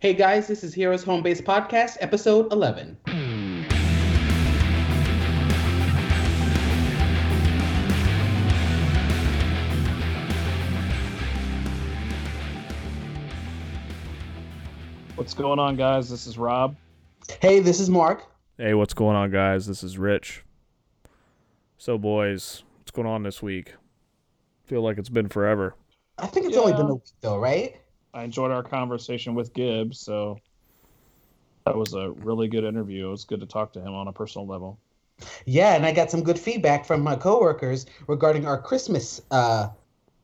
Hey 0.00 0.14
guys, 0.14 0.46
this 0.46 0.64
is 0.64 0.72
Heroes 0.72 1.04
Home 1.04 1.22
Base 1.22 1.42
Podcast, 1.42 1.98
episode 2.00 2.50
11. 2.54 2.96
What's 15.16 15.34
going 15.34 15.58
on, 15.58 15.76
guys? 15.76 16.08
This 16.08 16.26
is 16.26 16.38
Rob. 16.38 16.76
Hey, 17.42 17.60
this 17.60 17.78
is 17.78 17.90
Mark. 17.90 18.24
Hey, 18.56 18.72
what's 18.72 18.94
going 18.94 19.16
on, 19.16 19.30
guys? 19.30 19.66
This 19.66 19.82
is 19.82 19.98
Rich. 19.98 20.44
So, 21.76 21.98
boys, 21.98 22.62
what's 22.78 22.90
going 22.90 23.06
on 23.06 23.22
this 23.22 23.42
week? 23.42 23.74
Feel 24.64 24.80
like 24.80 24.96
it's 24.96 25.10
been 25.10 25.28
forever. 25.28 25.74
I 26.16 26.26
think 26.26 26.46
it's 26.46 26.56
only 26.56 26.72
been 26.72 26.86
a 26.86 26.94
week 26.94 27.02
though, 27.20 27.36
right? 27.36 27.76
I 28.12 28.24
enjoyed 28.24 28.50
our 28.50 28.62
conversation 28.62 29.34
with 29.34 29.52
Gibbs, 29.54 30.00
so 30.00 30.38
that 31.66 31.76
was 31.76 31.94
a 31.94 32.10
really 32.10 32.48
good 32.48 32.64
interview. 32.64 33.08
It 33.08 33.10
was 33.10 33.24
good 33.24 33.40
to 33.40 33.46
talk 33.46 33.72
to 33.74 33.80
him 33.80 33.94
on 33.94 34.08
a 34.08 34.12
personal 34.12 34.46
level. 34.46 34.78
Yeah, 35.46 35.74
and 35.74 35.84
I 35.84 35.92
got 35.92 36.10
some 36.10 36.22
good 36.22 36.38
feedback 36.38 36.84
from 36.84 37.02
my 37.02 37.14
coworkers 37.14 37.86
regarding 38.08 38.46
our 38.46 38.60
Christmas 38.60 39.20
uh, 39.30 39.68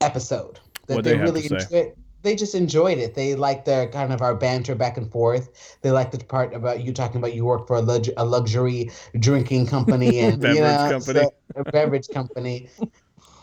episode. 0.00 0.58
That 0.88 0.94
What'd 0.96 1.04
they, 1.04 1.16
they 1.16 1.22
really 1.22 1.42
to 1.42 1.48
say? 1.48 1.82
enjoyed. 1.82 1.92
They 2.22 2.34
just 2.34 2.56
enjoyed 2.56 2.98
it. 2.98 3.14
They 3.14 3.36
liked 3.36 3.66
the 3.66 3.88
kind 3.92 4.12
of 4.12 4.20
our 4.20 4.34
banter 4.34 4.74
back 4.74 4.96
and 4.96 5.12
forth. 5.12 5.78
They 5.82 5.92
liked 5.92 6.10
the 6.10 6.24
part 6.24 6.54
about 6.54 6.82
you 6.82 6.92
talking 6.92 7.18
about 7.18 7.34
you 7.34 7.44
work 7.44 7.68
for 7.68 7.76
a, 7.76 7.80
lux- 7.80 8.08
a 8.16 8.24
luxury 8.24 8.90
drinking 9.20 9.66
company 9.66 10.18
and 10.20 10.42
you 10.42 10.54
Beverage 10.54 10.60
know, 10.60 10.88
company. 10.90 11.20
so- 11.20 11.34
a 11.54 11.70
beverage 11.70 12.08
company. 12.08 12.68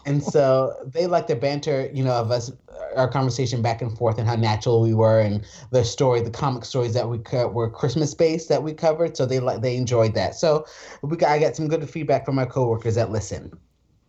And 0.05 0.23
so 0.23 0.75
they 0.85 1.07
liked 1.07 1.27
the 1.29 1.35
banter, 1.35 1.89
you 1.93 2.03
know, 2.03 2.13
of 2.13 2.31
us, 2.31 2.51
our 2.95 3.07
conversation 3.07 3.61
back 3.61 3.81
and 3.81 3.97
forth, 3.97 4.17
and 4.17 4.27
how 4.27 4.35
natural 4.35 4.81
we 4.81 4.93
were, 4.93 5.19
and 5.19 5.45
the 5.71 5.83
story, 5.83 6.21
the 6.21 6.29
comic 6.29 6.65
stories 6.65 6.93
that 6.93 7.09
we 7.09 7.19
co- 7.19 7.47
were 7.47 7.69
Christmas 7.69 8.13
based 8.13 8.49
that 8.49 8.63
we 8.63 8.73
covered. 8.73 9.15
So 9.15 9.25
they 9.25 9.39
like 9.39 9.61
they 9.61 9.75
enjoyed 9.75 10.13
that. 10.15 10.35
So 10.35 10.65
we 11.01 11.17
got, 11.17 11.29
I 11.31 11.39
got 11.39 11.55
some 11.55 11.67
good 11.67 11.89
feedback 11.89 12.25
from 12.25 12.35
my 12.35 12.45
coworkers 12.45 12.95
that 12.95 13.11
listen. 13.11 13.51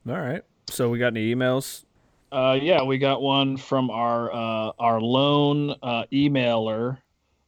All 0.08 0.20
right. 0.20 0.42
So, 0.70 0.88
we 0.88 0.98
got 0.98 1.08
any 1.08 1.34
emails? 1.34 1.84
Uh, 2.32 2.58
yeah, 2.60 2.82
we 2.82 2.98
got 2.98 3.22
one 3.22 3.56
from 3.56 3.90
our 3.90 4.32
uh, 4.32 4.72
our 4.78 5.00
lone 5.00 5.76
uh, 5.82 6.04
emailer, 6.12 6.98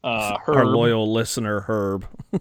uh, 0.05 0.39
Herb. 0.47 0.57
Our 0.57 0.67
loyal 0.67 1.13
listener, 1.13 1.61
Herb. 1.63 2.07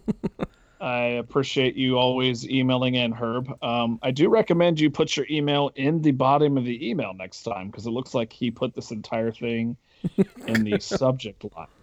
I 0.85 1.17
appreciate 1.17 1.75
you 1.75 1.97
always 1.97 2.47
emailing 2.47 2.93
in, 2.93 3.11
Herb. 3.11 3.51
Um, 3.63 3.97
I 4.03 4.11
do 4.11 4.29
recommend 4.29 4.79
you 4.79 4.91
put 4.91 5.17
your 5.17 5.25
email 5.31 5.71
in 5.73 5.99
the 5.99 6.11
bottom 6.11 6.59
of 6.59 6.63
the 6.63 6.87
email 6.87 7.11
next 7.15 7.41
time 7.41 7.71
because 7.71 7.87
it 7.87 7.89
looks 7.89 8.13
like 8.13 8.31
he 8.31 8.51
put 8.51 8.75
this 8.75 8.91
entire 8.91 9.31
thing 9.31 9.77
in 10.47 10.63
the 10.63 10.79
subject 10.79 11.43
line. 11.55 11.67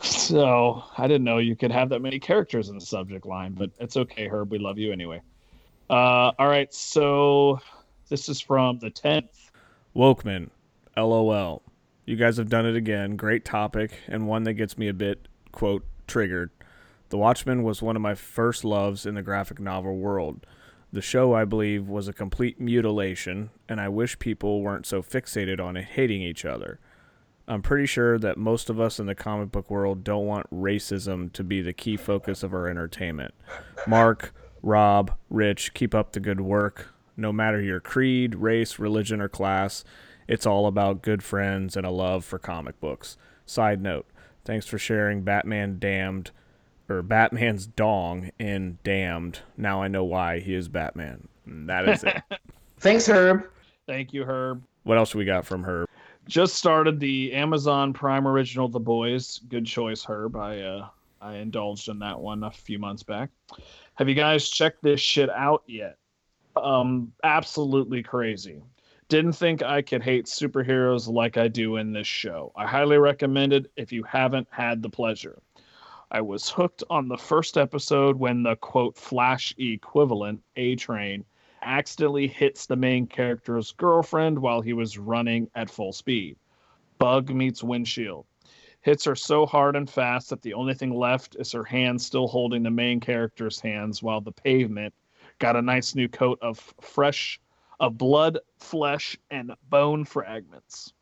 So 0.00 0.84
I 0.98 1.08
didn't 1.08 1.24
know 1.24 1.38
you 1.38 1.56
could 1.56 1.72
have 1.72 1.88
that 1.88 2.00
many 2.00 2.20
characters 2.20 2.68
in 2.68 2.76
the 2.76 2.84
subject 2.84 3.26
line, 3.26 3.54
but 3.54 3.70
it's 3.80 3.96
okay, 3.96 4.28
Herb. 4.28 4.52
We 4.52 4.58
love 4.58 4.78
you 4.78 4.92
anyway. 4.92 5.20
Uh, 5.90 6.30
all 6.38 6.46
right, 6.46 6.72
so 6.72 7.58
this 8.08 8.28
is 8.28 8.40
from 8.40 8.78
the 8.78 8.90
10th. 8.90 9.50
Wokeman, 9.96 10.50
LOL. 10.96 11.62
You 12.04 12.14
guys 12.14 12.36
have 12.36 12.50
done 12.50 12.66
it 12.66 12.76
again. 12.76 13.16
Great 13.16 13.44
topic, 13.44 13.98
and 14.06 14.28
one 14.28 14.44
that 14.44 14.52
gets 14.52 14.78
me 14.78 14.88
a 14.88 14.94
bit, 14.94 15.26
quote, 15.50 15.84
triggered. 16.06 16.50
The 17.10 17.18
Watchmen 17.18 17.62
was 17.62 17.82
one 17.82 17.96
of 17.96 18.02
my 18.02 18.14
first 18.14 18.64
loves 18.64 19.06
in 19.06 19.14
the 19.14 19.22
graphic 19.22 19.60
novel 19.60 19.96
world. 19.96 20.46
The 20.92 21.02
show, 21.02 21.34
I 21.34 21.44
believe, 21.44 21.88
was 21.88 22.08
a 22.08 22.12
complete 22.12 22.60
mutilation, 22.60 23.50
and 23.68 23.80
I 23.80 23.88
wish 23.88 24.18
people 24.18 24.62
weren't 24.62 24.86
so 24.86 25.02
fixated 25.02 25.60
on 25.60 25.76
it 25.76 25.84
hating 25.84 26.22
each 26.22 26.44
other. 26.44 26.78
I'm 27.46 27.62
pretty 27.62 27.86
sure 27.86 28.18
that 28.18 28.38
most 28.38 28.70
of 28.70 28.80
us 28.80 28.98
in 28.98 29.06
the 29.06 29.14
comic 29.14 29.52
book 29.52 29.70
world 29.70 30.02
don't 30.02 30.26
want 30.26 30.48
racism 30.50 31.32
to 31.34 31.44
be 31.44 31.60
the 31.60 31.72
key 31.72 31.96
focus 31.96 32.42
of 32.42 32.54
our 32.54 32.68
entertainment. 32.68 33.34
Mark, 33.86 34.32
Rob, 34.62 35.12
Rich, 35.28 35.74
keep 35.74 35.94
up 35.94 36.12
the 36.12 36.20
good 36.20 36.40
work. 36.40 36.94
No 37.16 37.32
matter 37.32 37.60
your 37.60 37.80
creed, 37.80 38.34
race, 38.36 38.78
religion, 38.78 39.20
or 39.20 39.28
class, 39.28 39.84
it's 40.26 40.46
all 40.46 40.66
about 40.66 41.02
good 41.02 41.22
friends 41.22 41.76
and 41.76 41.84
a 41.84 41.90
love 41.90 42.24
for 42.24 42.38
comic 42.38 42.80
books. 42.80 43.18
Side 43.44 43.82
note, 43.82 44.06
thanks 44.44 44.66
for 44.66 44.78
sharing 44.78 45.22
Batman 45.22 45.78
Damned 45.78 46.30
or 46.88 47.02
Batman's 47.02 47.66
dong 47.66 48.30
in 48.38 48.78
Damned. 48.84 49.40
Now 49.56 49.82
I 49.82 49.88
know 49.88 50.04
why 50.04 50.40
he 50.40 50.54
is 50.54 50.68
Batman. 50.68 51.28
And 51.46 51.68
that 51.68 51.88
is 51.88 52.04
it. 52.04 52.22
Thanks, 52.78 53.06
Herb. 53.06 53.48
Thank 53.86 54.12
you, 54.12 54.24
Herb. 54.24 54.62
what 54.84 54.98
else 54.98 55.14
we 55.14 55.24
got 55.24 55.44
from 55.44 55.62
her? 55.62 55.86
Just 56.26 56.54
started 56.54 57.00
the 57.00 57.32
Amazon 57.34 57.92
Prime 57.92 58.26
original 58.26 58.68
The 58.68 58.80
Boys. 58.80 59.40
Good 59.48 59.66
choice, 59.66 60.02
Herb. 60.04 60.36
I 60.36 60.60
uh, 60.60 60.88
I 61.20 61.36
indulged 61.36 61.88
in 61.88 61.98
that 62.00 62.18
one 62.18 62.44
a 62.44 62.50
few 62.50 62.78
months 62.78 63.02
back. 63.02 63.30
Have 63.94 64.08
you 64.08 64.14
guys 64.14 64.48
checked 64.48 64.82
this 64.82 65.00
shit 65.00 65.30
out 65.30 65.62
yet? 65.66 65.98
Um, 66.56 67.12
absolutely 67.22 68.02
crazy. 68.02 68.62
Didn't 69.08 69.32
think 69.32 69.62
I 69.62 69.82
could 69.82 70.02
hate 70.02 70.26
superheroes 70.26 71.08
like 71.08 71.36
I 71.36 71.48
do 71.48 71.76
in 71.76 71.92
this 71.92 72.06
show. 72.06 72.52
I 72.56 72.66
highly 72.66 72.96
recommend 72.96 73.52
it 73.52 73.70
if 73.76 73.92
you 73.92 74.02
haven't 74.02 74.48
had 74.50 74.82
the 74.82 74.88
pleasure. 74.88 75.38
I 76.14 76.20
was 76.20 76.48
hooked 76.48 76.84
on 76.90 77.08
the 77.08 77.18
first 77.18 77.58
episode 77.58 78.16
when 78.16 78.44
the 78.44 78.54
quote 78.54 78.96
Flash 78.96 79.52
equivalent, 79.58 80.44
A 80.54 80.76
Train, 80.76 81.24
accidentally 81.60 82.28
hits 82.28 82.66
the 82.66 82.76
main 82.76 83.08
character's 83.08 83.72
girlfriend 83.72 84.38
while 84.38 84.60
he 84.60 84.74
was 84.74 84.96
running 84.96 85.50
at 85.56 85.68
full 85.68 85.92
speed. 85.92 86.36
Bug 87.00 87.30
meets 87.30 87.64
windshield. 87.64 88.26
Hits 88.82 89.04
her 89.06 89.16
so 89.16 89.44
hard 89.44 89.74
and 89.74 89.90
fast 89.90 90.30
that 90.30 90.40
the 90.42 90.54
only 90.54 90.74
thing 90.74 90.94
left 90.94 91.34
is 91.36 91.50
her 91.50 91.64
hand 91.64 92.00
still 92.00 92.28
holding 92.28 92.62
the 92.62 92.70
main 92.70 93.00
character's 93.00 93.58
hands 93.58 94.00
while 94.00 94.20
the 94.20 94.30
pavement 94.30 94.94
got 95.40 95.56
a 95.56 95.62
nice 95.62 95.96
new 95.96 96.06
coat 96.06 96.38
of 96.40 96.60
fresh 96.80 97.40
of 97.80 97.98
blood, 97.98 98.38
flesh, 98.60 99.18
and 99.32 99.52
bone 99.68 100.04
fragments. 100.04 100.93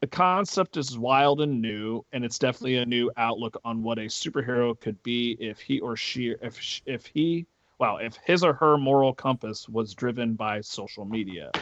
The 0.00 0.06
concept 0.06 0.78
is 0.78 0.98
wild 0.98 1.42
and 1.42 1.60
new, 1.60 2.04
and 2.12 2.24
it's 2.24 2.38
definitely 2.38 2.76
a 2.76 2.86
new 2.86 3.10
outlook 3.18 3.58
on 3.64 3.82
what 3.82 3.98
a 3.98 4.06
superhero 4.06 4.78
could 4.80 5.02
be 5.02 5.36
if 5.38 5.60
he 5.60 5.80
or 5.80 5.94
she 5.96 6.34
if 6.40 6.80
if 6.86 7.06
he 7.06 7.46
wow 7.78 7.96
if 7.98 8.16
his 8.24 8.42
or 8.42 8.54
her 8.54 8.78
moral 8.78 9.12
compass 9.14 9.68
was 9.68 9.94
driven 9.94 10.34
by 10.36 10.62
social 10.62 11.04
media 11.04 11.52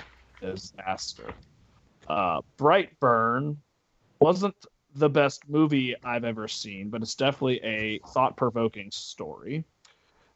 disaster. 0.40 1.34
Uh, 2.06 2.40
Brightburn 2.58 3.56
wasn't 4.20 4.56
the 4.94 5.10
best 5.10 5.48
movie 5.48 5.96
I've 6.04 6.24
ever 6.24 6.48
seen, 6.48 6.90
but 6.90 7.02
it's 7.02 7.14
definitely 7.16 7.60
a 7.64 7.98
thought-provoking 8.08 8.90
story. 8.92 9.64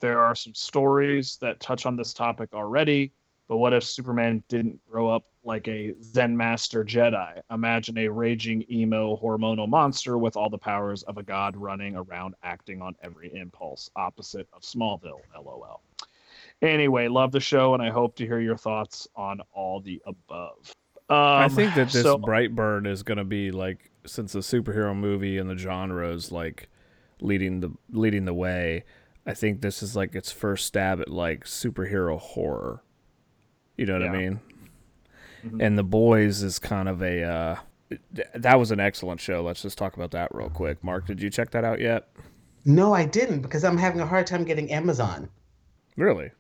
There 0.01 0.21
are 0.21 0.35
some 0.35 0.55
stories 0.55 1.39
that 1.41 1.61
touch 1.61 1.87
on 1.87 1.97
this 1.97 2.13
topic 2.13 2.51
already, 2.53 3.13
but 3.53 3.59
what 3.59 3.75
if 3.75 3.85
Superman 3.85 4.43
didn't 4.49 4.81
grow 4.91 5.11
up 5.11 5.27
like 5.45 5.69
a 5.69 5.93
Zen 6.03 6.35
master 6.35 6.83
Jedi? 6.83 7.39
Imagine 7.51 7.99
a 7.99 8.09
raging 8.09 8.65
emo 8.73 9.15
hormonal 9.23 9.69
monster 9.69 10.17
with 10.17 10.39
all 10.39 10.49
the 10.49 10.57
powers 10.57 11.03
of 11.03 11.19
a 11.19 11.23
god 11.23 11.55
running 11.55 11.95
around 11.95 12.35
acting 12.43 12.81
on 12.81 12.97
every 13.03 13.31
impulse, 13.35 13.91
opposite 13.95 14.49
of 14.55 14.63
Smallville, 14.63 15.21
lol. 15.37 15.83
Anyway, 16.63 17.09
love 17.09 17.31
the 17.31 17.41
show, 17.41 17.75
and 17.75 17.83
I 17.83 17.91
hope 17.91 18.17
to 18.17 18.27
hear 18.27 18.41
your 18.41 18.57
thoughts 18.57 19.07
on 19.17 19.43
all 19.53 19.81
the 19.81 20.01
above. 20.07 20.75
Um, 21.11 21.19
I 21.19 21.51
think 21.51 21.75
that 21.75 21.91
this 21.91 22.05
so- 22.05 22.17
Brightburn 22.17 22.87
is 22.87 23.03
going 23.03 23.19
to 23.19 23.25
be 23.25 23.51
like 23.51 23.91
since 24.07 24.33
the 24.33 24.39
superhero 24.39 24.97
movie 24.97 25.37
and 25.37 25.51
the 25.51 25.59
genre 25.59 26.09
is 26.09 26.33
like 26.33 26.71
leading 27.21 27.61
the 27.61 27.71
leading 27.91 28.25
the 28.25 28.33
way. 28.33 28.85
I 29.27 29.35
think 29.35 29.61
this 29.61 29.83
is 29.83 29.95
like 29.95 30.15
its 30.15 30.33
first 30.33 30.65
stab 30.67 31.03
at 31.03 31.11
like 31.11 31.45
superhero 31.45 32.19
horror. 32.19 32.83
You 33.83 33.87
know 33.87 33.95
what 33.95 34.03
I 34.03 34.13
Yeah. 34.13 34.29
mean? 34.29 34.41
Mhm. 35.45 35.61
And 35.61 35.77
The 35.77 35.83
Boys 35.83 36.41
is 36.45 36.61
kind 36.61 36.89
of 36.89 37.03
a 37.03 37.25
uh 37.25 37.57
that 38.33 38.61
was 38.61 38.71
an 38.71 38.79
excellent 38.79 39.21
show. 39.21 39.43
Let's 39.43 39.61
just 39.61 39.77
talk 39.77 39.97
about 39.97 40.13
that 40.13 40.33
real 40.33 40.49
quick. 40.49 40.85
Mark, 40.85 41.05
did 41.05 41.21
you 41.21 41.29
check 41.29 41.51
that 41.51 41.65
out 41.65 41.81
yet? 41.81 42.09
No, 42.65 42.95
I 42.95 43.05
didn't 43.05 43.41
because 43.41 43.65
I'm 43.65 43.77
having 43.77 44.01
a 44.01 44.07
hard 44.07 44.29
time 44.29 44.45
getting 44.45 44.71
Amazon. 44.71 45.29
Really? 45.97 46.31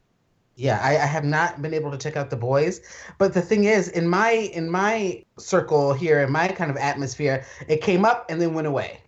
Yeah, 0.54 0.78
I, 0.80 0.92
I 0.92 1.06
have 1.06 1.24
not 1.24 1.60
been 1.60 1.74
able 1.74 1.90
to 1.90 1.98
check 1.98 2.16
out 2.16 2.30
the 2.30 2.36
boys. 2.36 2.80
But 3.18 3.34
the 3.34 3.42
thing 3.42 3.64
is, 3.64 3.88
in 3.88 4.06
my 4.06 4.30
in 4.30 4.70
my 4.70 5.24
circle 5.36 5.92
here, 5.92 6.20
in 6.22 6.30
my 6.30 6.46
kind 6.46 6.70
of 6.70 6.76
atmosphere, 6.76 7.44
it 7.66 7.82
came 7.82 8.04
up 8.04 8.24
and 8.30 8.40
then 8.40 8.54
went 8.54 8.68
away. 8.68 9.00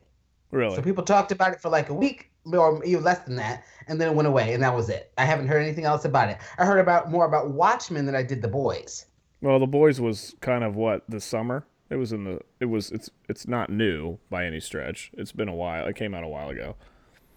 Really? 0.50 0.74
So 0.74 0.82
people 0.82 1.04
talked 1.04 1.30
about 1.30 1.52
it 1.52 1.60
for 1.60 1.68
like 1.68 1.88
a 1.88 1.94
week 1.94 2.32
or 2.52 2.84
even 2.84 3.04
less 3.04 3.20
than 3.20 3.36
that, 3.36 3.64
and 3.88 4.00
then 4.00 4.08
it 4.08 4.14
went 4.14 4.28
away, 4.28 4.54
and 4.54 4.62
that 4.62 4.74
was 4.74 4.88
it. 4.88 5.12
I 5.18 5.24
haven't 5.24 5.48
heard 5.48 5.62
anything 5.62 5.84
else 5.84 6.04
about 6.04 6.28
it. 6.28 6.38
I 6.58 6.64
heard 6.64 6.78
about 6.80 7.10
more 7.10 7.24
about 7.26 7.50
Watchmen 7.50 8.06
than 8.06 8.14
I 8.14 8.22
did 8.22 8.42
the 8.42 8.48
boys. 8.48 9.06
Well, 9.40 9.58
The 9.58 9.66
Boys 9.66 10.00
was 10.00 10.34
kind 10.40 10.64
of 10.64 10.74
what 10.76 11.02
this 11.08 11.24
summer. 11.24 11.66
It 11.90 11.96
was 11.96 12.12
in 12.12 12.24
the. 12.24 12.40
It 12.60 12.64
was. 12.64 12.90
It's. 12.92 13.10
It's 13.28 13.46
not 13.46 13.68
new 13.70 14.18
by 14.30 14.46
any 14.46 14.58
stretch. 14.58 15.10
It's 15.14 15.32
been 15.32 15.48
a 15.48 15.54
while. 15.54 15.86
It 15.86 15.96
came 15.96 16.14
out 16.14 16.24
a 16.24 16.28
while 16.28 16.48
ago. 16.48 16.76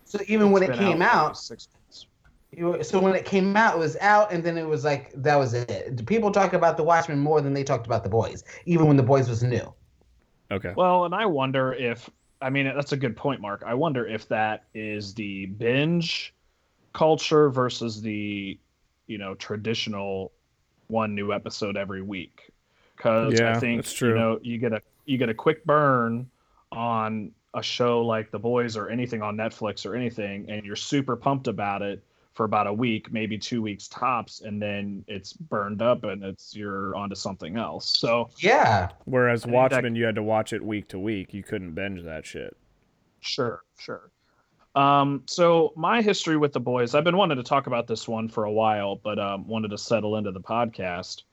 So 0.06 0.20
even 0.28 0.52
when 0.52 0.64
it 0.64 0.74
came 0.74 1.00
for 1.00 1.04
out, 1.04 1.38
six 1.38 1.68
months. 1.74 2.08
you- 2.52 2.82
so 2.82 2.98
when 3.00 3.14
it 3.14 3.26
came 3.26 3.58
out, 3.58 3.76
it 3.76 3.80
was 3.80 3.98
out, 3.98 4.32
and 4.32 4.42
then 4.42 4.58
it 4.58 4.66
was 4.66 4.86
like 4.86 5.12
that 5.22 5.36
was 5.36 5.54
it. 5.54 6.06
People 6.08 6.32
talk 6.32 6.54
about 6.54 6.78
the 6.78 6.84
Watchmen 6.84 7.20
more 7.20 7.42
than 7.42 7.54
they 7.54 7.64
talked 7.66 7.86
about 7.86 8.04
the 8.06 8.10
boys, 8.10 8.46
even 8.66 8.88
when 8.88 8.96
the 8.96 9.04
boys 9.04 9.28
was 9.28 9.44
new. 9.44 9.74
Okay. 10.50 10.72
Well, 10.78 11.04
and 11.04 11.14
I 11.14 11.26
wonder 11.26 11.74
if 11.74 12.10
I 12.42 12.50
mean, 12.50 12.66
that's 12.74 12.94
a 12.94 12.98
good 12.98 13.18
point, 13.18 13.42
Mark. 13.42 13.64
I 13.66 13.74
wonder 13.74 14.08
if 14.08 14.28
that 14.30 14.64
is 14.74 15.14
the 15.14 15.48
binge 15.48 16.34
culture 16.98 17.50
versus 17.52 18.02
the, 18.02 18.58
you 19.06 19.18
know, 19.20 19.36
traditional 19.36 20.32
one 20.88 21.14
new 21.14 21.32
episode 21.32 21.78
every 21.78 22.02
week. 22.02 22.50
Because 22.96 23.40
Yeah, 23.40 23.56
I 23.56 23.60
think 23.60 23.84
that's 23.84 23.94
true. 23.94 24.10
you 24.10 24.16
know 24.16 24.40
you 24.42 24.58
get 24.58 24.74
a 24.74 24.82
you 25.06 25.18
get 25.20 25.30
a 25.30 25.34
quick 25.34 25.64
burn 25.64 26.28
on 26.72 27.32
a 27.54 27.62
show 27.62 28.02
like 28.02 28.32
The 28.32 28.40
Boys 28.40 28.76
or 28.76 28.90
anything 28.90 29.22
on 29.22 29.38
Netflix 29.38 29.86
or 29.86 29.96
anything, 29.96 30.50
and 30.50 30.66
you're 30.66 30.76
super 30.76 31.16
pumped 31.16 31.48
about 31.48 31.82
it 31.84 32.04
for 32.34 32.44
about 32.46 32.68
a 32.68 32.74
week, 32.74 33.12
maybe 33.12 33.38
two 33.38 33.62
weeks 33.62 33.88
tops, 33.88 34.42
and 34.42 34.62
then 34.62 35.04
it's 35.08 35.34
burned 35.34 35.82
up 35.82 36.04
and 36.04 36.24
it's 36.24 36.56
you're 36.56 36.96
onto 36.96 37.16
something 37.16 37.58
else. 37.58 37.98
So 37.98 38.30
Yeah. 38.40 38.90
Whereas 39.06 39.42
I 39.42 39.44
think 39.46 39.52
that- 39.54 39.58
Watchmen, 39.76 39.96
you 39.96 40.06
had 40.06 40.16
to 40.16 40.24
watch 40.24 40.52
it 40.54 40.64
week 40.64 40.88
to 40.90 41.00
week. 41.00 41.34
You 41.34 41.44
couldn't 41.44 41.74
binge 41.74 42.04
that 42.04 42.26
shit. 42.26 42.56
Sure, 43.22 43.62
sure. 43.80 44.10
Um, 44.78 45.24
so 45.26 45.74
my 45.76 46.04
history 46.04 46.38
with 46.38 46.54
the 46.54 46.60
boys, 46.60 46.94
I've 46.94 47.04
been 47.04 47.18
wanting 47.18 47.38
to 47.38 47.44
talk 47.44 47.66
about 47.66 47.88
this 47.88 48.08
one 48.08 48.30
for 48.30 48.44
a 48.44 48.52
while, 48.52 48.96
but 48.96 49.18
um, 49.18 49.48
wanted 49.48 49.72
to 49.72 49.78
settle 49.78 50.18
into 50.18 50.32
the 50.32 50.40
podcast. 50.40 51.24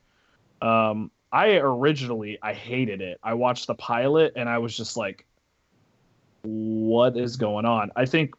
Um, 0.62 1.10
I 1.30 1.56
originally 1.56 2.38
I 2.42 2.54
hated 2.54 3.02
it. 3.02 3.20
I 3.22 3.34
watched 3.34 3.66
the 3.66 3.74
pilot 3.74 4.32
and 4.34 4.48
I 4.48 4.56
was 4.56 4.74
just 4.74 4.96
like, 4.96 5.26
"What 6.42 7.18
is 7.18 7.36
going 7.36 7.66
on?" 7.66 7.90
I 7.96 8.06
think 8.06 8.34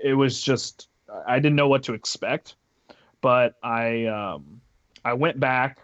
it 0.00 0.14
was 0.14 0.40
just 0.40 0.86
I 1.26 1.40
didn't 1.40 1.56
know 1.56 1.66
what 1.66 1.82
to 1.84 1.94
expect, 1.94 2.54
but 3.20 3.56
I 3.64 4.04
um, 4.04 4.60
I 5.04 5.14
went 5.14 5.40
back 5.40 5.80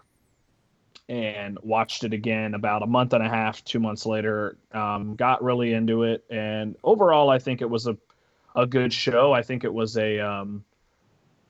and 1.09 1.59
watched 1.65 2.05
it 2.05 2.13
again 2.13 2.55
about 2.55 2.85
a 2.85 2.87
month 2.87 3.13
and 3.13 3.25
a 3.25 3.29
half, 3.29 3.65
two 3.65 3.81
months 3.81 4.07
later. 4.07 4.57
Um, 4.71 5.17
got 5.17 5.43
really 5.43 5.73
into 5.73 6.05
it, 6.05 6.25
and 6.31 6.77
overall, 6.85 7.29
I 7.29 7.41
think 7.41 7.61
it 7.61 7.69
was 7.69 7.89
a 7.89 7.97
a 8.55 8.67
good 8.67 8.93
show. 8.93 9.33
I 9.33 9.43
think 9.43 9.65
it 9.65 9.73
was 9.73 9.97
a 9.97 10.19
um, 10.21 10.65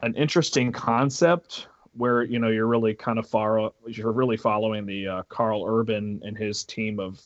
an 0.01 0.15
interesting 0.15 0.73
concept 0.73 1.69
where 1.95 2.23
you 2.23 2.39
know 2.39 2.49
you're 2.49 2.67
really 2.67 2.95
kind 2.95 3.19
of 3.19 3.27
far 3.27 3.71
you're 3.87 4.13
really 4.13 4.37
following 4.37 4.87
the 4.87 5.09
uh, 5.09 5.23
Karl 5.29 5.65
Urban 5.67 6.21
and 6.25 6.37
his 6.37 6.65
team 6.65 6.99
of 6.99 7.21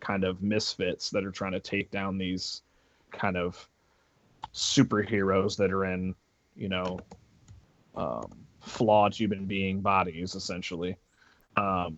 kind 0.00 0.24
of 0.24 0.42
misfits 0.42 1.10
that 1.10 1.24
are 1.24 1.30
trying 1.30 1.52
to 1.52 1.60
take 1.60 1.90
down 1.90 2.18
these 2.18 2.62
kind 3.12 3.36
of 3.36 3.68
superheroes 4.52 5.56
that 5.56 5.72
are 5.72 5.84
in 5.84 6.14
you 6.56 6.68
know 6.68 6.98
um, 7.94 8.30
flawed 8.60 9.14
human 9.14 9.46
being 9.46 9.80
bodies 9.80 10.34
essentially 10.34 10.96
um, 11.56 11.96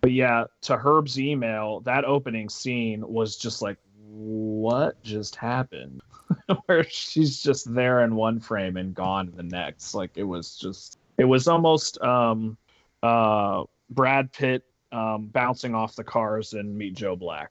but 0.00 0.12
yeah 0.12 0.44
to 0.60 0.76
herb's 0.76 1.18
email 1.18 1.80
that 1.80 2.04
opening 2.04 2.48
scene 2.48 3.06
was 3.06 3.36
just 3.36 3.62
like 3.62 3.78
what 4.10 5.02
just 5.02 5.34
happened 5.34 6.00
where 6.66 6.84
she's 6.84 7.42
just 7.42 7.72
there 7.74 8.04
in 8.04 8.14
one 8.14 8.40
frame 8.40 8.76
and 8.76 8.94
gone 8.94 9.28
in 9.28 9.36
the 9.36 9.42
next 9.42 9.94
like 9.94 10.10
it 10.14 10.24
was 10.24 10.56
just 10.56 10.98
it 11.18 11.24
was 11.24 11.46
almost 11.48 12.00
um 12.02 12.56
uh 13.02 13.62
brad 13.90 14.32
pitt 14.32 14.64
um 14.92 15.26
bouncing 15.26 15.74
off 15.74 15.94
the 15.96 16.04
cars 16.04 16.54
and 16.54 16.76
meet 16.76 16.94
joe 16.94 17.14
black 17.16 17.50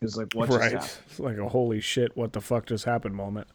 He's 0.00 0.16
like 0.16 0.32
what 0.34 0.46
just 0.48 0.58
right. 0.60 0.72
happened 0.72 0.90
It's 1.06 1.18
like 1.20 1.38
a 1.38 1.48
holy 1.48 1.80
shit, 1.80 2.16
what 2.16 2.32
the 2.32 2.40
fuck 2.40 2.66
just 2.66 2.84
happened 2.84 3.14
moment. 3.14 3.48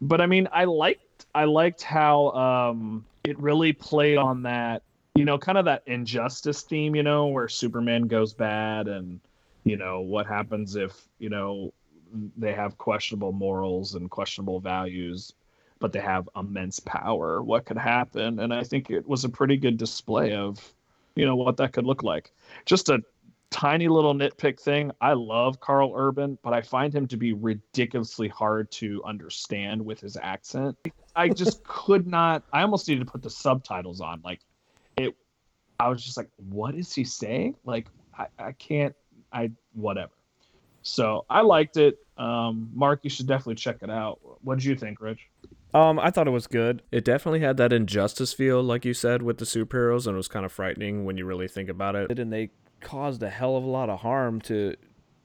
but 0.00 0.20
I 0.20 0.26
mean, 0.26 0.48
I 0.52 0.64
liked 0.64 1.26
I 1.34 1.44
liked 1.44 1.82
how 1.82 2.30
um 2.30 3.04
it 3.24 3.38
really 3.40 3.72
played 3.72 4.16
on 4.16 4.42
that, 4.42 4.82
you 5.16 5.24
know, 5.24 5.38
kind 5.38 5.58
of 5.58 5.64
that 5.64 5.82
injustice 5.86 6.62
theme, 6.62 6.94
you 6.94 7.02
know, 7.02 7.26
where 7.26 7.48
Superman 7.48 8.02
goes 8.02 8.32
bad 8.32 8.86
and 8.88 9.20
you 9.64 9.76
know 9.76 10.00
what 10.00 10.26
happens 10.26 10.76
if 10.76 10.92
you 11.18 11.30
know 11.30 11.72
they 12.36 12.52
have 12.52 12.78
questionable 12.78 13.32
morals 13.32 13.94
and 13.94 14.10
questionable 14.10 14.60
values, 14.60 15.32
but 15.78 15.92
they 15.92 16.00
have 16.00 16.28
immense 16.36 16.80
power. 16.80 17.42
What 17.42 17.66
could 17.66 17.78
happen? 17.78 18.40
And 18.40 18.52
I 18.52 18.64
think 18.64 18.90
it 18.90 19.06
was 19.06 19.24
a 19.24 19.28
pretty 19.28 19.56
good 19.56 19.76
display 19.76 20.34
of, 20.34 20.74
you 21.14 21.26
know, 21.26 21.36
what 21.36 21.56
that 21.58 21.72
could 21.72 21.84
look 21.84 22.02
like. 22.02 22.32
Just 22.64 22.88
a 22.88 23.02
tiny 23.50 23.88
little 23.88 24.14
nitpick 24.14 24.60
thing. 24.60 24.90
I 25.00 25.12
love 25.14 25.60
Karl 25.60 25.92
Urban, 25.94 26.38
but 26.42 26.52
I 26.52 26.62
find 26.62 26.94
him 26.94 27.06
to 27.08 27.16
be 27.16 27.32
ridiculously 27.32 28.28
hard 28.28 28.70
to 28.72 29.02
understand 29.04 29.84
with 29.84 30.00
his 30.00 30.16
accent. 30.16 30.76
I 31.16 31.28
just 31.28 31.62
could 31.66 32.06
not. 32.06 32.42
I 32.52 32.62
almost 32.62 32.88
needed 32.88 33.06
to 33.06 33.10
put 33.10 33.22
the 33.22 33.30
subtitles 33.30 34.00
on. 34.00 34.20
Like 34.24 34.40
it, 34.96 35.14
I 35.80 35.88
was 35.88 36.04
just 36.04 36.16
like, 36.16 36.28
"What 36.36 36.74
is 36.74 36.92
he 36.94 37.04
saying?" 37.04 37.56
Like 37.64 37.88
I, 38.16 38.26
I 38.38 38.52
can't. 38.52 38.94
I 39.32 39.50
whatever. 39.74 40.12
So 40.88 41.24
I 41.28 41.42
liked 41.42 41.76
it. 41.76 41.98
Um, 42.16 42.70
Mark, 42.74 43.00
you 43.02 43.10
should 43.10 43.26
definitely 43.26 43.56
check 43.56 43.78
it 43.82 43.90
out. 43.90 44.18
What 44.42 44.56
did 44.56 44.64
you 44.64 44.76
think, 44.76 45.00
Rich? 45.00 45.28
Um, 45.74 45.98
I 45.98 46.10
thought 46.10 46.26
it 46.26 46.32
was 46.32 46.46
good. 46.46 46.82
It 46.90 47.04
definitely 47.04 47.40
had 47.40 47.58
that 47.58 47.72
injustice 47.72 48.32
feel, 48.32 48.62
like 48.62 48.84
you 48.84 48.94
said, 48.94 49.22
with 49.22 49.38
the 49.38 49.44
superheroes, 49.44 50.06
and 50.06 50.14
it 50.14 50.16
was 50.16 50.28
kind 50.28 50.46
of 50.46 50.52
frightening 50.52 51.04
when 51.04 51.16
you 51.18 51.26
really 51.26 51.46
think 51.46 51.68
about 51.68 51.94
it. 51.94 52.18
And 52.18 52.32
they 52.32 52.50
caused 52.80 53.22
a 53.22 53.30
hell 53.30 53.56
of 53.56 53.64
a 53.64 53.68
lot 53.68 53.90
of 53.90 54.00
harm 54.00 54.40
to 54.42 54.76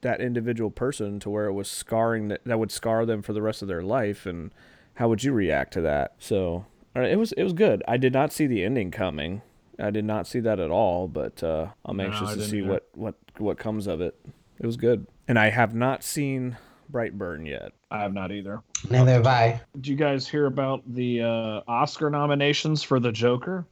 that 0.01 0.19
individual 0.19 0.69
person 0.69 1.19
to 1.21 1.30
where 1.30 1.45
it 1.45 1.54
was 1.54 1.69
scarring 1.69 2.27
that, 2.27 2.42
that 2.45 2.59
would 2.59 2.71
scar 2.71 3.06
them 3.06 3.21
for 3.21 3.31
the 3.33 3.42
rest 3.42 3.62
of 3.62 3.68
their 3.68 3.81
life 3.81 4.25
and 4.25 4.51
how 4.95 5.09
would 5.09 5.24
you 5.24 5.31
react 5.33 5.74
to 5.74 5.81
that? 5.81 6.13
So 6.19 6.66
it 6.95 7.18
was 7.18 7.31
it 7.33 7.44
was 7.44 7.54
good. 7.54 7.83
I 7.88 7.98
did 7.98 8.13
not 8.13 8.31
see 8.31 8.45
the 8.45 8.63
ending 8.63 8.92
coming. 8.92 9.42
I 9.80 9.89
did 9.89 10.06
not 10.06 10.27
see 10.27 10.39
that 10.42 10.59
at 10.59 10.69
all, 10.69 11.07
but 11.07 11.42
uh, 11.42 11.69
I'm 11.83 12.00
anxious 12.00 12.30
I 12.30 12.36
to 12.36 12.44
see 12.44 12.59
either. 12.59 12.69
what, 12.69 12.89
what 12.94 13.16
what 13.38 13.57
comes 13.57 13.88
of 13.88 14.01
it. 14.01 14.16
It 14.59 14.65
was 14.65 14.77
good. 14.77 15.07
And 15.27 15.38
I 15.39 15.50
have 15.50 15.73
not 15.73 16.03
seen 16.03 16.57
Brightburn 16.91 17.47
yet. 17.47 17.71
I 17.91 18.01
have 18.01 18.13
not 18.13 18.31
either. 18.31 18.61
Neither 18.89 19.11
have 19.13 19.27
I. 19.27 19.61
Did 19.75 19.88
you 19.88 19.95
guys 19.95 20.27
hear 20.27 20.45
about 20.45 20.81
the 20.94 21.21
uh, 21.21 21.61
Oscar 21.67 22.09
nominations 22.09 22.83
for 22.83 23.00
the 23.00 23.11
Joker? 23.11 23.65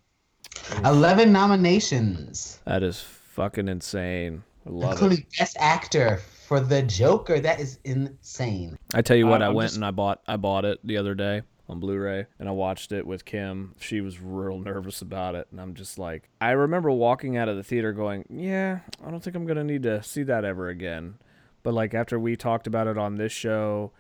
11 0.84 1.32
nominations, 1.32 2.60
That 2.66 2.84
is 2.84 3.00
fucking 3.02 3.68
insane. 3.68 4.44
I 4.66 4.70
love 4.70 4.90
it. 4.90 4.94
including 4.94 5.26
Best 5.40 5.58
Actor 5.60 6.18
for 6.48 6.60
The 6.60 6.82
Joker. 6.84 7.40
That 7.40 7.60
is 7.60 7.80
insane. 7.84 8.78
I 8.94 9.02
tell 9.02 9.18
you 9.18 9.28
what, 9.28 9.42
I- 9.42 9.48
I 9.48 9.50
went 9.50 9.68
just- 9.70 9.76
and 9.78 9.86
I 9.86 9.92
bought 9.92 10.22
I 10.28 10.36
bought 10.38 10.66
it 10.66 10.80
the 10.84 10.98
other 10.98 11.16
day 11.16 11.42
on 11.72 11.80
Blu-ray 11.80 12.28
and 12.38 12.50
I 12.50 12.52
watched 12.52 12.92
it 12.92 13.08
with 13.08 13.24
Kim. 13.24 13.74
She 13.80 14.02
was 14.02 14.20
real 14.20 14.60
nervous 14.60 15.02
about 15.02 15.36
it 15.36 15.48
and 15.52 15.60
I'm 15.60 15.74
just 15.74 15.98
like 15.98 16.30
I 16.42 16.52
remember 16.52 16.92
walking 16.92 17.38
out 17.38 17.48
of 17.48 17.56
the 17.56 17.64
theater 17.64 17.94
going, 17.94 18.26
"Yeah, 18.30 18.80
I 19.04 19.10
don't 19.10 19.24
think 19.24 19.36
I'm 19.36 19.46
going 19.46 19.58
to 19.58 19.64
need 19.64 19.84
to 19.84 20.04
see 20.04 20.24
that 20.24 20.44
ever 20.44 20.68
again." 20.68 21.16
But 21.64 21.74
like 21.74 21.94
after 21.94 22.20
we 22.20 22.36
talked 22.36 22.68
about 22.68 22.88
it 22.88 22.98
on 22.98 23.16
this 23.16 23.32
show 23.32 23.92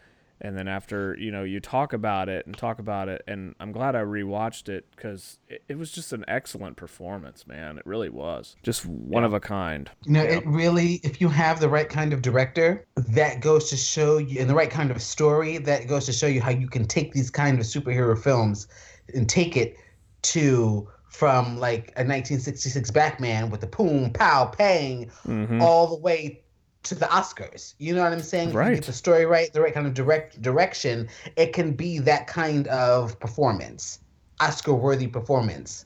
and 0.41 0.57
then 0.57 0.67
after, 0.67 1.15
you 1.17 1.31
know, 1.31 1.43
you 1.43 1.59
talk 1.59 1.93
about 1.93 2.27
it 2.29 2.45
and 2.45 2.57
talk 2.57 2.79
about 2.79 3.07
it 3.07 3.21
and 3.27 3.53
I'm 3.59 3.71
glad 3.71 3.95
I 3.95 4.01
rewatched 4.01 4.67
it 4.69 4.85
cuz 4.97 5.39
it, 5.47 5.63
it 5.69 5.77
was 5.77 5.91
just 5.91 6.11
an 6.13 6.25
excellent 6.27 6.77
performance, 6.77 7.45
man. 7.47 7.77
It 7.77 7.85
really 7.85 8.09
was. 8.09 8.55
Just 8.63 8.85
one 8.85 9.23
Yeah. 9.23 9.27
of 9.27 9.33
a 9.33 9.39
kind. 9.39 9.89
You 10.05 10.11
know, 10.13 10.23
Yeah. 10.23 10.37
it 10.37 10.45
really, 10.47 10.95
if 11.03 11.21
you 11.21 11.29
have 11.29 11.59
the 11.59 11.69
right 11.69 11.87
kind 11.87 12.11
of 12.13 12.21
director, 12.21 12.85
that 12.95 13.39
goes 13.41 13.69
to 13.69 13.77
show 13.77 14.17
you, 14.17 14.39
and 14.41 14.49
the 14.49 14.55
right 14.55 14.69
kind 14.71 14.91
of 14.91 15.01
story, 15.01 15.57
that 15.59 15.87
goes 15.87 16.05
to 16.07 16.13
show 16.13 16.27
you 16.27 16.41
how 16.41 16.51
you 16.51 16.67
can 16.67 16.85
take 16.85 17.13
these 17.13 17.29
kind 17.29 17.59
of 17.59 17.65
superhero 17.65 18.17
films 18.17 18.67
and 19.13 19.29
take 19.29 19.55
it 19.55 19.77
to 20.23 20.87
from 21.09 21.59
like 21.59 21.91
a 21.97 22.03
1966 22.05 22.89
Batman 22.91 23.49
with 23.49 23.61
the 23.61 23.67
boom, 23.67 24.11
pow, 24.13 24.45
pang, 24.45 25.11
Mhm. 25.27 25.61
all 25.61 25.87
the 25.87 25.97
way 26.01 26.41
to 26.83 26.95
the 26.95 27.05
Oscars. 27.05 27.75
You 27.77 27.93
know 27.95 28.03
what 28.03 28.11
I'm 28.13 28.21
saying? 28.21 28.49
If 28.49 28.53
you 28.53 28.59
Right. 28.59 28.75
get 28.75 28.85
the 28.85 28.93
story 28.93 29.25
right, 29.25 29.51
the 29.53 29.61
right 29.61 29.73
kind 29.73 29.87
of 29.87 29.93
direct 29.93 30.41
direction, 30.41 31.09
it 31.35 31.53
can 31.53 31.73
be 31.73 31.99
that 31.99 32.27
kind 32.27 32.67
of 32.67 33.19
performance, 33.19 33.99
Oscar-worthy 34.39 35.07
performance. 35.07 35.85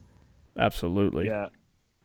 Absolutely. 0.58 1.28
Yeah. 1.28 1.48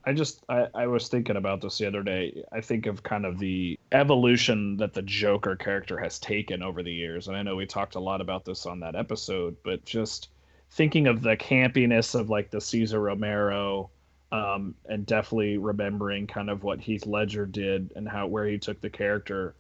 I 0.05 0.15
just 0.15 0.43
I, 0.49 0.67
I 0.75 0.87
was 0.87 1.09
thinking 1.09 1.37
about 1.37 1.61
this 1.61 1.77
the 1.77 1.87
other 1.87 2.03
day. 2.03 2.43
I 2.53 2.63
think 2.63 2.87
of 2.87 3.03
kind 3.03 3.27
of 3.27 3.39
the 3.39 3.79
evolution 3.93 4.79
that 4.79 4.95
the 4.95 5.03
Joker 5.03 5.57
character 5.57 5.99
has 5.99 6.19
taken 6.19 6.63
over 6.63 6.83
the 6.83 6.93
years. 6.93 7.29
And 7.29 7.37
I 7.37 7.43
know 7.43 7.55
we 7.55 7.67
talked 7.67 7.97
a 7.97 8.01
lot 8.01 8.23
about 8.23 8.45
this 8.47 8.65
on 8.65 8.81
that 8.81 8.97
episode, 8.97 9.57
but 9.63 9.85
just 9.85 10.31
thinking 10.71 11.07
of 11.07 11.21
the 11.21 11.37
campiness 11.37 12.19
of 12.19 12.31
like 12.31 12.51
the 12.51 12.61
Cesar 12.63 12.99
Romero, 13.01 13.91
um, 14.33 14.75
and 14.89 15.07
definitely 15.07 15.59
remembering 15.59 16.27
kind 16.27 16.51
of 16.51 16.63
what 16.63 16.81
Heath 16.81 17.07
Ledger 17.07 17.47
did 17.47 17.93
and 17.97 18.09
how 18.09 18.27
where 18.27 18.47
he 18.47 18.59
took 18.59 18.81
the 18.81 18.91
character. 18.91 19.55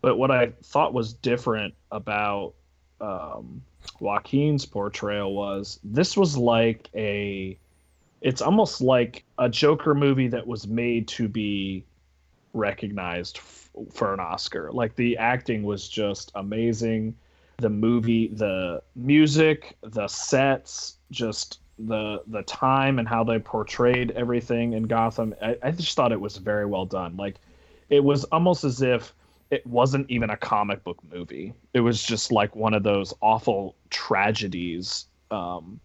But 0.00 0.16
what 0.16 0.30
I 0.30 0.52
thought 0.62 0.92
was 0.92 1.12
different 1.12 1.74
about 1.90 2.54
um, 3.00 3.62
Joaquin's 4.00 4.66
portrayal 4.66 5.34
was 5.34 5.78
this 5.84 6.16
was 6.16 6.36
like 6.36 6.88
a 6.94 7.58
it's 8.20 8.40
almost 8.40 8.80
like 8.80 9.24
a 9.38 9.48
Joker 9.48 9.94
movie 9.94 10.28
that 10.28 10.46
was 10.46 10.66
made 10.66 11.06
to 11.08 11.28
be 11.28 11.84
recognized 12.54 13.38
f- 13.38 13.70
for 13.92 14.14
an 14.14 14.20
Oscar. 14.20 14.72
Like 14.72 14.96
the 14.96 15.16
acting 15.18 15.62
was 15.62 15.88
just 15.88 16.32
amazing. 16.34 17.14
The 17.58 17.70
movie, 17.70 18.28
the 18.28 18.82
music, 18.94 19.76
the 19.82 20.08
sets, 20.08 20.96
just 21.10 21.60
the 21.78 22.22
the 22.26 22.42
time 22.42 22.98
and 22.98 23.06
how 23.06 23.24
they 23.24 23.38
portrayed 23.38 24.10
everything 24.12 24.72
in 24.72 24.84
Gotham. 24.84 25.34
I, 25.42 25.56
I 25.62 25.70
just 25.70 25.94
thought 25.94 26.12
it 26.12 26.20
was 26.20 26.36
very 26.36 26.66
well 26.66 26.86
done. 26.86 27.16
Like 27.16 27.36
it 27.88 28.02
was 28.02 28.24
almost 28.24 28.64
as 28.64 28.82
if 28.82 29.14
it 29.50 29.66
wasn't 29.66 30.10
even 30.10 30.30
a 30.30 30.36
comic 30.36 30.82
book 30.84 30.98
movie. 31.12 31.52
It 31.74 31.80
was 31.80 32.02
just 32.02 32.32
like 32.32 32.56
one 32.56 32.74
of 32.74 32.82
those 32.82 33.14
awful 33.20 33.76
tragedies 33.90 35.06
um, 35.30 35.80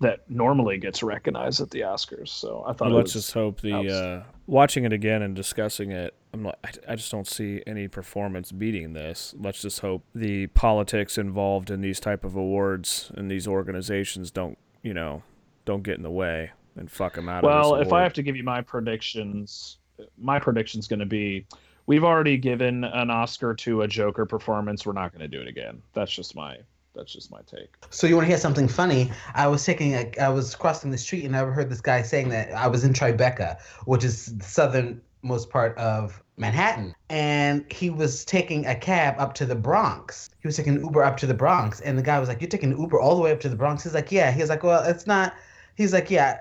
that 0.00 0.28
normally 0.30 0.78
gets 0.78 1.02
recognized 1.02 1.60
at 1.60 1.70
the 1.70 1.80
Oscars. 1.80 2.28
So 2.28 2.64
I 2.66 2.72
thought 2.72 2.88
Well, 2.88 2.98
let's 2.98 3.14
just 3.14 3.32
hope 3.32 3.60
the 3.60 3.74
uh, 3.74 4.22
watching 4.46 4.84
it 4.84 4.92
again 4.92 5.22
and 5.22 5.34
discussing 5.34 5.90
it. 5.90 6.14
I'm 6.32 6.44
like, 6.44 6.56
I, 6.62 6.92
I 6.92 6.94
just 6.94 7.10
don't 7.10 7.26
see 7.26 7.62
any 7.66 7.88
performance 7.88 8.52
beating 8.52 8.92
this. 8.92 9.34
Let's 9.38 9.62
just 9.62 9.80
hope 9.80 10.04
the 10.14 10.46
politics 10.48 11.18
involved 11.18 11.70
in 11.70 11.80
these 11.80 11.98
type 11.98 12.24
of 12.24 12.36
awards 12.36 13.10
and 13.16 13.30
these 13.30 13.48
organizations 13.48 14.30
don't, 14.30 14.56
you 14.82 14.94
know, 14.94 15.22
don't 15.70 15.84
get 15.84 15.96
in 15.96 16.02
the 16.02 16.10
way 16.10 16.50
and 16.76 16.90
fuck 16.90 17.14
them 17.14 17.28
out. 17.28 17.44
Well, 17.44 17.74
of 17.74 17.78
this 17.78 17.86
if 17.86 17.92
I 17.92 18.02
have 18.02 18.12
to 18.14 18.22
give 18.22 18.34
you 18.34 18.42
my 18.42 18.60
predictions, 18.60 19.78
my 20.18 20.40
prediction's 20.40 20.88
going 20.88 20.98
to 20.98 21.06
be 21.06 21.46
we've 21.86 22.02
already 22.02 22.36
given 22.36 22.82
an 22.82 23.08
Oscar 23.08 23.54
to 23.54 23.82
a 23.82 23.88
Joker 23.88 24.26
performance. 24.26 24.84
We're 24.84 24.94
not 24.94 25.12
going 25.12 25.20
to 25.20 25.28
do 25.28 25.40
it 25.40 25.46
again. 25.46 25.80
That's 25.92 26.12
just 26.12 26.34
my 26.34 26.58
that's 26.96 27.12
just 27.12 27.30
my 27.30 27.40
take. 27.46 27.72
So 27.90 28.08
you 28.08 28.16
want 28.16 28.24
to 28.24 28.28
hear 28.28 28.38
something 28.38 28.66
funny? 28.66 29.12
I 29.34 29.46
was 29.46 29.64
taking 29.64 29.94
a, 29.94 30.10
I 30.20 30.28
was 30.28 30.56
crossing 30.56 30.90
the 30.90 30.98
street 30.98 31.24
and 31.24 31.36
I 31.36 31.44
heard 31.44 31.70
this 31.70 31.80
guy 31.80 32.02
saying 32.02 32.30
that 32.30 32.52
I 32.52 32.66
was 32.66 32.82
in 32.82 32.92
Tribeca, 32.92 33.60
which 33.84 34.02
is 34.02 34.36
the 34.38 34.44
southernmost 34.44 35.50
part 35.50 35.78
of 35.78 36.20
Manhattan, 36.36 36.96
and 37.10 37.70
he 37.70 37.90
was 37.90 38.24
taking 38.24 38.66
a 38.66 38.74
cab 38.74 39.14
up 39.18 39.34
to 39.34 39.46
the 39.46 39.54
Bronx. 39.54 40.30
He 40.40 40.48
was 40.48 40.56
taking 40.56 40.74
an 40.76 40.82
Uber 40.82 41.04
up 41.04 41.16
to 41.18 41.26
the 41.26 41.34
Bronx, 41.34 41.80
and 41.80 41.96
the 41.96 42.02
guy 42.02 42.18
was 42.18 42.28
like, 42.28 42.40
"You're 42.40 42.48
taking 42.48 42.72
an 42.72 42.80
Uber 42.80 42.98
all 42.98 43.14
the 43.14 43.22
way 43.22 43.30
up 43.30 43.40
to 43.40 43.48
the 43.48 43.56
Bronx?" 43.56 43.84
He's 43.84 43.94
like, 43.94 44.10
"Yeah." 44.10 44.32
He 44.32 44.40
was 44.40 44.50
like, 44.50 44.64
"Well, 44.64 44.82
it's 44.82 45.06
not." 45.06 45.34
He's 45.80 45.92
like, 45.92 46.10
"Yeah." 46.10 46.38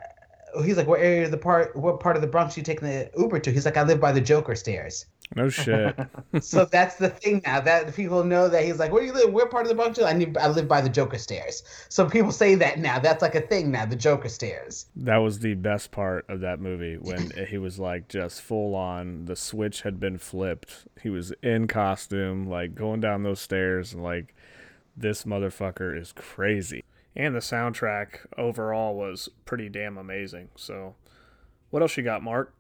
He's 0.66 0.78
like, 0.78 0.88
"What 0.88 1.00
area 1.00 1.26
of 1.26 1.32
the 1.32 1.38
part? 1.38 1.76
What 1.76 2.00
part 2.00 2.16
of 2.16 2.22
the 2.22 2.28
Bronx 2.28 2.58
you 2.58 2.64
taking 2.64 2.88
the 2.88 3.10
Uber 3.18 3.40
to?" 3.40 3.52
He's 3.52 3.66
like, 3.66 3.78
"I 3.78 3.84
live 3.84 4.00
by 4.00 4.12
the 4.12 4.22
Joker 4.22 4.56
stairs." 4.56 5.06
no 5.36 5.50
shit. 5.50 5.96
so 6.42 6.66
that's 6.66 6.96
the 6.96 7.10
thing 7.10 7.42
now 7.46 7.60
that 7.62 7.96
people 7.96 8.24
know 8.24 8.50
that 8.50 8.64
he's 8.64 8.80
like, 8.80 8.92
where 8.92 9.02
do 9.02 9.08
you 9.08 9.14
live? 9.14 9.32
Where 9.32 9.46
part 9.46 9.64
of 9.64 9.70
the 9.70 9.76
Bronx? 9.76 10.00
I 10.02 10.14
need, 10.14 10.38
I 10.38 10.48
live 10.48 10.68
by 10.68 10.82
the 10.82 10.90
Joker 10.90 11.18
stairs. 11.18 11.64
So 11.90 12.10
people 12.10 12.32
say 12.32 12.56
that 12.56 12.80
now. 12.80 13.00
That's 13.00 13.22
like 13.22 13.36
a 13.36 13.42
thing 13.42 13.72
now. 13.72 13.86
The 13.86 13.96
Joker 13.96 14.30
stairs. 14.30 14.88
That 14.96 15.18
was 15.18 15.40
the 15.40 15.54
best 15.56 15.92
part 15.92 16.26
of 16.30 16.40
that 16.42 16.60
movie 16.60 16.98
when 16.98 17.32
he 17.48 17.58
was 17.58 17.80
like 17.80 18.08
just 18.08 18.42
full 18.42 18.76
on. 18.76 19.26
The 19.26 19.36
switch 19.36 19.82
had 19.82 20.00
been 20.00 20.18
flipped. 20.18 20.88
He 21.02 21.10
was 21.10 21.32
in 21.44 21.68
costume, 21.68 22.48
like 22.48 22.74
going 22.74 23.00
down 23.00 23.24
those 23.24 23.40
stairs, 23.40 23.94
and 23.94 24.04
like 24.04 24.34
this 24.98 25.24
motherfucker 25.24 26.00
is 26.00 26.12
crazy. 26.12 26.84
And 27.16 27.36
the 27.36 27.40
soundtrack 27.40 28.20
overall 28.38 28.96
was 28.96 29.30
pretty 29.46 29.68
damn 29.70 29.98
amazing. 29.98 30.50
So, 30.56 30.96
what 31.70 31.82
else 31.82 31.98
you 31.98 32.04
got, 32.04 32.24
Mark? 32.24 32.54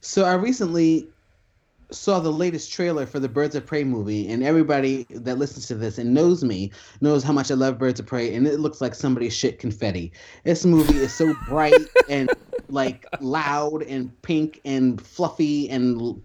So 0.00 0.24
I 0.24 0.34
recently 0.34 1.08
saw 1.92 2.20
the 2.20 2.32
latest 2.32 2.72
trailer 2.72 3.04
for 3.04 3.18
the 3.18 3.28
Birds 3.28 3.54
of 3.54 3.66
Prey 3.66 3.84
movie, 3.84 4.30
and 4.30 4.42
everybody 4.42 5.06
that 5.10 5.38
listens 5.38 5.66
to 5.68 5.74
this 5.74 5.98
and 5.98 6.14
knows 6.14 6.44
me 6.44 6.70
knows 7.00 7.24
how 7.24 7.32
much 7.32 7.50
I 7.50 7.54
love 7.54 7.78
Birds 7.78 8.00
of 8.00 8.06
Prey, 8.06 8.34
and 8.34 8.46
it 8.46 8.60
looks 8.60 8.80
like 8.80 8.94
somebody 8.94 9.28
shit 9.28 9.58
confetti. 9.58 10.12
This 10.44 10.64
movie 10.64 10.98
is 10.98 11.12
so 11.12 11.34
bright 11.48 11.74
and 12.08 12.30
like 12.68 13.04
loud 13.20 13.82
and 13.82 14.20
pink 14.22 14.60
and 14.64 15.00
fluffy, 15.00 15.68
and 15.68 16.22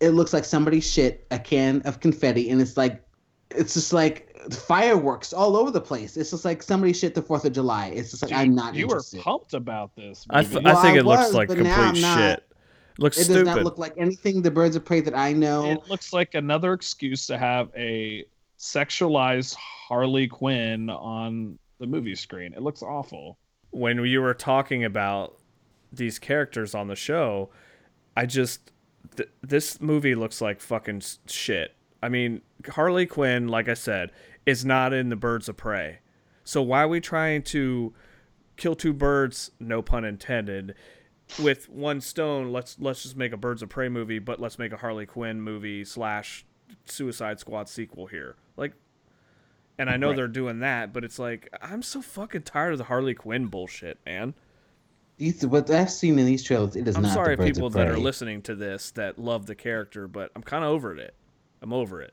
it 0.00 0.10
looks 0.10 0.32
like 0.32 0.44
somebody 0.44 0.80
shit 0.80 1.26
a 1.30 1.38
can 1.38 1.80
of 1.82 2.00
confetti, 2.00 2.50
and 2.50 2.60
it's 2.60 2.76
like 2.76 3.02
it's 3.50 3.74
just 3.74 3.92
like 3.92 4.25
fireworks 4.54 5.32
all 5.32 5.56
over 5.56 5.70
the 5.70 5.80
place. 5.80 6.16
It's 6.16 6.30
just 6.30 6.44
like 6.44 6.62
somebody 6.62 6.92
shit 6.92 7.14
the 7.14 7.22
Fourth 7.22 7.44
of 7.44 7.52
July. 7.52 7.88
It's 7.88 8.10
just 8.10 8.22
like 8.22 8.32
I'm 8.32 8.54
not 8.54 8.74
you 8.74 8.84
interested. 8.84 9.18
were 9.18 9.22
pumped 9.22 9.54
about 9.54 9.94
this. 9.96 10.26
I, 10.30 10.42
th- 10.42 10.54
movie. 10.54 10.66
I 10.66 10.74
think 10.82 10.96
I 10.96 10.98
it 11.00 11.04
looks 11.06 11.24
was, 11.26 11.34
like 11.34 11.48
complete 11.48 11.70
I'm 11.72 12.00
not. 12.00 12.18
shit. 12.18 12.38
It 12.38 13.02
looks 13.02 13.18
it 13.18 13.24
stupid. 13.24 13.44
does 13.44 13.56
not 13.56 13.64
look 13.64 13.78
like 13.78 13.94
anything 13.96 14.42
the 14.42 14.50
Birds 14.50 14.76
of 14.76 14.84
Prey 14.84 15.00
that 15.02 15.16
I 15.16 15.32
know. 15.32 15.66
it 15.70 15.88
looks 15.88 16.12
like 16.12 16.34
another 16.34 16.72
excuse 16.72 17.26
to 17.26 17.36
have 17.38 17.70
a 17.76 18.24
sexualized 18.58 19.54
Harley 19.54 20.26
Quinn 20.28 20.88
on 20.90 21.58
the 21.78 21.86
movie 21.86 22.14
screen. 22.14 22.52
It 22.54 22.62
looks 22.62 22.82
awful. 22.82 23.38
when 23.70 24.02
you 24.04 24.22
were 24.22 24.32
talking 24.34 24.84
about 24.84 25.36
these 25.92 26.18
characters 26.18 26.74
on 26.74 26.88
the 26.88 26.96
show, 26.96 27.50
I 28.16 28.24
just 28.26 28.72
th- 29.16 29.28
this 29.42 29.80
movie 29.80 30.14
looks 30.14 30.40
like 30.40 30.60
fucking 30.60 31.02
shit. 31.26 31.74
I 32.02 32.08
mean, 32.08 32.40
Harley 32.68 33.04
Quinn, 33.06 33.48
like 33.48 33.68
I 33.68 33.74
said, 33.74 34.10
is 34.46 34.64
not 34.64 34.92
in 34.92 35.08
the 35.10 35.16
Birds 35.16 35.48
of 35.48 35.56
Prey. 35.56 35.98
So 36.44 36.62
why 36.62 36.82
are 36.84 36.88
we 36.88 37.00
trying 37.00 37.42
to 37.44 37.92
kill 38.56 38.74
two 38.76 38.92
birds, 38.92 39.50
no 39.58 39.82
pun 39.82 40.04
intended, 40.04 40.74
with 41.42 41.68
one 41.68 42.00
stone? 42.00 42.52
Let's 42.52 42.76
let's 42.78 43.02
just 43.02 43.16
make 43.16 43.32
a 43.32 43.36
Birds 43.36 43.62
of 43.62 43.68
Prey 43.68 43.88
movie, 43.88 44.20
but 44.20 44.40
let's 44.40 44.58
make 44.58 44.72
a 44.72 44.76
Harley 44.76 45.06
Quinn 45.06 45.40
movie 45.40 45.84
slash 45.84 46.44
Suicide 46.84 47.40
Squad 47.40 47.68
sequel 47.68 48.06
here. 48.06 48.36
Like 48.56 48.72
and 49.78 49.90
I 49.90 49.96
know 49.98 50.08
Right. 50.08 50.16
they're 50.16 50.28
doing 50.28 50.60
that, 50.60 50.92
but 50.92 51.04
it's 51.04 51.18
like 51.18 51.48
I'm 51.60 51.82
so 51.82 52.00
fucking 52.00 52.42
tired 52.42 52.72
of 52.72 52.78
the 52.78 52.84
Harley 52.84 53.14
Quinn 53.14 53.46
bullshit, 53.46 53.98
man. 54.06 54.34
These, 55.18 55.46
what 55.46 55.70
I've 55.70 55.90
seen 55.90 56.18
in 56.18 56.26
these 56.26 56.42
trailers, 56.44 56.76
it 56.76 56.86
is 56.86 56.94
I'm 56.94 57.02
not 57.02 57.14
sorry, 57.14 57.36
the 57.36 57.42
Birds 57.44 57.58
people 57.58 57.70
that 57.70 57.88
are 57.88 57.96
listening 57.98 58.42
to 58.42 58.54
this 58.54 58.90
that 58.92 59.18
love 59.18 59.46
the 59.46 59.54
character, 59.54 60.06
but 60.06 60.30
I'm 60.36 60.42
kind 60.42 60.62
of 60.62 60.70
over 60.70 60.94
it. 60.96 61.14
I'm 61.62 61.72
over 61.72 62.02
it. 62.02 62.12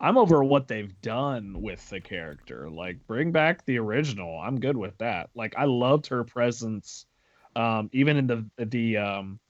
I'm 0.00 0.16
over 0.16 0.42
what 0.42 0.66
they've 0.66 1.00
done 1.02 1.60
with 1.60 1.88
the 1.90 2.00
character. 2.00 2.70
Like, 2.70 3.06
bring 3.06 3.32
back 3.32 3.64
the 3.66 3.78
original. 3.78 4.38
I'm 4.40 4.58
good 4.58 4.76
with 4.76 4.96
that. 4.98 5.30
Like, 5.34 5.54
I 5.58 5.64
loved 5.64 6.06
her 6.06 6.24
presence, 6.24 7.06
um, 7.54 7.90
even 7.92 8.16
in 8.16 8.26
the 8.26 8.64
the 8.64 8.96
um, 8.96 9.40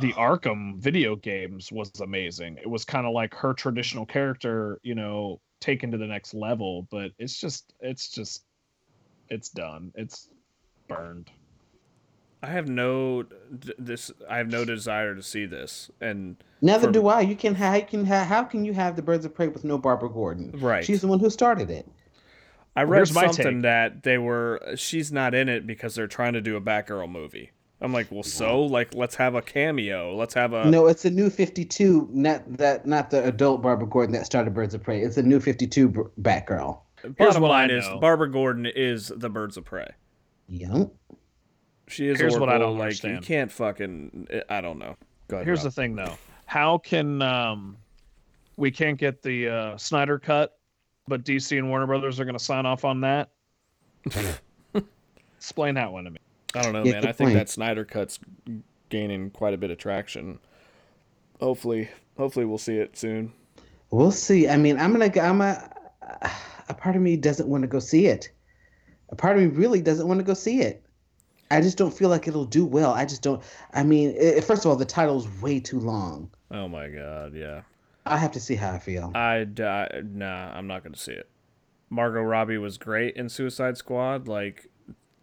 the 0.00 0.12
Arkham 0.14 0.78
video 0.78 1.16
games 1.16 1.72
was 1.72 1.90
amazing. 2.00 2.58
It 2.62 2.68
was 2.68 2.84
kind 2.84 3.06
of 3.06 3.12
like 3.12 3.34
her 3.34 3.52
traditional 3.52 4.06
character, 4.06 4.78
you 4.82 4.94
know, 4.94 5.40
taken 5.60 5.90
to 5.90 5.98
the 5.98 6.06
next 6.06 6.34
level. 6.34 6.86
But 6.90 7.12
it's 7.18 7.38
just, 7.38 7.72
it's 7.80 8.08
just, 8.08 8.44
it's 9.28 9.48
done. 9.48 9.92
It's 9.96 10.28
burned. 10.88 11.30
I 12.44 12.50
have 12.52 12.68
no 12.68 13.22
d- 13.22 13.72
this. 13.78 14.10
I 14.28 14.36
have 14.38 14.48
no 14.48 14.64
desire 14.64 15.14
to 15.14 15.22
see 15.22 15.46
this, 15.46 15.90
and 16.00 16.36
Neither 16.60 16.88
for- 16.88 16.92
do 16.92 17.08
I. 17.08 17.22
You 17.22 17.36
can 17.36 17.54
how 17.54 17.80
can 17.80 18.04
ha- 18.04 18.24
how 18.24 18.42
can 18.44 18.64
you 18.64 18.74
have 18.74 18.96
the 18.96 19.02
Birds 19.02 19.24
of 19.24 19.34
Prey 19.34 19.48
with 19.48 19.64
no 19.64 19.78
Barbara 19.78 20.10
Gordon? 20.10 20.52
Right. 20.58 20.84
She's 20.84 21.00
the 21.00 21.06
one 21.06 21.20
who 21.20 21.30
started 21.30 21.70
it. 21.70 21.88
I 22.76 22.82
read 22.82 22.98
Here's 22.98 23.12
something 23.12 23.62
that 23.62 24.02
they 24.02 24.18
were. 24.18 24.60
She's 24.76 25.10
not 25.10 25.34
in 25.34 25.48
it 25.48 25.66
because 25.66 25.94
they're 25.94 26.06
trying 26.06 26.34
to 26.34 26.42
do 26.42 26.56
a 26.56 26.60
Batgirl 26.60 27.10
movie. 27.10 27.52
I'm 27.80 27.92
like, 27.92 28.10
well, 28.10 28.22
so 28.22 28.62
like, 28.62 28.94
let's 28.94 29.14
have 29.16 29.34
a 29.34 29.42
cameo. 29.42 30.14
Let's 30.14 30.34
have 30.34 30.52
a. 30.52 30.66
no, 30.70 30.86
it's 30.86 31.04
a 31.04 31.10
new 31.10 31.30
Fifty 31.30 31.64
Two, 31.64 32.08
not 32.12 32.42
that 32.58 32.84
not 32.86 33.10
the 33.10 33.24
adult 33.24 33.62
Barbara 33.62 33.88
Gordon 33.88 34.12
that 34.14 34.26
started 34.26 34.52
Birds 34.52 34.74
of 34.74 34.82
Prey. 34.82 35.00
It's 35.00 35.16
a 35.16 35.22
new 35.22 35.40
Fifty 35.40 35.66
Two 35.66 35.88
Br- 35.88 36.02
Batgirl. 36.20 36.78
Here's 37.02 37.14
Bottom 37.16 37.42
what 37.42 37.50
I 37.52 37.60
line 37.60 37.70
is. 37.70 37.84
Barbara 38.00 38.30
Gordon 38.30 38.66
is 38.66 39.08
the 39.16 39.30
Birds 39.30 39.56
of 39.56 39.64
Prey. 39.64 39.88
Yeah. 40.48 40.84
She 41.94 42.08
is. 42.08 42.18
Here's 42.18 42.36
what 42.36 42.48
I 42.48 42.58
don't 42.58 42.76
like, 42.76 42.86
understand. 42.86 43.14
You 43.14 43.20
can't 43.20 43.52
fucking. 43.52 44.26
I 44.48 44.60
don't 44.60 44.78
know. 44.78 44.96
Go 45.28 45.36
ahead. 45.36 45.46
Here's 45.46 45.60
Rob. 45.60 45.64
the 45.66 45.70
thing, 45.70 45.94
though. 45.94 46.18
How 46.46 46.78
can 46.78 47.22
um, 47.22 47.76
we 48.56 48.70
can't 48.70 48.98
get 48.98 49.22
the 49.22 49.48
uh, 49.48 49.76
Snyder 49.76 50.18
cut, 50.18 50.58
but 51.06 51.24
DC 51.24 51.56
and 51.56 51.68
Warner 51.68 51.86
Brothers 51.86 52.18
are 52.18 52.24
going 52.24 52.36
to 52.36 52.44
sign 52.44 52.66
off 52.66 52.84
on 52.84 53.00
that? 53.02 53.30
Explain 55.38 55.76
that 55.76 55.92
one 55.92 56.04
to 56.04 56.10
me. 56.10 56.18
I 56.54 56.62
don't 56.62 56.72
know, 56.72 56.84
Yeah, 56.84 56.94
man. 56.94 57.06
I 57.06 57.12
think 57.12 57.28
point. 57.28 57.34
that 57.34 57.48
Snyder 57.48 57.84
cut's 57.84 58.18
gaining 58.88 59.30
quite 59.30 59.54
a 59.54 59.56
bit 59.56 59.70
of 59.70 59.78
traction. 59.78 60.38
Hopefully, 61.40 61.88
hopefully 62.16 62.44
we'll 62.44 62.58
see 62.58 62.76
it 62.76 62.96
soon. 62.96 63.32
We'll 63.90 64.10
see. 64.10 64.48
I 64.48 64.56
mean, 64.56 64.78
I'm 64.78 64.92
gonna. 64.92 65.12
I'm 65.20 65.40
a. 65.40 65.70
A 66.68 66.74
part 66.74 66.96
of 66.96 67.02
me 67.02 67.16
doesn't 67.16 67.48
want 67.48 67.62
to 67.62 67.68
go 67.68 67.78
see 67.78 68.06
it. 68.06 68.30
A 69.10 69.16
part 69.16 69.36
of 69.36 69.42
me 69.42 69.48
really 69.48 69.82
doesn't 69.82 70.08
want 70.08 70.18
to 70.18 70.24
go 70.24 70.34
see 70.34 70.60
it. 70.60 70.83
I 71.54 71.60
just 71.60 71.78
don't 71.78 71.92
feel 71.92 72.08
like 72.08 72.26
it'll 72.26 72.44
do 72.44 72.64
well. 72.64 72.92
I 72.92 73.04
just 73.04 73.22
don't. 73.22 73.42
I 73.72 73.82
mean, 73.82 74.16
i 74.20 74.40
first 74.40 74.64
of 74.64 74.70
all, 74.70 74.76
the 74.76 74.84
title's 74.84 75.28
way 75.40 75.60
too 75.60 75.78
long. 75.78 76.30
Oh 76.50 76.68
my 76.68 76.88
god, 76.88 77.34
yeah. 77.34 77.62
I 78.06 78.18
have 78.18 78.32
to 78.32 78.40
see 78.40 78.54
how 78.54 78.72
I 78.72 78.78
feel. 78.78 79.12
I 79.14 79.46
I- 79.58 80.02
nah, 80.04 80.52
I'm 80.56 80.66
not 80.66 80.82
gonna 80.82 80.96
see 80.96 81.12
it. 81.12 81.28
Margot 81.90 82.22
Robbie 82.22 82.58
was 82.58 82.76
great 82.76 83.16
in 83.16 83.28
Suicide 83.28 83.76
Squad. 83.76 84.26
Like 84.28 84.68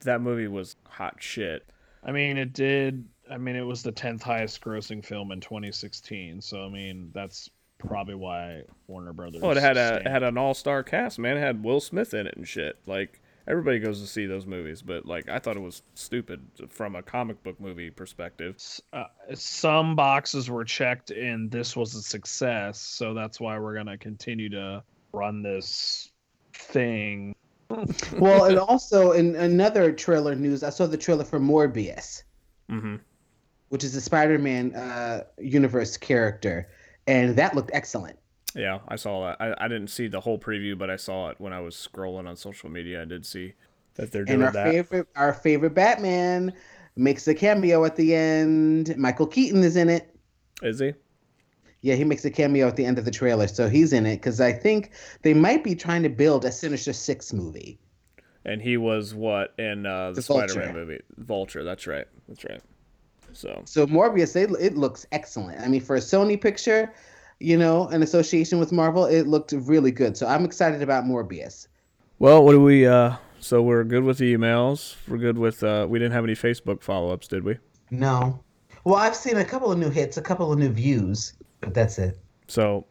that 0.01 0.21
movie 0.21 0.47
was 0.47 0.75
hot 0.87 1.15
shit. 1.19 1.65
I 2.03 2.11
mean, 2.11 2.37
it 2.37 2.53
did. 2.53 3.05
I 3.29 3.37
mean, 3.37 3.55
it 3.55 3.65
was 3.65 3.83
the 3.83 3.91
tenth 3.91 4.23
highest 4.23 4.61
grossing 4.61 5.05
film 5.05 5.31
in 5.31 5.39
2016. 5.41 6.41
So 6.41 6.65
I 6.65 6.69
mean, 6.69 7.11
that's 7.13 7.49
probably 7.77 8.15
why 8.15 8.63
Warner 8.87 9.13
Brothers. 9.13 9.41
Oh, 9.43 9.51
it 9.51 9.57
had 9.57 9.77
a 9.77 9.97
it 9.97 10.07
had 10.07 10.23
an 10.23 10.37
all 10.37 10.53
star 10.53 10.83
cast, 10.83 11.19
man. 11.19 11.37
It 11.37 11.41
had 11.41 11.63
Will 11.63 11.79
Smith 11.79 12.13
in 12.13 12.27
it 12.27 12.35
and 12.35 12.47
shit. 12.47 12.77
Like 12.85 13.20
everybody 13.51 13.79
goes 13.79 14.01
to 14.01 14.07
see 14.07 14.25
those 14.25 14.47
movies, 14.47 14.81
but 14.81 15.05
like 15.05 15.29
I 15.29 15.37
thought 15.37 15.57
it 15.57 15.61
was 15.61 15.83
stupid 15.93 16.41
from 16.69 16.95
a 16.95 17.03
comic 17.03 17.43
book 17.43 17.59
movie 17.59 17.91
perspective. 17.91 18.55
uh, 18.93 19.03
some 19.35 19.95
boxes 19.95 20.49
were 20.49 20.63
checked 20.63 21.11
and 21.11 21.51
this 21.51 21.75
was 21.75 21.93
a 21.93 22.01
success 22.01 22.79
so 22.79 23.13
that's 23.13 23.39
why 23.39 23.59
we're 23.59 23.73
going 23.73 23.85
to 23.87 23.97
continue 23.97 24.49
to 24.49 24.81
run 25.13 25.43
this 25.43 26.09
thing 26.53 27.35
well, 28.17 28.45
and 28.45 28.59
also 28.59 29.13
in 29.13 29.35
another 29.37 29.93
trailer 29.93 30.35
news, 30.35 30.61
I 30.61 30.69
saw 30.71 30.87
the 30.87 30.97
trailer 30.97 31.23
for 31.23 31.39
Morbius, 31.39 32.23
Mm-hmm. 32.69 32.95
which 33.69 33.83
is 33.85 33.95
a 33.95 34.01
Spider-Man 34.01 34.75
uh, 34.75 35.23
universe 35.39 35.95
character, 35.97 36.67
and 37.07 37.35
that 37.37 37.55
looked 37.55 37.71
excellent. 37.73 38.17
Yeah, 38.55 38.79
I 38.87 38.95
saw 38.95 39.27
that. 39.27 39.41
I, 39.41 39.65
I 39.65 39.67
didn't 39.67 39.89
see 39.89 40.07
the 40.07 40.19
whole 40.19 40.37
preview, 40.37 40.77
but 40.77 40.89
I 40.89 40.95
saw 40.95 41.29
it 41.29 41.39
when 41.39 41.53
I 41.53 41.59
was 41.61 41.75
scrolling 41.75 42.27
on 42.27 42.35
social 42.35 42.69
media. 42.69 43.01
I 43.01 43.05
did 43.05 43.25
see 43.25 43.53
that 43.95 44.11
they're 44.11 44.25
doing 44.25 44.35
and 44.35 44.43
our 44.43 44.51
that. 44.51 44.71
favorite, 44.71 45.07
our 45.15 45.33
favorite 45.33 45.73
Batman 45.73 46.53
makes 46.95 47.27
a 47.27 47.33
cameo 47.33 47.85
at 47.85 47.95
the 47.95 48.13
end. 48.15 48.95
Michael 48.97 49.27
Keaton 49.27 49.63
is 49.63 49.75
in 49.75 49.89
it. 49.89 50.13
Is 50.61 50.79
he? 50.79 50.93
Yeah, 51.81 51.95
he 51.95 52.03
makes 52.03 52.23
a 52.25 52.29
cameo 52.29 52.67
at 52.67 52.75
the 52.75 52.85
end 52.85 52.99
of 52.99 53.05
the 53.05 53.11
trailer, 53.11 53.47
so 53.47 53.67
he's 53.67 53.91
in 53.91 54.05
it 54.05 54.17
because 54.17 54.39
I 54.39 54.51
think 54.51 54.91
they 55.23 55.33
might 55.33 55.63
be 55.63 55.73
trying 55.73 56.03
to 56.03 56.09
build 56.09 56.45
a 56.45 56.51
Sinister 56.51 56.93
Six 56.93 57.33
movie. 57.33 57.79
And 58.45 58.61
he 58.61 58.77
was 58.77 59.13
what 59.15 59.53
in 59.57 59.85
uh, 59.85 60.09
the, 60.09 60.15
The 60.15 60.21
Spider-Man 60.21 60.73
movie? 60.73 60.99
Vulture. 61.17 61.63
That's 61.63 61.87
right. 61.87 62.05
That's 62.27 62.43
right. 62.43 62.61
So 63.33 63.61
So 63.65 63.87
Morbius, 63.87 64.35
it, 64.35 64.51
it 64.59 64.77
looks 64.77 65.07
excellent. 65.11 65.61
I 65.61 65.67
mean, 65.67 65.81
for 65.81 65.95
a 65.95 65.99
Sony 65.99 66.39
picture, 66.39 66.93
you 67.41 67.57
know, 67.57 67.87
an 67.87 68.03
association 68.03 68.59
with 68.59 68.71
Marvel, 68.71 69.05
it 69.05 69.27
looked 69.27 69.51
really 69.51 69.91
good. 69.91 70.15
So 70.15 70.27
I'm 70.27 70.45
excited 70.45 70.81
about 70.81 71.05
Morbius. 71.05 71.67
Well, 72.19 72.43
what 72.43 72.51
do 72.51 72.61
we? 72.61 72.85
uh 72.85 73.15
So 73.39 73.61
we're 73.61 73.83
good 73.83 74.03
with 74.03 74.19
the 74.19 74.35
emails. 74.35 74.95
We're 75.07 75.17
good 75.17 75.37
with. 75.37 75.63
uh 75.63 75.87
We 75.89 75.99
didn't 75.99 76.13
have 76.13 76.23
any 76.23 76.35
Facebook 76.35 76.81
follow-ups, 76.81 77.27
did 77.27 77.43
we? 77.43 77.57
No, 77.89 78.43
well, 78.83 78.95
I've 78.95 79.15
seen 79.15 79.37
a 79.37 79.45
couple 79.45 79.71
of 79.71 79.77
new 79.77 79.89
hits, 79.89 80.17
a 80.17 80.21
couple 80.21 80.51
of 80.51 80.57
new 80.57 80.69
views, 80.69 81.33
but 81.59 81.73
that's 81.73 81.99
it. 81.99 82.17
So, 82.47 82.85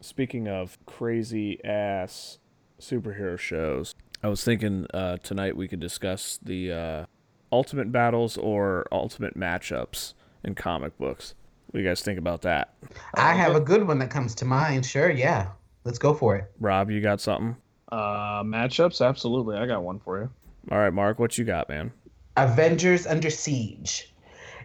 speaking 0.00 0.46
of 0.46 0.78
crazy 0.86 1.64
ass 1.64 2.38
superhero 2.80 3.38
shows, 3.38 3.94
I 4.22 4.28
was 4.28 4.44
thinking 4.44 4.86
uh, 4.94 5.16
tonight 5.18 5.56
we 5.56 5.66
could 5.68 5.80
discuss 5.80 6.38
the 6.42 6.72
uh, 6.72 7.06
ultimate 7.50 7.90
battles 7.90 8.36
or 8.36 8.86
ultimate 8.92 9.36
matchups 9.36 10.14
in 10.44 10.54
comic 10.54 10.96
books. 10.96 11.34
What 11.66 11.78
do 11.78 11.82
you 11.82 11.88
guys 11.88 12.02
think 12.02 12.18
about 12.18 12.42
that? 12.42 12.74
I 13.14 13.34
have 13.34 13.56
a 13.56 13.60
good 13.60 13.86
one 13.86 13.98
that 13.98 14.10
comes 14.10 14.34
to 14.36 14.44
mind. 14.44 14.86
Sure, 14.86 15.10
yeah, 15.10 15.48
let's 15.84 15.98
go 15.98 16.14
for 16.14 16.36
it. 16.36 16.50
Rob, 16.60 16.90
you 16.90 17.00
got 17.00 17.20
something? 17.20 17.56
Uh, 17.90 18.42
matchups, 18.42 19.06
absolutely. 19.06 19.56
I 19.56 19.66
got 19.66 19.82
one 19.82 19.98
for 19.98 20.20
you. 20.20 20.30
All 20.70 20.78
right, 20.78 20.92
Mark, 20.92 21.18
what 21.18 21.38
you 21.38 21.44
got, 21.44 21.68
man? 21.68 21.92
Avengers 22.36 23.06
Under 23.06 23.30
Siege. 23.30 24.12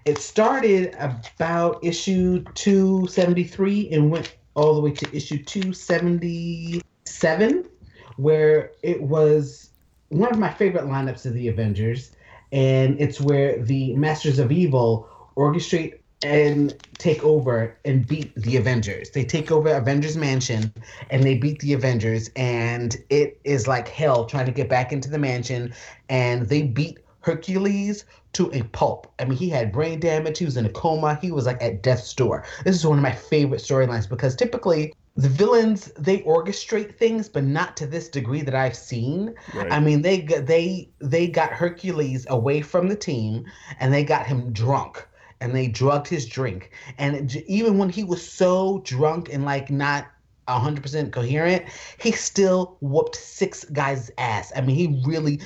It 0.06 0.18
started 0.18 0.96
about 1.00 1.84
issue 1.84 2.44
273 2.56 3.92
and 3.92 4.10
went 4.10 4.36
all 4.56 4.74
the 4.74 4.82
way 4.82 4.92
to 4.92 5.16
issue 5.16 5.44
277, 5.44 7.70
where 8.18 8.72
it 8.82 9.02
was 9.02 9.70
one 10.10 10.32
of 10.32 10.40
my 10.40 10.52
favorite 10.52 10.86
lineups 10.86 11.26
of 11.26 11.34
the 11.34 11.48
Avengers. 11.48 12.12
And 12.52 13.00
it's 13.00 13.22
where 13.22 13.64
the 13.64 13.96
Masters 13.96 14.40
of 14.40 14.52
Evil 14.52 15.08
orchestrate 15.38 16.01
and 16.24 16.76
take 16.98 17.24
over 17.24 17.78
and 17.86 18.08
beat 18.08 18.34
the 18.36 18.58
Avengers. 18.58 19.10
They 19.10 19.24
take 19.24 19.52
over 19.52 19.70
Avengers 19.70 20.16
Mansion 20.16 20.72
and 21.10 21.24
they 21.24 21.38
beat 21.38 21.60
the 21.60 21.74
Avengers. 21.74 22.30
And 22.36 22.96
it 23.10 23.40
is 23.44 23.68
like 23.68 23.88
hell 23.88 24.26
trying 24.26 24.46
to 24.46 24.52
get 24.52 24.70
back 24.70 24.92
into 24.92 25.10
the 25.10 25.18
mansion. 25.18 25.74
And 26.10 26.48
they 26.48 26.64
beat 26.64 27.00
Hercules 27.22 28.06
to 28.34 28.52
a 28.54 28.64
pulp. 28.64 29.12
I 29.20 29.26
mean, 29.26 29.38
he 29.38 29.50
had 29.50 29.72
brain 29.72 30.00
damage. 30.00 30.38
He 30.40 30.46
was 30.46 30.58
in 30.58 30.66
a 30.66 30.70
coma. 30.70 31.20
He 31.22 31.32
was 31.32 31.46
like 31.46 31.62
at 31.62 31.84
death's 31.84 32.14
door. 32.14 32.46
This 32.64 32.76
is 32.76 32.86
one 32.86 32.98
of 32.98 33.04
my 33.04 33.12
favorite 33.12 33.62
storylines 33.62 34.08
because 34.08 34.36
typically 34.36 34.94
the 35.18 35.30
villains 35.30 35.92
they 35.98 36.20
orchestrate 36.20 36.96
things, 36.96 37.28
but 37.28 37.44
not 37.44 37.76
to 37.78 37.86
this 37.86 38.08
degree 38.08 38.42
that 38.42 38.56
I've 38.56 38.76
seen. 38.76 39.36
Right. 39.54 39.72
I 39.72 39.80
mean, 39.80 40.02
they 40.02 40.22
they 40.22 40.90
they 41.00 41.28
got 41.28 41.52
Hercules 41.52 42.26
away 42.30 42.62
from 42.62 42.88
the 42.88 42.96
team, 42.96 43.46
and 43.80 43.94
they 43.94 44.06
got 44.06 44.26
him 44.26 44.54
drunk, 44.54 45.06
and 45.42 45.54
they 45.54 45.68
drugged 45.68 46.08
his 46.08 46.26
drink. 46.26 46.72
And 46.98 47.16
it, 47.16 47.44
even 47.48 47.78
when 47.78 47.90
he 47.90 48.04
was 48.04 48.26
so 48.26 48.82
drunk 48.86 49.30
and 49.32 49.44
like 49.46 49.70
not. 49.70 50.08
100% 50.48 51.14
coherent, 51.14 51.64
he 51.98 52.12
still 52.12 52.76
whooped 52.82 53.16
six 53.16 53.64
guys' 53.66 54.12
ass. 54.18 54.52
I 54.54 54.60
mean, 54.60 54.76
he 54.76 55.02
really 55.06 55.40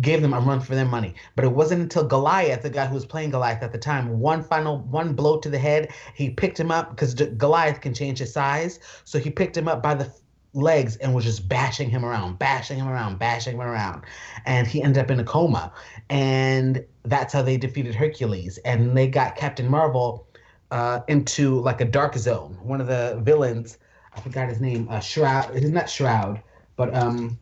gave 0.00 0.22
them 0.22 0.32
a 0.32 0.40
run 0.40 0.60
for 0.60 0.74
their 0.74 0.86
money. 0.86 1.14
But 1.34 1.44
it 1.44 1.52
wasn't 1.52 1.82
until 1.82 2.04
Goliath, 2.04 2.62
the 2.62 2.70
guy 2.70 2.86
who 2.86 2.94
was 2.94 3.04
playing 3.04 3.30
Goliath 3.30 3.62
at 3.62 3.72
the 3.72 3.78
time, 3.78 4.20
one 4.20 4.42
final 4.42 4.78
one 4.78 5.14
blow 5.14 5.38
to 5.40 5.50
the 5.50 5.58
head, 5.58 5.92
he 6.14 6.30
picked 6.30 6.58
him 6.58 6.70
up 6.70 6.90
because 6.90 7.14
Goliath 7.14 7.80
can 7.80 7.94
change 7.94 8.18
his 8.18 8.32
size. 8.32 8.80
So 9.04 9.18
he 9.18 9.30
picked 9.30 9.56
him 9.56 9.68
up 9.68 9.82
by 9.82 9.94
the 9.94 10.10
legs 10.54 10.96
and 10.96 11.14
was 11.14 11.24
just 11.24 11.48
bashing 11.48 11.90
him 11.90 12.04
around, 12.04 12.38
bashing 12.38 12.78
him 12.78 12.88
around, 12.88 13.18
bashing 13.18 13.54
him 13.54 13.60
around. 13.60 14.04
And 14.46 14.66
he 14.66 14.82
ended 14.82 15.02
up 15.02 15.10
in 15.10 15.20
a 15.20 15.24
coma. 15.24 15.72
And 16.08 16.84
that's 17.04 17.32
how 17.32 17.42
they 17.42 17.56
defeated 17.56 17.94
Hercules. 17.94 18.58
And 18.64 18.96
they 18.96 19.08
got 19.08 19.36
Captain 19.36 19.68
Marvel 19.68 20.26
uh, 20.70 21.00
into 21.08 21.60
like 21.60 21.80
a 21.80 21.84
dark 21.84 22.16
zone. 22.16 22.58
One 22.62 22.80
of 22.80 22.86
the 22.86 23.20
villains, 23.22 23.78
I 24.14 24.20
forgot 24.20 24.48
his 24.48 24.60
name, 24.60 24.88
uh, 24.90 25.00
Shroud. 25.00 25.54
He's 25.54 25.70
not 25.70 25.88
Shroud, 25.88 26.42
but 26.76 26.94
um, 26.94 27.38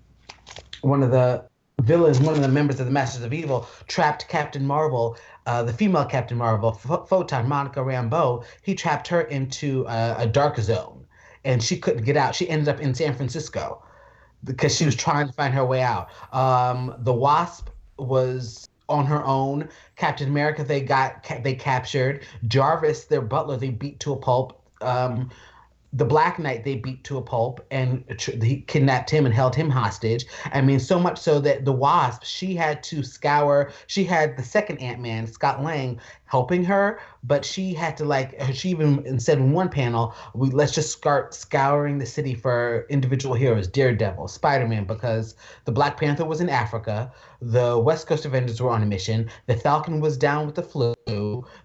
one 0.82 1.02
of 1.02 1.10
the 1.10 1.44
villains, 1.82 2.20
one 2.20 2.34
of 2.34 2.40
the 2.40 2.48
members 2.48 2.80
of 2.80 2.86
the 2.86 2.92
Masters 2.92 3.24
of 3.24 3.32
Evil, 3.32 3.68
trapped 3.86 4.28
Captain 4.28 4.64
Marvel, 4.64 5.16
uh, 5.46 5.62
the 5.62 5.72
female 5.72 6.04
Captain 6.04 6.36
Marvel, 6.36 6.72
Ph- 6.72 7.08
Photon, 7.08 7.48
Monica 7.48 7.80
Rambeau. 7.80 8.44
He 8.62 8.74
trapped 8.74 9.08
her 9.08 9.22
into 9.22 9.86
uh, 9.86 10.16
a 10.18 10.26
dark 10.26 10.56
zone, 10.58 11.05
and 11.46 11.62
she 11.62 11.78
couldn't 11.78 12.04
get 12.04 12.16
out. 12.16 12.34
She 12.34 12.48
ended 12.48 12.68
up 12.68 12.80
in 12.80 12.92
San 12.92 13.14
Francisco 13.14 13.82
because 14.44 14.76
she 14.76 14.84
was 14.84 14.96
trying 14.96 15.28
to 15.28 15.32
find 15.32 15.54
her 15.54 15.64
way 15.64 15.80
out. 15.80 16.10
Um, 16.34 16.94
the 16.98 17.12
Wasp 17.12 17.70
was 17.98 18.68
on 18.88 19.06
her 19.06 19.24
own. 19.24 19.68
Captain 19.94 20.28
America, 20.28 20.64
they 20.64 20.80
got 20.80 21.22
ca- 21.22 21.40
they 21.40 21.54
captured. 21.54 22.26
Jarvis, 22.48 23.04
their 23.04 23.22
butler, 23.22 23.56
they 23.56 23.70
beat 23.70 24.00
to 24.00 24.12
a 24.12 24.16
pulp. 24.16 24.60
Um, 24.82 25.30
the 25.92 26.04
Black 26.04 26.38
Knight 26.38 26.64
they 26.64 26.76
beat 26.76 27.04
to 27.04 27.16
a 27.16 27.22
pulp 27.22 27.64
and 27.70 28.04
he 28.42 28.60
kidnapped 28.62 29.08
him 29.08 29.24
and 29.24 29.34
held 29.34 29.54
him 29.54 29.70
hostage. 29.70 30.26
I 30.52 30.60
mean, 30.60 30.80
so 30.80 30.98
much 30.98 31.18
so 31.18 31.38
that 31.40 31.64
the 31.64 31.72
Wasp 31.72 32.22
she 32.24 32.54
had 32.54 32.82
to 32.84 33.02
scour. 33.02 33.70
She 33.86 34.04
had 34.04 34.36
the 34.36 34.42
second 34.42 34.78
Ant 34.78 35.00
Man, 35.00 35.26
Scott 35.26 35.62
Lang, 35.62 36.00
helping 36.26 36.64
her, 36.64 37.00
but 37.22 37.44
she 37.44 37.72
had 37.72 37.96
to 37.98 38.04
like. 38.04 38.38
She 38.52 38.70
even 38.70 39.18
said 39.20 39.38
in 39.38 39.52
one 39.52 39.68
panel, 39.68 40.14
"We 40.34 40.50
let's 40.50 40.72
just 40.72 40.92
start 40.92 41.34
scouring 41.34 41.98
the 41.98 42.06
city 42.06 42.34
for 42.34 42.86
individual 42.90 43.34
heroes, 43.34 43.68
Daredevil, 43.68 44.28
Spider 44.28 44.66
Man, 44.66 44.84
because 44.84 45.34
the 45.64 45.72
Black 45.72 45.98
Panther 45.98 46.24
was 46.24 46.40
in 46.40 46.48
Africa, 46.48 47.12
the 47.40 47.78
West 47.78 48.06
Coast 48.06 48.24
Avengers 48.24 48.60
were 48.60 48.70
on 48.70 48.82
a 48.82 48.86
mission, 48.86 49.30
the 49.46 49.56
Falcon 49.56 50.00
was 50.00 50.16
down 50.16 50.46
with 50.46 50.54
the 50.54 50.62
flu." 50.62 50.94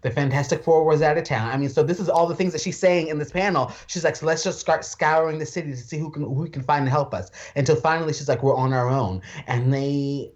The 0.01 0.12
Fantastic 0.12 0.63
Four 0.63 0.84
was 0.84 1.01
out 1.01 1.17
of 1.17 1.23
town. 1.23 1.49
I 1.49 1.57
mean, 1.57 1.69
so 1.69 1.81
this 1.81 1.99
is 1.99 2.10
all 2.10 2.27
the 2.27 2.36
things 2.36 2.53
that 2.53 2.62
she's 2.62 2.77
saying 2.77 3.07
in 3.07 3.17
this 3.17 3.31
panel. 3.31 3.71
She's 3.88 4.03
like, 4.03 4.15
so 4.15 4.25
let's 4.25 4.43
just 4.43 4.60
start 4.60 4.86
scouring 4.86 5.39
the 5.39 5.45
city 5.45 5.71
to 5.71 5.77
see 5.77 5.97
who 5.97 6.12
can 6.12 6.23
who 6.23 6.47
can 6.49 6.62
find 6.62 6.86
to 6.86 6.91
help 6.91 7.13
us. 7.13 7.31
Until 7.55 7.75
finally, 7.75 8.13
she's 8.13 8.29
like, 8.29 8.43
we're 8.43 8.55
on 8.55 8.73
our 8.73 8.89
own. 8.89 9.21
And 9.47 9.73
they, 9.73 10.31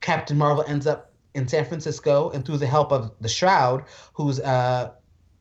Captain 0.00 0.36
Marvel 0.36 0.64
ends 0.66 0.86
up 0.86 1.12
in 1.34 1.46
San 1.46 1.64
Francisco, 1.64 2.30
and 2.30 2.44
through 2.44 2.58
the 2.58 2.66
help 2.66 2.90
of 2.90 3.12
the 3.20 3.28
Shroud, 3.28 3.84
who's 4.12 4.40
uh, 4.40 4.90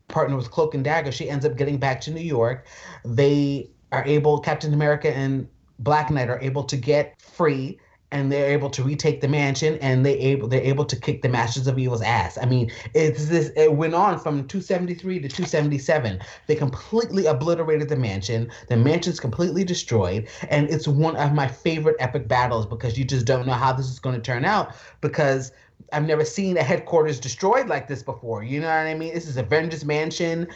partner 0.08 0.36
with 0.36 0.52
Cloak 0.52 0.76
and 0.76 0.84
Dagger, 0.84 1.12
she 1.12 1.30
ends 1.30 1.46
up 1.46 1.58
getting 1.58 1.78
back 1.78 2.02
to 2.02 2.12
New 2.12 2.22
York. 2.22 2.68
They 3.04 3.72
are 3.92 4.06
able, 4.06 4.40
Captain 4.40 4.74
America 4.74 5.16
and 5.16 5.48
Black 5.80 6.12
Knight 6.12 6.30
are 6.30 6.40
able 6.40 6.64
to 6.66 6.78
get 6.78 7.20
free 7.22 7.80
and 8.12 8.32
they're 8.32 8.50
able 8.52 8.70
to 8.70 8.84
retake 8.84 9.20
the 9.20 9.28
mansion 9.28 9.78
and 9.80 10.06
they 10.06 10.18
able 10.18 10.48
they're 10.48 10.62
able 10.62 10.86
to 10.86 10.96
kick 10.96 11.22
the 11.22 11.30
masters 11.30 11.68
of 11.68 11.78
evil's 11.78 12.02
ass. 12.02 12.38
I 12.42 12.46
mean 12.46 12.72
it's 12.94 13.28
this 13.28 13.52
it 13.56 13.74
went 13.74 13.94
on 13.94 14.20
from 14.20 14.48
273 14.48 15.20
to 15.20 15.28
277 15.28 16.20
they 16.48 16.56
completely 16.56 17.26
obliterated 17.26 17.90
the 17.90 17.98
mansion. 17.98 18.50
The 18.70 18.78
mansion's 18.78 19.20
completely 19.20 19.64
destroyed 19.64 20.28
and 20.50 20.70
it's 20.70 20.88
one 20.88 21.18
of 21.18 21.34
my 21.34 21.48
favorite 21.48 21.98
epic 22.00 22.28
battles 22.28 22.66
because 22.66 22.98
you 22.98 23.04
just 23.04 23.26
don't 23.26 23.46
know 23.46 23.54
how 23.54 23.74
this 23.74 23.88
is 23.88 24.00
going 24.00 24.16
to 24.16 24.22
turn 24.22 24.46
out 24.46 24.74
because 25.02 25.52
I've 25.94 26.06
never 26.06 26.26
seen 26.26 26.58
a 26.58 26.64
headquarters 26.64 27.20
destroyed 27.20 27.68
like 27.68 27.88
this 27.88 28.04
before. 28.04 28.44
You 28.44 28.60
know 28.60 28.68
what 28.68 28.74
I 28.74 28.94
mean? 28.94 29.14
This 29.14 29.28
is 29.28 29.38
Avengers 29.38 29.86
Mansion, 29.86 30.48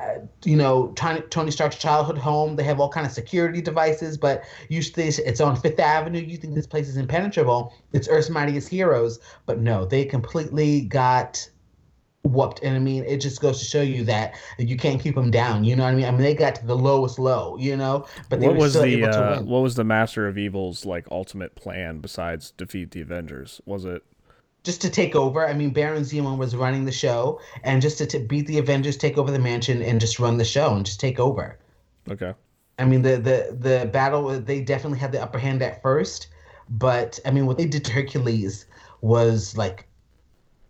uh, 0.00 0.20
you 0.44 0.56
know, 0.56 0.92
Tony, 0.96 1.20
Tony 1.30 1.50
Stark's 1.50 1.76
childhood 1.76 2.18
home. 2.18 2.56
They 2.56 2.64
have 2.64 2.80
all 2.80 2.88
kind 2.88 3.06
of 3.06 3.12
security 3.12 3.60
devices, 3.60 4.18
but 4.18 4.42
you 4.68 4.82
think 4.82 5.18
it's 5.18 5.40
on 5.40 5.56
Fifth 5.56 5.78
Avenue. 5.78 6.20
You 6.20 6.36
think 6.36 6.54
this 6.54 6.66
place 6.66 6.88
is 6.88 6.96
impenetrable. 6.96 7.72
It's 7.92 8.08
Earth's 8.08 8.30
Mightiest 8.30 8.68
Heroes, 8.68 9.20
but 9.46 9.60
no, 9.60 9.84
they 9.84 10.04
completely 10.04 10.82
got 10.82 11.48
whooped. 12.22 12.60
And 12.62 12.74
I 12.74 12.80
mean, 12.80 13.04
it 13.04 13.18
just 13.18 13.40
goes 13.40 13.60
to 13.60 13.64
show 13.64 13.82
you 13.82 14.04
that 14.04 14.34
you 14.58 14.76
can't 14.76 15.00
keep 15.00 15.14
them 15.14 15.30
down. 15.30 15.64
You 15.64 15.76
know 15.76 15.84
what 15.84 15.92
I 15.92 15.94
mean? 15.94 16.04
I 16.04 16.10
mean, 16.10 16.22
they 16.22 16.34
got 16.34 16.56
to 16.56 16.66
the 16.66 16.76
lowest 16.76 17.18
low. 17.18 17.56
You 17.58 17.76
know, 17.76 18.06
but 18.28 18.40
they 18.40 18.48
what 18.48 18.56
was 18.56 18.74
the 18.74 18.84
able 18.84 19.12
to 19.12 19.38
uh, 19.38 19.42
what 19.42 19.60
was 19.60 19.76
the 19.76 19.84
Master 19.84 20.26
of 20.26 20.36
Evil's 20.36 20.84
like 20.84 21.06
ultimate 21.10 21.54
plan 21.54 22.00
besides 22.00 22.50
defeat 22.50 22.90
the 22.90 23.00
Avengers? 23.00 23.60
Was 23.66 23.84
it 23.84 24.02
just 24.62 24.80
to 24.82 24.90
take 24.90 25.14
over. 25.16 25.46
I 25.46 25.52
mean, 25.54 25.70
Baron 25.70 26.02
Zemo 26.02 26.36
was 26.36 26.54
running 26.56 26.84
the 26.84 26.92
show, 26.92 27.40
and 27.64 27.80
just 27.82 27.98
to 27.98 28.06
t- 28.06 28.18
beat 28.18 28.46
the 28.46 28.58
Avengers, 28.58 28.96
take 28.96 29.18
over 29.18 29.30
the 29.30 29.38
mansion, 29.38 29.82
and 29.82 30.00
just 30.00 30.18
run 30.18 30.36
the 30.36 30.44
show 30.44 30.74
and 30.74 30.84
just 30.84 31.00
take 31.00 31.18
over. 31.18 31.58
okay? 32.10 32.34
I 32.78 32.84
mean, 32.84 33.02
the 33.02 33.16
the 33.18 33.56
the 33.58 33.86
battle 33.92 34.28
they 34.40 34.60
definitely 34.62 34.98
had 34.98 35.12
the 35.12 35.22
upper 35.22 35.38
hand 35.38 35.62
at 35.62 35.82
first, 35.82 36.28
but 36.68 37.18
I 37.26 37.30
mean, 37.30 37.46
what 37.46 37.58
they 37.58 37.66
did 37.66 37.84
to 37.86 37.92
Hercules 37.92 38.66
was 39.02 39.56
like 39.56 39.86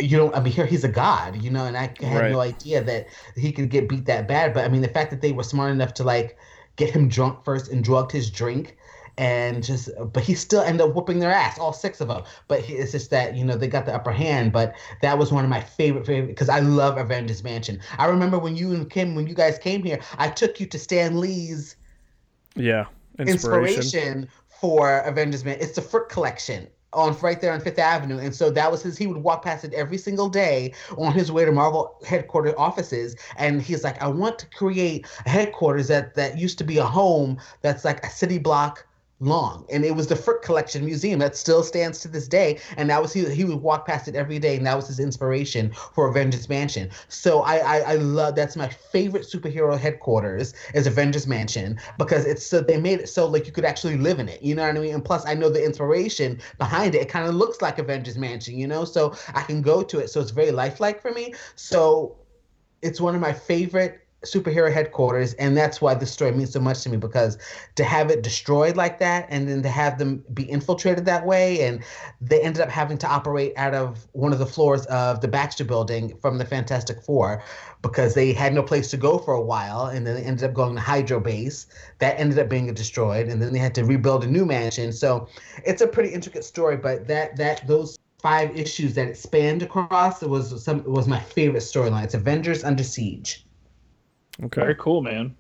you 0.01 0.17
know, 0.17 0.33
I 0.33 0.41
mean, 0.41 0.53
here 0.53 0.65
he's 0.67 0.85
a 0.85 0.89
god, 0.89 1.43
you 1.43 1.51
know, 1.51 1.67
and 1.67 1.77
I 1.77 1.93
had 2.01 2.23
Right. 2.23 2.33
no 2.33 2.41
idea 2.41 2.83
that 2.83 3.07
he 3.37 3.53
could 3.53 3.69
get 3.69 3.89
beat 3.89 4.07
that 4.07 4.27
bad. 4.27 4.55
But 4.55 4.65
I 4.65 4.69
mean, 4.69 4.81
the 4.81 4.89
fact 4.89 5.11
that 5.11 5.21
they 5.21 5.33
were 5.33 5.43
smart 5.43 5.73
enough 5.73 5.93
to 5.95 6.05
like 6.05 6.39
get 6.77 6.91
him 6.91 7.09
drunk 7.09 7.45
first 7.45 7.69
and 7.71 7.85
drugged 7.85 8.13
his 8.13 8.31
drink. 8.31 8.77
And 9.21 9.63
just, 9.63 9.91
but 10.15 10.23
he 10.23 10.35
still 10.35 10.63
ended 10.63 10.81
up 10.81 10.95
whooping 10.95 11.19
their 11.19 11.31
ass, 11.31 11.59
all 11.59 11.75
six 11.75 12.01
of 12.01 12.09
them. 12.09 12.23
But 12.49 12.61
he, 12.61 12.73
it's 12.75 12.93
just 12.93 13.11
that 13.11 13.37
you 13.37 13.45
know 13.45 13.55
they 13.55 13.69
got 13.69 13.85
the 13.85 13.95
upper 13.95 14.13
hand. 14.13 14.51
But 14.51 14.75
that 15.03 15.19
was 15.19 15.31
one 15.31 15.45
of 15.45 15.51
my 15.51 15.61
favorite, 15.61 16.07
favorite 16.07 16.29
because 16.29 16.49
I 16.49 16.61
love 16.61 16.97
Avengers 16.97 17.45
Mansion. 17.45 17.81
I 17.99 18.07
remember 18.07 18.39
when 18.39 18.57
you 18.57 18.73
and 18.73 18.89
Kim, 18.89 19.15
when 19.15 19.27
you 19.27 19.35
guys 19.35 19.59
came 19.59 19.83
here, 19.83 20.01
I 20.17 20.31
took 20.31 20.59
you 20.59 20.65
to 20.67 20.79
Stan 20.79 21.21
Lee's 21.21 21.77
Yeah. 22.57 22.87
Inspiration. 23.19 23.83
inspiration 23.83 24.29
for 24.61 25.01
Avengers 25.01 25.45
Man. 25.45 25.59
It's 25.61 25.75
the 25.75 25.83
Frick 25.83 26.09
collection 26.09 26.67
on 26.93 27.15
right 27.21 27.41
there 27.41 27.53
on 27.53 27.61
Fifth 27.61 27.79
Avenue, 27.79 28.19
and 28.19 28.35
so 28.35 28.51
that 28.51 28.71
was 28.73 28.83
his. 28.83 28.97
He 28.97 29.07
would 29.07 29.19
walk 29.19 29.45
past 29.45 29.65
it 29.65 29.75
every 29.75 29.99
single 29.99 30.29
day 30.31 30.73
on 30.97 31.13
his 31.13 31.31
way 31.31 31.45
to 31.45 31.53
Marvel 31.53 31.99
headquarters 32.07 32.55
offices, 32.57 33.17
and 33.37 33.61
he's 33.61 33.85
like, 33.85 34.01
"I 34.03 34.09
want 34.09 34.39
to 34.39 34.47
create 34.47 35.07
a 35.27 35.29
headquarters 35.29 35.89
that 35.89 36.15
that 36.15 36.39
used 36.39 36.57
to 36.59 36.65
be 36.65 36.79
a 36.79 36.85
home 36.85 37.39
that's 37.61 37.85
like 37.85 38.05
a 38.05 38.11
city 38.11 38.39
block." 38.39 38.87
Long. 39.21 39.67
And 39.71 39.85
it 39.85 39.95
was 39.95 40.07
the 40.07 40.17
Frick 40.17 40.43
collection 40.43 40.85
museum 40.85 41.21
that 41.21 41.37
still 41.37 41.63
stands 41.63 42.01
to 42.01 42.09
this 42.09 42.27
day. 42.27 42.59
And 42.77 42.91
that 42.91 43.01
was 43.01 43.13
he 43.13 43.29
he 43.33 43.45
would 43.45 43.63
walk 43.63 43.87
past 43.87 44.09
it 44.09 44.17
every 44.17 44.39
day. 44.39 44.57
And 44.57 44.67
that 44.67 44.77
was 44.77 44.89
his 44.89 44.99
inspiration 44.99 45.71
for 45.95 46.09
avengers 46.09 46.49
mansion. 46.49 46.91
So 47.09 47.43
i 47.43 47.59
i, 47.59 47.79
I 47.93 47.95
love 47.97 48.35
that's 48.35 48.57
my 48.57 48.69
favorite 48.69 49.25
superhero 49.25 49.79
headquarters 49.79 50.55
is 50.75 50.87
avengers 50.87 51.27
mansion 51.27 51.79
because 51.99 52.25
it's 52.25 52.45
so 52.45 52.61
they 52.61 52.81
made 52.81 53.01
it 53.01 53.09
so 53.09 53.27
like 53.27 53.47
you 53.47 53.53
could 53.53 53.65
actually 53.65 53.97
live 53.99 54.19
in 54.19 54.29
it. 54.29 54.43
You 54.43 54.55
know 54.55 54.67
what 54.67 54.77
i 54.77 54.81
mean? 54.81 54.95
And 54.95 55.05
plus 55.05 55.27
i 55.27 55.35
know 55.35 55.51
the 55.51 55.65
inspiration 55.65 56.41
behind 56.59 56.95
it. 56.95 57.03
It 57.03 57.09
kind 57.09 57.29
of 57.29 57.35
looks 57.35 57.63
like 57.63 57.79
avengers 57.79 58.17
mansion 58.19 58.57
you 58.59 58.67
know? 58.67 58.85
So 58.85 59.15
i 59.35 59.43
can 59.43 59.63
go 59.63 59.83
to 59.83 59.99
it. 59.99 60.09
So 60.09 60.21
it's 60.21 60.31
very 60.31 60.51
lifelike 60.51 61.01
for 61.03 61.13
me. 61.13 61.35
So 61.57 62.17
it's 62.83 63.01
one 63.01 63.15
of 63.15 63.21
my 63.21 63.33
favorite 63.33 64.00
superhero 64.25 64.71
headquarters 64.71 65.33
and 65.35 65.57
that's 65.57 65.81
why 65.81 65.95
this 65.95 66.11
story 66.13 66.31
means 66.33 66.53
so 66.53 66.61
much 66.61 66.83
to 66.83 66.91
me 66.91 66.97
because 66.99 67.39
to 67.75 67.83
have 67.83 68.11
it 68.11 68.23
destroyed 68.23 68.77
like 68.77 68.99
that 68.99 69.27
and 69.31 69.49
then 69.49 69.63
to 69.63 69.69
have 69.69 69.99
them 69.99 70.23
be 70.35 70.43
infiltrated 70.43 71.07
that 71.07 71.25
way 71.25 71.63
and 71.63 71.83
they 72.21 72.39
ended 72.43 72.61
up 72.61 72.69
having 72.69 72.99
to 72.99 73.07
operate 73.07 73.55
out 73.57 73.73
of 73.73 74.07
one 74.13 74.31
of 74.33 74.39
the 74.39 74.45
floors 74.45 74.85
of 74.87 75.23
the 75.23 75.29
Baxter 75.29 75.65
building 75.65 76.15
from 76.21 76.37
the 76.37 76.45
Fantastic 76.45 77.03
Four 77.03 77.43
because 77.81 78.15
they 78.15 78.35
had 78.35 78.53
no 78.53 78.63
place 78.63 78.91
to 78.91 78.99
go 78.99 79.17
for 79.17 79.33
a 79.33 79.41
while 79.41 79.87
and 79.87 80.07
then 80.07 80.15
they 80.15 80.23
ended 80.23 80.45
up 80.45 80.53
going 80.53 80.75
to 80.75 80.81
Hydro 80.83 81.21
Base. 81.21 81.67
That 81.99 82.21
ended 82.21 82.39
up 82.39 82.51
being 82.51 82.73
destroyed 82.75 83.29
and 83.29 83.41
then 83.41 83.55
they 83.55 83.59
had 83.59 83.75
to 83.77 83.85
rebuild 83.87 84.25
a 84.25 84.27
new 84.27 84.45
mansion. 84.45 84.93
So 84.93 85.29
it's 85.65 85.81
a 85.81 85.87
pretty 85.87 86.11
intricate 86.11 86.45
story 86.45 86.77
but 86.77 87.07
that 87.09 87.37
that 87.37 87.67
those 87.67 87.99
five 88.21 88.55
issues 88.55 88.93
that 88.97 89.09
it 89.09 89.17
spanned 89.17 89.63
across 89.63 90.23
it 90.23 90.29
was 90.29 90.63
some 90.63 90.81
it 90.81 90.91
was 90.91 91.09
my 91.09 91.21
favorite 91.21 91.63
storyline. 91.63 92.05
It's 92.05 92.13
Avengers 92.13 92.65
Under 92.65 92.85
Siege 92.85 93.47
Okay. 94.43 94.61
Very 94.61 94.75
cool, 94.77 95.03
man. 95.03 95.35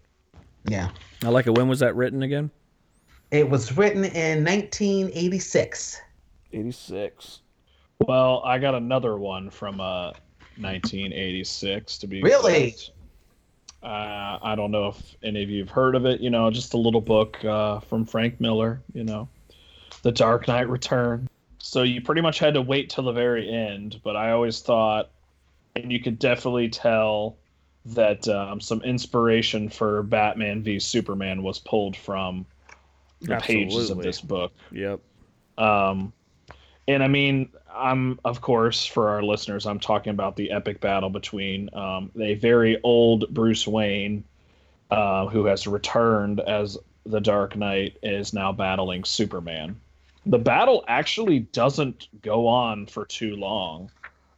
yeah 0.64 0.90
I 1.24 1.28
like 1.28 1.46
it. 1.46 1.54
When 1.54 1.68
was 1.68 1.80
that 1.80 1.94
written 1.96 2.22
again? 2.22 2.50
it 3.30 3.48
was 3.48 3.76
written 3.76 4.04
in 4.04 4.44
1986 4.44 6.00
86. 6.52 7.40
Well, 8.00 8.42
I 8.44 8.58
got 8.58 8.74
another 8.74 9.16
one 9.16 9.50
from 9.50 9.80
uh 9.80 10.12
1986 10.58 11.98
to 11.98 12.06
be 12.06 12.22
Really? 12.22 12.64
exact. 12.68 12.90
Uh, 13.82 14.38
I 14.42 14.54
don't 14.56 14.70
know 14.70 14.88
if 14.88 15.16
any 15.22 15.42
of 15.42 15.48
you 15.48 15.60
have 15.60 15.70
heard 15.70 15.94
of 15.94 16.04
it. 16.04 16.20
You 16.20 16.28
know, 16.28 16.50
just 16.50 16.74
a 16.74 16.76
little 16.76 17.00
book 17.00 17.42
uh, 17.44 17.80
from 17.80 18.04
Frank 18.04 18.38
Miller. 18.40 18.82
You 18.92 19.04
know, 19.04 19.28
The 20.02 20.12
Dark 20.12 20.48
Knight 20.48 20.68
Return. 20.68 21.28
So 21.58 21.82
you 21.82 22.02
pretty 22.02 22.20
much 22.20 22.38
had 22.38 22.52
to 22.54 22.62
wait 22.62 22.90
till 22.90 23.04
the 23.04 23.12
very 23.12 23.48
end. 23.50 23.98
But 24.04 24.16
I 24.16 24.32
always 24.32 24.60
thought, 24.60 25.08
and 25.76 25.90
you 25.90 26.00
could 26.00 26.18
definitely 26.18 26.68
tell 26.68 27.36
that 27.86 28.28
um, 28.28 28.60
some 28.60 28.82
inspiration 28.82 29.68
for 29.68 30.02
Batman 30.02 30.62
v 30.62 30.78
Superman 30.78 31.42
was 31.42 31.58
pulled 31.58 31.96
from 31.96 32.46
the 33.20 33.36
pages 33.36 33.90
of 33.90 33.98
this 33.98 34.20
book. 34.20 34.52
Yep. 34.72 35.00
Um, 35.58 36.12
and 36.88 37.02
I 37.02 37.08
mean, 37.08 37.50
I'm 37.72 38.18
of 38.24 38.40
course 38.40 38.84
for 38.84 39.08
our 39.08 39.22
listeners, 39.22 39.66
I'm 39.66 39.80
talking 39.80 40.10
about 40.10 40.36
the 40.36 40.50
epic 40.50 40.80
battle 40.80 41.10
between 41.10 41.72
um, 41.74 42.10
a 42.18 42.34
very 42.34 42.80
old 42.82 43.32
Bruce 43.32 43.66
Wayne, 43.66 44.24
uh, 44.90 45.26
who 45.26 45.44
has 45.46 45.66
returned 45.66 46.40
as 46.40 46.76
the 47.06 47.20
Dark 47.20 47.56
Knight, 47.56 47.96
is 48.02 48.32
now 48.32 48.52
battling 48.52 49.04
Superman. 49.04 49.80
The 50.26 50.38
battle 50.38 50.84
actually 50.86 51.40
doesn't 51.40 52.08
go 52.22 52.46
on 52.46 52.86
for 52.86 53.06
too 53.06 53.36
long. 53.36 53.90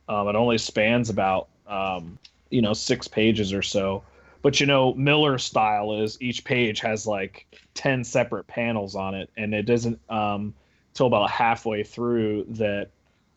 Um, 0.09 0.29
it 0.29 0.37
only 0.37 0.59
spans 0.59 1.11
about 1.11 1.49
um, 1.67 2.19
you 2.53 2.63
know 2.63 2.73
six 2.73 3.09
pages 3.09 3.53
or 3.53 3.63
so. 3.63 4.03
But 4.43 4.61
you 4.61 4.67
know, 4.67 4.93
Miller's 4.95 5.45
style 5.45 6.03
is 6.03 6.21
each 6.21 6.45
page 6.45 6.81
has 6.81 7.07
like 7.07 7.47
ten 7.75 8.05
separate 8.05 8.47
panels 8.47 8.95
on 8.95 9.15
it, 9.15 9.31
and 9.37 9.55
it 9.55 9.63
doesn't 9.63 9.99
um, 10.11 10.55
till 10.95 11.07
about 11.07 11.31
halfway 11.31 11.83
through 11.83 12.45
that 12.51 12.91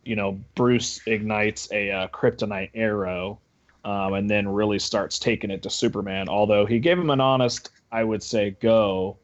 you 0.04 0.16
know 0.16 0.40
Bruce 0.56 1.00
ignites 1.08 1.72
a 1.72 1.92
uh, 1.92 2.08
kryptonite 2.10 2.72
arrow, 2.74 3.40
um, 3.84 4.14
and 4.14 4.30
then 4.30 4.48
really 4.48 4.80
starts 4.80 5.18
taking 5.20 5.52
it 5.52 5.64
to 5.64 5.70
Superman. 5.70 6.28
Although 6.28 6.66
he 6.66 6.80
gave 6.80 6.98
him 6.98 7.10
an 7.10 7.22
honest, 7.22 7.70
I 7.92 8.04
would 8.04 8.24
say, 8.24 8.56
go. 8.60 9.18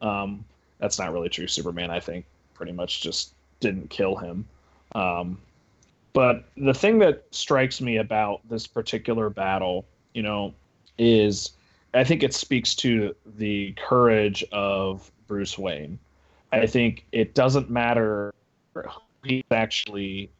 Um, 0.00 0.44
that's 0.78 0.98
not 0.98 1.12
really 1.12 1.28
true. 1.28 1.46
Superman, 1.46 1.90
I 1.90 2.00
think, 2.00 2.24
pretty 2.54 2.72
much 2.72 3.02
just 3.02 3.34
didn't 3.60 3.90
kill 3.90 4.16
him. 4.16 4.46
Um, 4.94 5.38
but 6.12 6.44
the 6.56 6.74
thing 6.74 6.98
that 7.00 7.24
strikes 7.30 7.80
me 7.80 7.98
about 7.98 8.40
this 8.48 8.66
particular 8.66 9.30
battle, 9.30 9.86
you 10.14 10.22
know, 10.22 10.54
is 10.98 11.52
I 11.94 12.04
think 12.04 12.22
it 12.22 12.34
speaks 12.34 12.74
to 12.76 13.14
the 13.36 13.72
courage 13.72 14.44
of 14.52 15.10
Bruce 15.26 15.58
Wayne. 15.58 15.98
I 16.52 16.66
think 16.66 17.06
it 17.12 17.34
doesn't 17.34 17.70
matter 17.70 18.34
who 18.74 18.82
he's 19.24 19.44
actually 19.50 20.30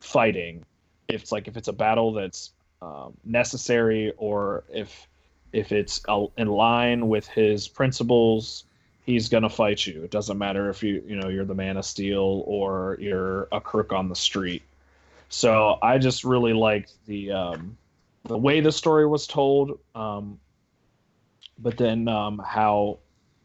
fighting. 0.00 0.64
If 1.08 1.22
it's 1.22 1.32
like 1.32 1.48
if 1.48 1.56
it's 1.56 1.68
a 1.68 1.72
battle 1.72 2.12
that's 2.12 2.50
um, 2.82 3.16
necessary 3.24 4.12
or 4.16 4.64
if 4.72 5.06
if 5.52 5.72
it's 5.72 6.00
in 6.36 6.48
line 6.48 7.08
with 7.08 7.26
his 7.28 7.68
principles, 7.68 8.64
he's 9.04 9.28
gonna 9.28 9.48
fight 9.48 9.86
you. 9.86 10.02
It 10.02 10.10
doesn't 10.10 10.36
matter 10.36 10.68
if 10.68 10.82
you 10.82 11.02
you 11.06 11.16
know 11.16 11.28
you're 11.28 11.44
the 11.44 11.54
man 11.54 11.76
of 11.76 11.84
steel 11.84 12.42
or 12.46 12.96
you're 13.00 13.48
a 13.52 13.60
crook 13.60 13.92
on 13.92 14.08
the 14.08 14.16
street. 14.16 14.62
So 15.28 15.78
I 15.82 15.98
just 15.98 16.24
really 16.24 16.52
liked 16.52 16.94
the 17.06 17.32
um, 17.32 17.76
the 18.24 18.38
way 18.38 18.60
the 18.60 18.72
story 18.72 19.06
was 19.06 19.26
told, 19.26 19.78
um, 19.94 20.38
but 21.58 21.76
then 21.76 22.08
um, 22.08 22.40
how 22.44 22.98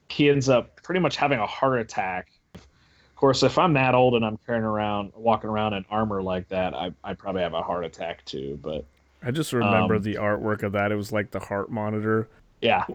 he 0.09 0.29
ends 0.29 0.49
up 0.49 0.81
pretty 0.83 0.99
much 0.99 1.15
having 1.15 1.39
a 1.39 1.47
heart 1.47 1.79
attack. 1.79 2.31
Of 2.55 3.15
course, 3.15 3.43
if 3.43 3.57
I'm 3.57 3.73
that 3.73 3.93
old 3.93 4.15
and 4.15 4.25
I'm 4.25 4.37
carrying 4.45 4.63
around, 4.63 5.11
walking 5.15 5.49
around 5.49 5.73
in 5.73 5.85
armor 5.89 6.21
like 6.21 6.47
that, 6.49 6.73
I 6.73 6.91
I 7.03 7.13
probably 7.13 7.41
have 7.41 7.53
a 7.53 7.61
heart 7.61 7.85
attack 7.85 8.25
too. 8.25 8.59
But 8.61 8.85
I 9.23 9.31
just 9.31 9.53
remember 9.53 9.95
Um, 9.95 10.01
the 10.01 10.15
artwork 10.15 10.63
of 10.63 10.71
that. 10.73 10.91
It 10.91 10.95
was 10.95 11.11
like 11.11 11.31
the 11.31 11.39
heart 11.39 11.71
monitor 11.71 12.27
yeah, 12.61 12.85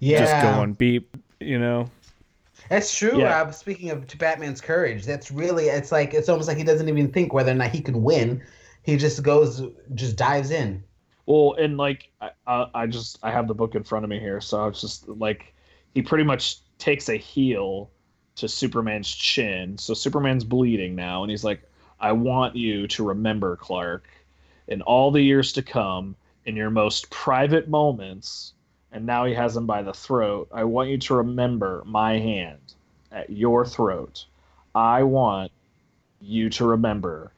yeah 0.00 0.18
just 0.18 0.42
going 0.42 0.72
beep, 0.74 1.16
you 1.40 1.58
know? 1.58 1.90
That's 2.72 2.96
true, 2.96 3.18
Yeah. 3.18 3.38
Rob. 3.38 3.54
Speaking 3.54 3.90
of 3.90 4.06
to 4.06 4.16
Batman's 4.16 4.62
courage, 4.62 5.04
that's 5.04 5.30
really 5.30 5.66
it's 5.66 5.92
like 5.92 6.14
it's 6.14 6.30
almost 6.30 6.48
like 6.48 6.56
he 6.56 6.64
doesn't 6.64 6.88
even 6.88 7.12
think 7.12 7.34
whether 7.34 7.52
or 7.52 7.54
not 7.54 7.68
he 7.68 7.82
can 7.82 8.02
win. 8.02 8.42
He 8.82 8.96
just 8.96 9.22
goes, 9.22 9.62
just 9.94 10.16
dives 10.16 10.50
in. 10.50 10.82
Well, 11.26 11.54
and 11.58 11.76
like 11.76 12.10
I, 12.22 12.30
I 12.46 12.66
I 12.74 12.86
just 12.86 13.18
I 13.22 13.30
have 13.30 13.46
the 13.46 13.54
book 13.54 13.74
in 13.74 13.82
front 13.82 14.04
of 14.04 14.08
me 14.08 14.18
here, 14.18 14.40
so 14.40 14.66
it's 14.68 14.80
just 14.80 15.06
like 15.06 15.54
he 15.92 16.00
pretty 16.00 16.24
much 16.24 16.60
takes 16.78 17.10
a 17.10 17.16
heel 17.16 17.90
to 18.36 18.48
Superman's 18.48 19.10
chin. 19.10 19.76
So 19.76 19.92
Superman's 19.92 20.42
bleeding 20.42 20.94
now, 20.94 21.22
and 21.22 21.30
he's 21.30 21.44
like, 21.44 21.62
"I 22.00 22.12
want 22.12 22.56
you 22.56 22.88
to 22.88 23.04
remember, 23.04 23.54
Clark, 23.56 24.08
in 24.68 24.80
all 24.80 25.10
the 25.10 25.20
years 25.20 25.52
to 25.52 25.62
come, 25.62 26.16
in 26.46 26.56
your 26.56 26.70
most 26.70 27.10
private 27.10 27.68
moments." 27.68 28.54
And 28.92 29.06
now 29.06 29.24
he 29.24 29.34
has 29.34 29.56
him 29.56 29.66
by 29.66 29.82
the 29.82 29.94
throat. 29.94 30.48
I 30.52 30.64
want 30.64 30.90
you 30.90 30.98
to 30.98 31.14
remember 31.14 31.82
my 31.86 32.18
hand 32.18 32.74
at 33.10 33.30
your 33.30 33.64
throat. 33.64 34.26
I 34.74 35.02
want 35.02 35.50
you 36.20 36.50
to 36.50 36.64
remember 36.64 37.32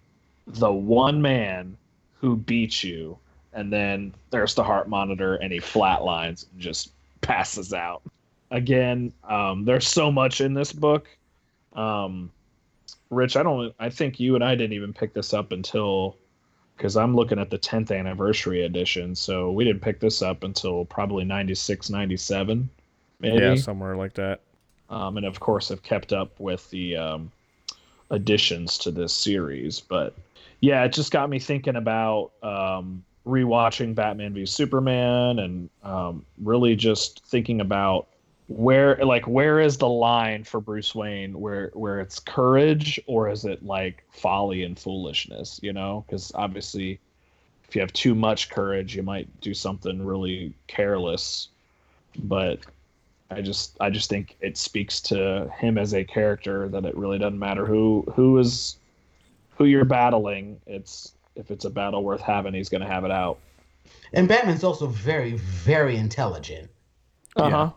the 0.46 0.72
one 0.72 1.22
man 1.22 1.76
who 2.20 2.36
beat 2.36 2.82
you 2.82 3.18
and 3.52 3.72
then 3.72 4.12
there's 4.30 4.54
the 4.54 4.64
heart 4.64 4.88
monitor 4.88 5.36
and 5.36 5.52
he 5.52 5.58
flatlines 5.58 6.46
and 6.52 6.60
just 6.60 6.90
passes 7.20 7.72
out 7.72 8.02
again 8.50 9.12
um, 9.28 9.64
there's 9.64 9.88
so 9.88 10.12
much 10.12 10.40
in 10.40 10.52
this 10.52 10.72
book 10.72 11.08
um, 11.72 12.30
rich 13.10 13.36
i 13.36 13.42
don't 13.42 13.74
i 13.78 13.88
think 13.88 14.20
you 14.20 14.34
and 14.34 14.44
i 14.44 14.54
didn't 14.54 14.74
even 14.74 14.92
pick 14.92 15.14
this 15.14 15.32
up 15.32 15.52
until 15.52 16.16
because 16.76 16.96
i'm 16.96 17.14
looking 17.14 17.38
at 17.38 17.50
the 17.50 17.58
10th 17.58 17.96
anniversary 17.96 18.64
edition 18.64 19.14
so 19.14 19.50
we 19.50 19.64
didn't 19.64 19.82
pick 19.82 20.00
this 20.00 20.22
up 20.22 20.42
until 20.44 20.84
probably 20.84 21.24
96 21.24 21.90
97 21.90 22.68
maybe 23.20 23.38
Yeah, 23.38 23.54
somewhere 23.56 23.96
like 23.96 24.14
that. 24.14 24.40
um, 24.90 25.16
and 25.16 25.24
of 25.26 25.40
course 25.40 25.68
have 25.68 25.82
kept 25.82 26.12
up 26.12 26.38
with 26.38 26.68
the 26.70 26.96
um, 26.96 27.30
additions 28.10 28.76
to 28.78 28.90
this 28.90 29.12
series. 29.12 29.80
But 29.80 30.14
yeah, 30.60 30.84
it 30.84 30.92
just 30.92 31.10
got 31.10 31.30
me 31.30 31.38
thinking 31.38 31.76
about 31.76 32.32
um, 32.42 33.02
rewatching 33.26 33.94
Batman 33.94 34.34
v 34.34 34.44
Superman 34.46 35.38
and 35.38 35.70
um, 35.82 36.24
really 36.42 36.76
just 36.76 37.24
thinking 37.26 37.60
about 37.60 38.06
where 38.46 38.96
like 39.04 39.26
where 39.26 39.58
is 39.58 39.78
the 39.78 39.88
line 39.88 40.44
for 40.44 40.60
Bruce 40.60 40.94
Wayne 40.94 41.40
where 41.40 41.70
where 41.72 42.00
it's 42.00 42.18
courage 42.20 43.00
or 43.06 43.30
is 43.30 43.44
it 43.44 43.64
like 43.64 44.04
folly 44.10 44.64
and 44.64 44.78
foolishness 44.78 45.58
you 45.62 45.72
know? 45.72 46.04
Because 46.06 46.30
obviously 46.34 47.00
if 47.66 47.74
you 47.74 47.80
have 47.80 47.92
too 47.92 48.14
much 48.14 48.50
courage 48.50 48.94
you 48.94 49.02
might 49.02 49.28
do 49.40 49.54
something 49.54 50.04
really 50.04 50.54
careless. 50.66 51.48
But 52.18 52.60
I 53.30 53.40
just 53.40 53.78
I 53.80 53.88
just 53.88 54.10
think 54.10 54.36
it 54.40 54.58
speaks 54.58 55.00
to 55.02 55.50
him 55.58 55.78
as 55.78 55.94
a 55.94 56.04
character 56.04 56.68
that 56.68 56.84
it 56.84 56.96
really 56.96 57.18
doesn't 57.18 57.38
matter 57.38 57.64
who 57.64 58.04
who 58.14 58.38
is 58.38 58.76
who 59.56 59.64
you're 59.64 59.86
battling. 59.86 60.60
It's 60.66 61.14
if 61.34 61.50
it's 61.50 61.64
a 61.64 61.70
battle 61.70 62.04
worth 62.04 62.20
having 62.20 62.52
he's 62.52 62.68
going 62.68 62.82
to 62.82 62.86
have 62.86 63.04
it 63.04 63.10
out. 63.10 63.38
And 64.12 64.28
Batman's 64.28 64.62
also 64.62 64.86
very, 64.86 65.32
very 65.32 65.96
intelligent. 65.96 66.70
uh-huh 67.36 67.72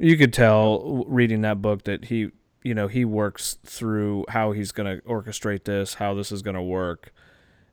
You 0.00 0.16
could 0.16 0.32
tell 0.32 1.04
reading 1.06 1.42
that 1.42 1.60
book 1.60 1.84
that 1.84 2.06
he, 2.06 2.30
you 2.62 2.74
know, 2.74 2.88
he 2.88 3.04
works 3.04 3.58
through 3.64 4.24
how 4.30 4.52
he's 4.52 4.72
going 4.72 4.96
to 4.96 5.02
orchestrate 5.06 5.64
this, 5.64 5.94
how 5.94 6.14
this 6.14 6.32
is 6.32 6.40
going 6.40 6.56
to 6.56 6.62
work. 6.62 7.12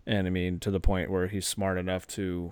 And 0.05 0.27
I 0.27 0.29
mean, 0.29 0.59
to 0.59 0.69
the 0.71 0.81
point 0.81 1.09
where 1.09 1.27
he's 1.27 1.47
smart 1.47 1.77
enough 1.77 2.05
to, 2.07 2.51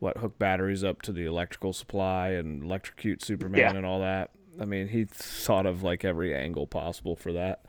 what, 0.00 0.18
hook 0.18 0.38
batteries 0.38 0.84
up 0.84 1.00
to 1.02 1.12
the 1.12 1.24
electrical 1.24 1.72
supply 1.72 2.28
and 2.28 2.62
electrocute 2.62 3.22
Superman 3.22 3.60
Yeah. 3.60 3.74
and 3.74 3.86
all 3.86 4.00
that. 4.00 4.32
I 4.60 4.66
mean, 4.66 4.88
he 4.88 5.06
thought 5.06 5.64
of 5.64 5.82
like 5.82 6.04
every 6.04 6.34
angle 6.34 6.66
possible 6.66 7.16
for 7.16 7.32
that. 7.32 7.64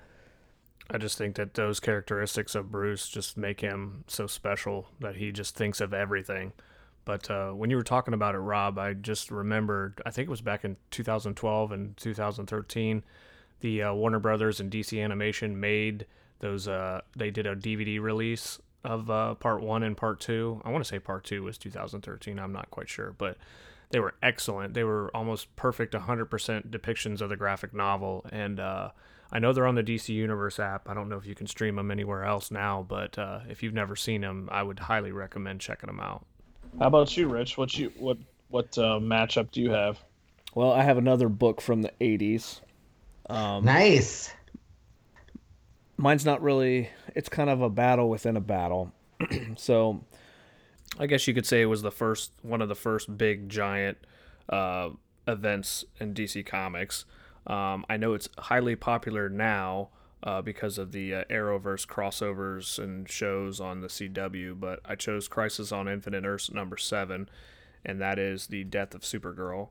I 0.90 0.98
just 0.98 1.18
think 1.18 1.36
that 1.36 1.54
those 1.54 1.80
characteristics 1.80 2.56
of 2.56 2.70
Bruce 2.72 3.08
just 3.08 3.38
make 3.38 3.62
him 3.62 4.04
so 4.08 4.28
special 4.28 4.90
that 5.00 5.16
he 5.16 5.32
just 5.32 5.56
thinks 5.56 5.80
of 5.80 5.94
everything. 5.94 6.52
But 7.06 7.30
uh, 7.30 7.52
when 7.52 7.70
you 7.70 7.78
were 7.78 7.84
talking 7.84 8.14
about 8.14 8.36
it, 8.36 8.40
Rob, 8.40 8.78
I 8.78 8.94
just 8.94 9.32
remembered, 9.32 10.02
I 10.06 10.12
think 10.12 10.28
it 10.28 10.32
was 10.32 10.42
back 10.42 10.64
in 10.64 10.78
2012 10.92 11.72
and 11.72 11.98
2013, 11.98 13.04
the 13.62 13.84
uh, 13.84 13.94
Warner 13.94 14.20
Brothers 14.20 14.60
and 14.60 14.72
DC 14.72 15.04
Animation 15.04 15.60
made 15.60 16.06
those, 16.40 16.68
uh, 16.68 17.02
they 17.16 17.32
did 17.32 17.46
a 17.48 17.56
DVD 17.56 18.00
release 18.00 18.60
of 18.84 19.10
uh, 19.10 19.36
part 19.36 19.62
one 19.62 19.84
and 19.84 19.96
part 19.96 20.20
two. 20.20 20.62
I 20.64 20.70
want 20.70 20.84
to 20.84 20.88
say 20.88 21.00
part 21.00 21.24
two 21.24 21.44
was 21.44 21.58
2013. 21.58 22.40
I'm 22.40 22.54
not 22.54 22.70
quite 22.72 22.90
sure, 22.90 23.14
but 23.18 23.38
they 23.92 24.00
were 24.00 24.16
excellent. 24.24 24.74
They 24.74 24.84
were 24.84 25.12
almost 25.16 25.56
perfect 25.56 25.94
100% 25.94 26.70
depictions 26.70 27.22
of 27.22 27.30
the 27.30 27.36
graphic 27.36 27.74
novel. 27.74 28.26
And 28.32 28.60
uh, 28.60 28.90
I 29.32 29.40
know 29.40 29.54
they're 29.54 29.68
on 29.68 29.76
the 29.76 29.84
DC 29.84 30.10
Universe 30.10 30.60
app. 30.60 30.90
I 30.90 30.94
don't 30.94 31.10
know 31.10 31.18
if 31.18 31.26
you 31.26 31.36
can 31.36 31.48
stream 31.48 31.76
them 31.76 31.92
anywhere 31.92 32.24
else 32.24 32.52
now, 32.52 32.86
but 32.88 33.18
uh, 33.18 33.40
if 33.50 33.62
you've 33.62 33.74
never 33.74 33.96
seen 33.96 34.22
them, 34.22 34.50
I 34.52 34.64
would 34.64 34.80
highly 34.80 35.12
recommend 35.12 35.62
checking 35.62 35.88
them 35.88 36.00
out. 36.00 36.26
How 36.80 36.88
about 36.88 37.16
you 37.18 37.28
Rich 37.28 37.58
what 37.58 37.78
you 37.78 37.92
what 37.98 38.18
what 38.50 38.78
uh, 38.78 39.00
matchup 39.00 39.52
do 39.52 39.62
you 39.62 39.72
have 39.72 40.04
Well, 40.56 40.72
I 40.72 40.84
have 40.84 40.98
another 40.98 41.30
book 41.30 41.62
from 41.62 41.82
the 41.82 41.92
80s. 42.02 42.60
Um, 43.30 43.64
Nice. 43.64 44.34
mine's 45.98 46.26
not 46.26 46.42
really, 46.42 46.90
it's 47.16 47.30
kind 47.30 47.50
of 47.50 47.62
a 47.62 47.70
battle 47.70 48.10
within 48.10 48.36
a 48.36 48.42
battle. 48.42 48.92
so 49.56 50.04
I 51.00 51.06
guess 51.06 51.28
you 51.28 51.34
could 51.34 51.46
say 51.46 51.62
it 51.62 51.68
was 51.68 51.82
the 51.82 51.92
first 51.92 52.32
one 52.42 52.62
of 52.62 52.68
the 52.68 52.76
first 52.76 53.18
big 53.18 53.48
giant 53.48 53.98
uh, 54.50 54.90
events 55.28 55.86
in 56.00 56.14
DC 56.14 56.46
Comics. 56.46 57.06
Um, 57.48 57.86
I 57.90 57.96
know 57.98 58.14
it's 58.14 58.28
highly 58.38 58.76
popular 58.76 59.30
now 59.30 59.90
uh, 60.24 60.42
because 60.42 60.78
of 60.78 60.92
the 60.92 61.14
uh, 61.14 61.24
Arrowverse 61.30 61.88
crossovers 61.88 62.78
and 62.78 63.10
shows 63.10 63.60
on 63.60 63.82
the 63.82 63.88
CW, 63.88 64.60
but 64.60 64.80
I 64.86 64.96
chose 64.96 65.28
Crisis 65.28 65.72
on 65.72 65.88
Infinite 65.88 66.26
Earths 66.26 66.52
number 66.52 66.78
seven, 66.78 67.30
and 67.84 68.00
that 68.00 68.20
is 68.20 68.48
the 68.48 68.64
death 68.64 68.94
of 68.94 69.02
Supergirl. 69.02 69.70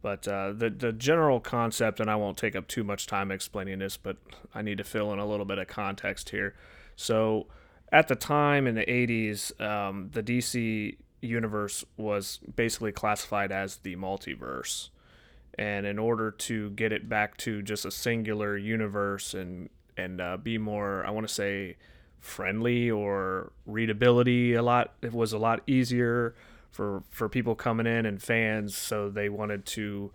But 0.00 0.28
uh, 0.28 0.52
the 0.52 0.68
the 0.68 0.92
general 0.92 1.40
concept, 1.40 1.98
and 1.98 2.10
I 2.10 2.16
won't 2.16 2.36
take 2.36 2.54
up 2.54 2.68
too 2.68 2.84
much 2.84 3.06
time 3.06 3.30
explaining 3.30 3.78
this, 3.78 3.96
but 3.96 4.18
I 4.54 4.60
need 4.60 4.78
to 4.78 4.84
fill 4.84 5.12
in 5.12 5.18
a 5.18 5.26
little 5.26 5.46
bit 5.46 5.58
of 5.58 5.66
context 5.66 6.30
here. 6.30 6.54
So, 6.94 7.46
at 7.90 8.08
the 8.08 8.14
time 8.14 8.66
in 8.66 8.74
the 8.74 8.84
80s, 8.84 9.58
um, 9.60 10.10
the 10.12 10.22
DC 10.22 10.96
universe 11.22 11.84
was 11.96 12.38
basically 12.54 12.92
classified 12.92 13.50
as 13.50 13.76
the 13.76 13.96
multiverse. 13.96 14.90
And 15.58 15.86
in 15.86 15.98
order 15.98 16.30
to 16.30 16.70
get 16.70 16.92
it 16.92 17.08
back 17.08 17.36
to 17.38 17.62
just 17.62 17.84
a 17.84 17.90
singular 17.90 18.56
universe 18.56 19.34
and 19.34 19.70
and 19.96 20.20
uh, 20.20 20.36
be 20.36 20.58
more, 20.58 21.06
I 21.06 21.10
want 21.10 21.28
to 21.28 21.32
say, 21.32 21.76
friendly 22.18 22.90
or 22.90 23.52
readability, 23.66 24.54
a 24.54 24.62
lot 24.62 24.94
it 25.02 25.12
was 25.12 25.32
a 25.32 25.38
lot 25.38 25.60
easier 25.66 26.34
for 26.70 27.04
for 27.10 27.28
people 27.28 27.54
coming 27.54 27.86
in 27.86 28.06
and 28.06 28.20
fans. 28.20 28.76
So 28.76 29.08
they 29.10 29.28
wanted 29.28 29.64
to 29.66 30.10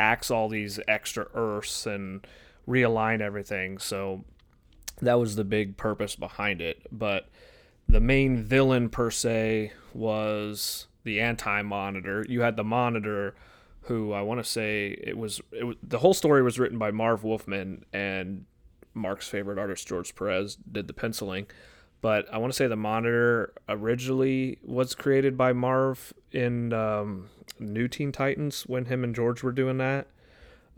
axe 0.00 0.30
all 0.30 0.48
these 0.48 0.80
extra 0.88 1.28
Earths 1.34 1.86
and 1.86 2.26
realign 2.66 3.20
everything. 3.20 3.78
So 3.78 4.24
that 5.00 5.14
was 5.14 5.36
the 5.36 5.44
big 5.44 5.76
purpose 5.76 6.16
behind 6.16 6.60
it. 6.60 6.86
But 6.90 7.28
the 7.88 8.00
main 8.00 8.38
villain 8.38 8.88
per 8.88 9.10
se 9.10 9.72
was 9.94 10.86
the 11.04 11.20
anti-monitor. 11.20 12.24
You 12.28 12.42
had 12.42 12.56
the 12.56 12.64
monitor, 12.64 13.34
who 13.82 14.12
I 14.12 14.22
want 14.22 14.42
to 14.42 14.48
say 14.48 14.96
it 15.02 15.16
was, 15.16 15.40
it 15.50 15.64
was 15.64 15.76
the 15.82 15.98
whole 15.98 16.14
story 16.14 16.42
was 16.42 16.58
written 16.58 16.78
by 16.78 16.90
Marv 16.90 17.24
Wolfman 17.24 17.84
and 17.92 18.46
Mark's 18.94 19.28
favorite 19.28 19.58
artist 19.58 19.86
George 19.86 20.14
Perez 20.14 20.56
did 20.56 20.86
the 20.86 20.92
penciling. 20.92 21.46
But 22.00 22.26
I 22.32 22.38
want 22.38 22.52
to 22.52 22.56
say 22.56 22.66
the 22.66 22.76
monitor 22.76 23.52
originally 23.68 24.58
was 24.64 24.94
created 24.94 25.38
by 25.38 25.52
Marv 25.52 26.12
in 26.32 26.72
um, 26.72 27.28
New 27.60 27.86
Teen 27.86 28.10
Titans 28.10 28.64
when 28.66 28.86
him 28.86 29.04
and 29.04 29.14
George 29.14 29.42
were 29.42 29.52
doing 29.52 29.78
that. 29.78 30.08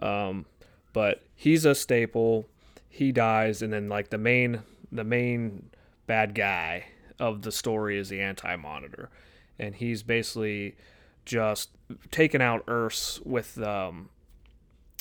Um, 0.01 0.45
but 0.93 1.23
he's 1.35 1.65
a 1.65 1.75
staple. 1.75 2.47
He 2.89 3.11
dies, 3.11 3.63
and 3.63 3.73
then 3.73 3.89
like 3.89 4.11
the 4.11 4.19
main 4.19 4.63
the 4.93 5.03
main 5.03 5.71
bad 6.07 6.35
guy 6.35 6.87
of 7.19 7.43
the 7.43 7.51
story 7.51 7.99
is 7.99 8.11
the 8.11 8.21
Anti 8.21 8.57
Monitor, 8.57 9.09
and 9.59 9.75
he's 9.75 10.03
basically 10.03 10.77
just 11.25 11.71
taken 12.11 12.41
out 12.41 12.65
Earths 12.67 13.21
with 13.25 13.61
um, 13.61 14.11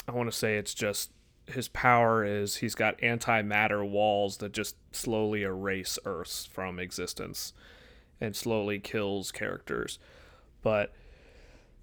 I 0.07 0.11
want 0.11 0.31
to 0.31 0.37
say 0.37 0.57
it's 0.57 0.73
just 0.73 1.11
his 1.47 1.67
power 1.67 2.23
is 2.23 2.57
he's 2.57 2.75
got 2.75 2.97
antimatter 2.99 3.87
walls 3.87 4.37
that 4.37 4.53
just 4.53 4.75
slowly 4.91 5.43
erase 5.43 5.99
Earths 6.05 6.45
from 6.45 6.79
existence 6.79 7.53
and 8.21 8.35
slowly 8.35 8.79
kills 8.79 9.31
characters. 9.31 9.99
But 10.61 10.93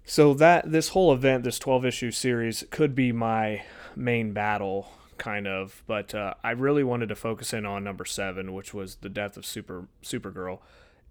so 0.03 0.33
that 0.35 0.71
this 0.71 0.89
whole 0.89 1.13
event, 1.13 1.43
this 1.43 1.59
12 1.59 1.85
issue 1.85 2.11
series, 2.11 2.63
could 2.71 2.95
be 2.95 3.11
my 3.11 3.63
main 3.95 4.33
battle, 4.33 4.91
kind 5.17 5.47
of. 5.47 5.83
But 5.85 6.15
uh, 6.15 6.33
I 6.43 6.51
really 6.51 6.83
wanted 6.83 7.09
to 7.09 7.15
focus 7.15 7.53
in 7.53 7.65
on 7.65 7.83
number 7.83 8.05
seven, 8.05 8.53
which 8.53 8.73
was 8.73 8.95
the 8.97 9.09
death 9.09 9.37
of 9.37 9.45
Super 9.45 9.87
Supergirl, 10.03 10.59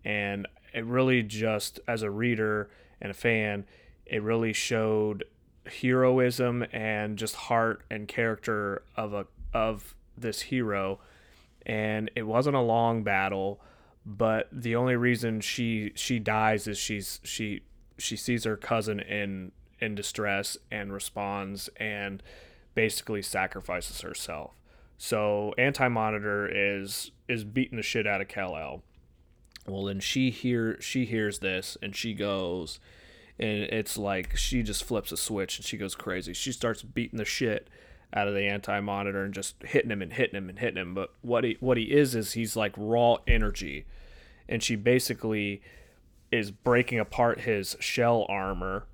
and 0.05 0.49
it 0.75 0.85
really 0.85 1.23
just 1.23 1.79
as 1.87 2.03
a 2.03 2.11
reader 2.11 2.69
and 3.01 3.11
a 3.11 3.15
fan, 3.15 3.65
it 4.07 4.23
really 4.23 4.53
showed 4.53 5.25
heroism 5.67 6.65
and 6.73 7.17
just 7.17 7.35
heart 7.35 7.83
and 7.91 8.09
character 8.09 8.83
of 8.97 9.13
a 9.13 9.27
of 9.53 9.95
this 10.17 10.43
hero. 10.43 11.01
And 11.67 12.11
it 12.17 12.23
wasn't 12.23 12.57
a 12.57 12.61
long 12.61 13.03
battle, 13.03 13.61
but 14.05 14.49
the 14.53 14.77
only 14.77 14.97
reason 14.97 15.41
she 15.41 15.93
she 15.95 16.19
dies 16.19 16.67
is 16.67 16.79
she's 16.79 17.21
she 17.23 17.63
she 17.99 18.17
sees 18.17 18.45
her 18.45 18.57
cousin 18.57 19.01
in 19.01 19.53
in 19.81 19.95
distress 19.95 20.57
and 20.71 20.93
responds 20.93 21.69
and 21.77 22.23
basically 22.75 23.23
sacrifices 23.23 24.01
herself. 24.03 24.53
So 24.99 25.55
Anti 25.57 25.89
Monitor 25.89 26.49
is 26.53 27.11
is 27.29 27.45
beating 27.45 27.77
the 27.77 27.83
shit 27.83 28.07
out 28.07 28.21
of 28.21 28.29
Kal 28.29 28.57
El. 28.57 28.83
Well, 29.67 29.85
then 29.85 30.01
she 30.01 30.31
hear 30.31 30.81
she 30.81 31.05
hears 31.05 31.41
this 31.41 31.77
and 31.83 31.95
she 31.95 32.15
goes, 32.15 32.81
and 33.39 33.63
it's 33.63 33.97
like 33.97 34.37
she 34.37 34.63
just 34.63 34.85
flips 34.85 35.13
a 35.13 35.17
switch 35.17 35.59
and 35.59 35.67
she 35.67 35.77
goes 35.77 35.95
crazy. 35.95 36.33
She 36.33 36.53
starts 36.53 36.83
beating 36.83 37.19
the 37.19 37.25
shit 37.25 37.69
out 38.13 38.29
of 38.29 38.35
the 38.35 38.43
Anti 38.43 38.81
Monitor 38.81 39.23
and 39.25 39.35
just 39.35 39.63
hitting 39.63 39.91
him 39.91 40.03
and 40.03 40.13
hitting 40.13 40.37
him 40.37 40.49
and 40.49 40.59
hitting 40.59 40.81
him. 40.81 40.95
But 40.95 41.13
what 41.23 41.45
he 41.45 41.57
what 41.61 41.77
he 41.77 41.85
is 41.85 42.15
is 42.15 42.33
he's 42.33 42.57
like 42.57 42.73
raw 42.77 43.19
energy, 43.27 43.87
and 44.49 44.63
she 44.63 44.77
basically 44.77 45.63
is 46.33 46.51
breaking 46.51 46.99
apart 46.99 47.41
his 47.41 47.77
shell 47.81 48.27
armor, 48.29 48.85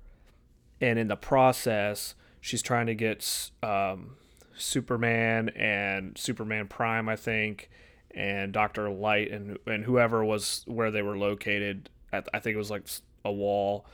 and 0.81 0.99
in 0.99 1.07
the 1.07 1.15
process, 1.15 2.15
she's 2.41 2.61
trying 2.61 2.87
to 2.87 2.95
get 2.95 3.51
um, 3.63 4.15
Superman 4.55 5.49
and 5.49 6.17
Superman 6.17 6.67
Prime, 6.67 7.07
I 7.07 7.15
think, 7.15 7.69
and 8.17 8.51
Doctor 8.51 8.89
Light 8.89 9.31
and 9.31 9.57
and 9.67 9.85
whoever 9.85 10.25
was 10.25 10.63
where 10.65 10.91
they 10.91 11.03
were 11.03 11.17
located. 11.17 11.89
At, 12.11 12.27
I 12.33 12.39
think 12.39 12.55
it 12.55 12.57
was 12.57 12.71
like 12.71 12.87
a 13.23 13.31
wall, 13.31 13.85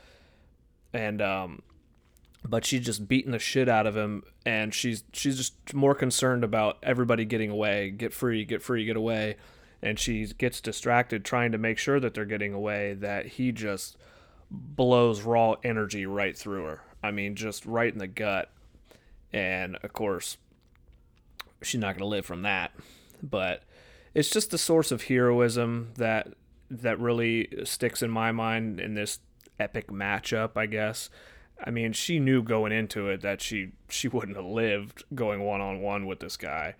and 0.92 1.20
um, 1.20 1.62
but 2.42 2.64
she's 2.64 2.84
just 2.84 3.06
beating 3.06 3.32
the 3.32 3.38
shit 3.38 3.68
out 3.68 3.86
of 3.86 3.96
him, 3.96 4.24
and 4.46 4.74
she's 4.74 5.04
she's 5.12 5.36
just 5.36 5.74
more 5.74 5.94
concerned 5.94 6.42
about 6.42 6.78
everybody 6.82 7.26
getting 7.26 7.50
away, 7.50 7.90
get 7.90 8.14
free, 8.14 8.44
get 8.46 8.62
free, 8.62 8.86
get 8.86 8.96
away, 8.96 9.36
and 9.82 9.98
she 9.98 10.26
gets 10.26 10.60
distracted 10.60 11.24
trying 11.24 11.52
to 11.52 11.58
make 11.58 11.76
sure 11.76 12.00
that 12.00 12.14
they're 12.14 12.24
getting 12.24 12.54
away 12.54 12.94
that 12.94 13.26
he 13.26 13.52
just 13.52 13.98
blows 14.50 15.20
raw 15.20 15.54
energy 15.62 16.06
right 16.06 16.36
through 16.36 16.64
her. 16.64 16.80
I 17.02 17.10
mean, 17.10 17.34
just 17.34 17.66
right 17.66 17.92
in 17.92 17.98
the 17.98 18.06
gut. 18.06 18.50
And 19.34 19.76
of 19.82 19.92
course, 19.92 20.38
she's 21.60 21.80
not 21.80 21.88
going 21.94 21.98
to 21.98 22.06
live 22.06 22.24
from 22.24 22.42
that. 22.42 22.70
But 23.22 23.64
it's 24.14 24.30
just 24.30 24.50
the 24.50 24.58
source 24.58 24.92
of 24.92 25.04
heroism 25.04 25.92
that 25.96 26.28
that 26.70 26.98
really 26.98 27.48
sticks 27.64 28.02
in 28.02 28.10
my 28.10 28.32
mind 28.32 28.80
in 28.80 28.94
this 28.94 29.18
epic 29.58 29.88
matchup, 29.88 30.56
I 30.56 30.66
guess. 30.66 31.10
I 31.64 31.70
mean, 31.70 31.92
she 31.92 32.18
knew 32.18 32.42
going 32.42 32.72
into 32.72 33.08
it 33.08 33.20
that 33.22 33.40
she 33.40 33.72
she 33.88 34.08
wouldn't 34.08 34.36
have 34.36 34.46
lived 34.46 35.04
going 35.14 35.42
one 35.42 35.60
on 35.60 35.80
one 35.80 36.06
with 36.06 36.20
this 36.20 36.36
guy 36.36 36.74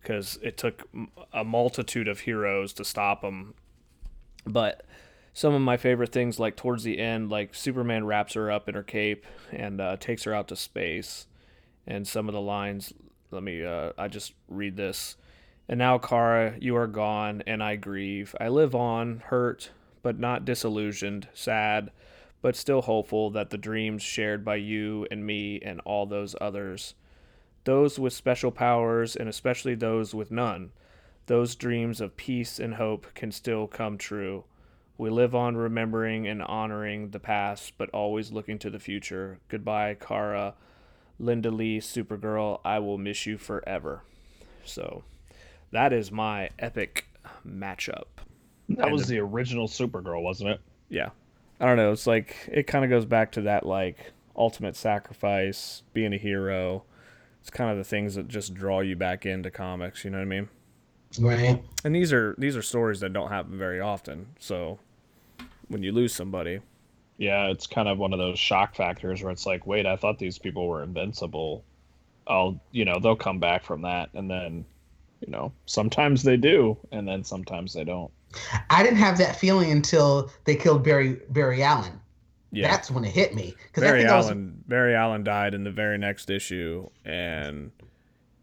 because 0.00 0.38
it 0.42 0.56
took 0.56 0.88
a 1.32 1.44
multitude 1.44 2.08
of 2.08 2.20
heroes 2.20 2.72
to 2.74 2.84
stop 2.84 3.24
him. 3.24 3.54
But 4.46 4.84
some 5.32 5.54
of 5.54 5.62
my 5.62 5.76
favorite 5.76 6.12
things, 6.12 6.38
like 6.38 6.56
towards 6.56 6.84
the 6.84 6.98
end, 6.98 7.30
like 7.30 7.54
Superman 7.54 8.04
wraps 8.04 8.34
her 8.34 8.50
up 8.50 8.68
in 8.68 8.74
her 8.74 8.82
cape 8.82 9.26
and 9.50 9.80
uh, 9.80 9.96
takes 9.96 10.24
her 10.24 10.34
out 10.34 10.48
to 10.48 10.56
space, 10.56 11.26
and 11.86 12.06
some 12.06 12.28
of 12.28 12.34
the 12.34 12.40
lines. 12.40 12.92
Let 13.30 13.42
me. 13.42 13.64
Uh, 13.64 13.92
I 13.98 14.08
just 14.08 14.32
read 14.48 14.76
this. 14.76 15.16
And 15.68 15.78
now, 15.78 15.98
Kara, 15.98 16.56
you 16.60 16.76
are 16.76 16.86
gone, 16.86 17.42
and 17.46 17.62
I 17.62 17.76
grieve. 17.76 18.34
I 18.38 18.48
live 18.48 18.74
on, 18.74 19.22
hurt, 19.26 19.70
but 20.02 20.18
not 20.18 20.44
disillusioned, 20.44 21.28
sad, 21.32 21.90
but 22.42 22.54
still 22.54 22.82
hopeful 22.82 23.30
that 23.30 23.48
the 23.48 23.56
dreams 23.56 24.02
shared 24.02 24.44
by 24.44 24.56
you 24.56 25.06
and 25.10 25.24
me 25.24 25.58
and 25.60 25.80
all 25.86 26.04
those 26.04 26.36
others, 26.38 26.94
those 27.64 27.98
with 27.98 28.12
special 28.12 28.50
powers, 28.50 29.16
and 29.16 29.26
especially 29.26 29.74
those 29.74 30.14
with 30.14 30.30
none, 30.30 30.70
those 31.26 31.54
dreams 31.54 32.02
of 32.02 32.18
peace 32.18 32.58
and 32.58 32.74
hope 32.74 33.06
can 33.14 33.32
still 33.32 33.66
come 33.66 33.96
true. 33.96 34.44
We 34.98 35.08
live 35.08 35.34
on 35.34 35.56
remembering 35.56 36.28
and 36.28 36.42
honoring 36.42 37.10
the 37.10 37.18
past, 37.18 37.72
but 37.78 37.88
always 37.90 38.30
looking 38.30 38.58
to 38.58 38.68
the 38.68 38.78
future. 38.78 39.38
Goodbye, 39.48 39.94
Kara. 39.94 40.54
Linda 41.18 41.50
Lee, 41.50 41.78
Supergirl, 41.80 42.60
I 42.64 42.80
will 42.80 42.98
miss 42.98 43.24
you 43.24 43.38
forever. 43.38 44.02
So 44.64 45.04
that 45.74 45.92
is 45.92 46.10
my 46.10 46.48
epic 46.58 47.06
matchup. 47.46 48.04
That 48.70 48.90
was 48.90 49.06
the 49.06 49.18
original 49.18 49.68
Supergirl, 49.68 50.22
wasn't 50.22 50.50
it? 50.50 50.60
Yeah. 50.88 51.10
I 51.60 51.66
don't 51.66 51.76
know. 51.76 51.92
It's 51.92 52.06
like 52.06 52.36
it 52.50 52.66
kind 52.66 52.84
of 52.84 52.90
goes 52.90 53.04
back 53.04 53.32
to 53.32 53.42
that 53.42 53.66
like 53.66 54.12
ultimate 54.36 54.76
sacrifice, 54.76 55.82
being 55.92 56.12
a 56.14 56.16
hero. 56.16 56.84
It's 57.40 57.50
kind 57.50 57.70
of 57.70 57.76
the 57.76 57.84
things 57.84 58.14
that 58.14 58.28
just 58.28 58.54
draw 58.54 58.80
you 58.80 58.96
back 58.96 59.26
into 59.26 59.50
comics. 59.50 60.04
You 60.04 60.10
know 60.10 60.18
what 60.18 60.22
I 60.22 60.26
mean? 60.26 60.48
Right. 61.20 61.62
And 61.84 61.94
these 61.94 62.12
are 62.12 62.34
these 62.38 62.56
are 62.56 62.62
stories 62.62 63.00
that 63.00 63.12
don't 63.12 63.28
happen 63.28 63.58
very 63.58 63.80
often. 63.80 64.28
So 64.38 64.78
when 65.68 65.82
you 65.82 65.92
lose 65.92 66.14
somebody, 66.14 66.60
Yeah, 67.16 67.46
it's 67.46 67.66
kind 67.66 67.88
of 67.88 67.98
one 67.98 68.12
of 68.12 68.18
those 68.18 68.38
shock 68.38 68.74
factors 68.74 69.22
where 69.22 69.30
it's 69.30 69.46
like, 69.46 69.66
wait, 69.66 69.86
I 69.86 69.96
thought 69.96 70.18
these 70.18 70.38
people 70.38 70.66
were 70.68 70.82
invincible. 70.82 71.64
I'll, 72.26 72.60
you 72.72 72.84
know, 72.84 72.98
they'll 73.00 73.16
come 73.16 73.38
back 73.38 73.64
from 73.64 73.82
that, 73.82 74.08
and 74.14 74.30
then, 74.30 74.64
you 75.24 75.32
know, 75.32 75.52
sometimes 75.66 76.22
they 76.22 76.36
do, 76.36 76.76
and 76.92 77.06
then 77.08 77.24
sometimes 77.24 77.72
they 77.72 77.84
don't. 77.84 78.10
I 78.68 78.82
didn't 78.82 78.98
have 78.98 79.18
that 79.18 79.36
feeling 79.36 79.70
until 79.70 80.30
they 80.44 80.56
killed 80.56 80.82
Barry 80.84 81.20
Barry 81.30 81.62
Allen. 81.62 82.00
yeah, 82.50 82.68
That's 82.70 82.90
when 82.90 83.04
it 83.04 83.12
hit 83.12 83.34
me 83.34 83.54
because 83.66 83.82
I 83.82 83.86
Barry 83.86 84.00
think 84.00 84.10
I 84.10 84.16
was 84.16 84.26
Allen 84.26 84.62
Barry 84.66 84.94
Allen 84.94 85.24
died 85.24 85.54
in 85.54 85.64
the 85.64 85.70
very 85.70 85.98
next 85.98 86.30
issue, 86.30 86.88
and 87.04 87.70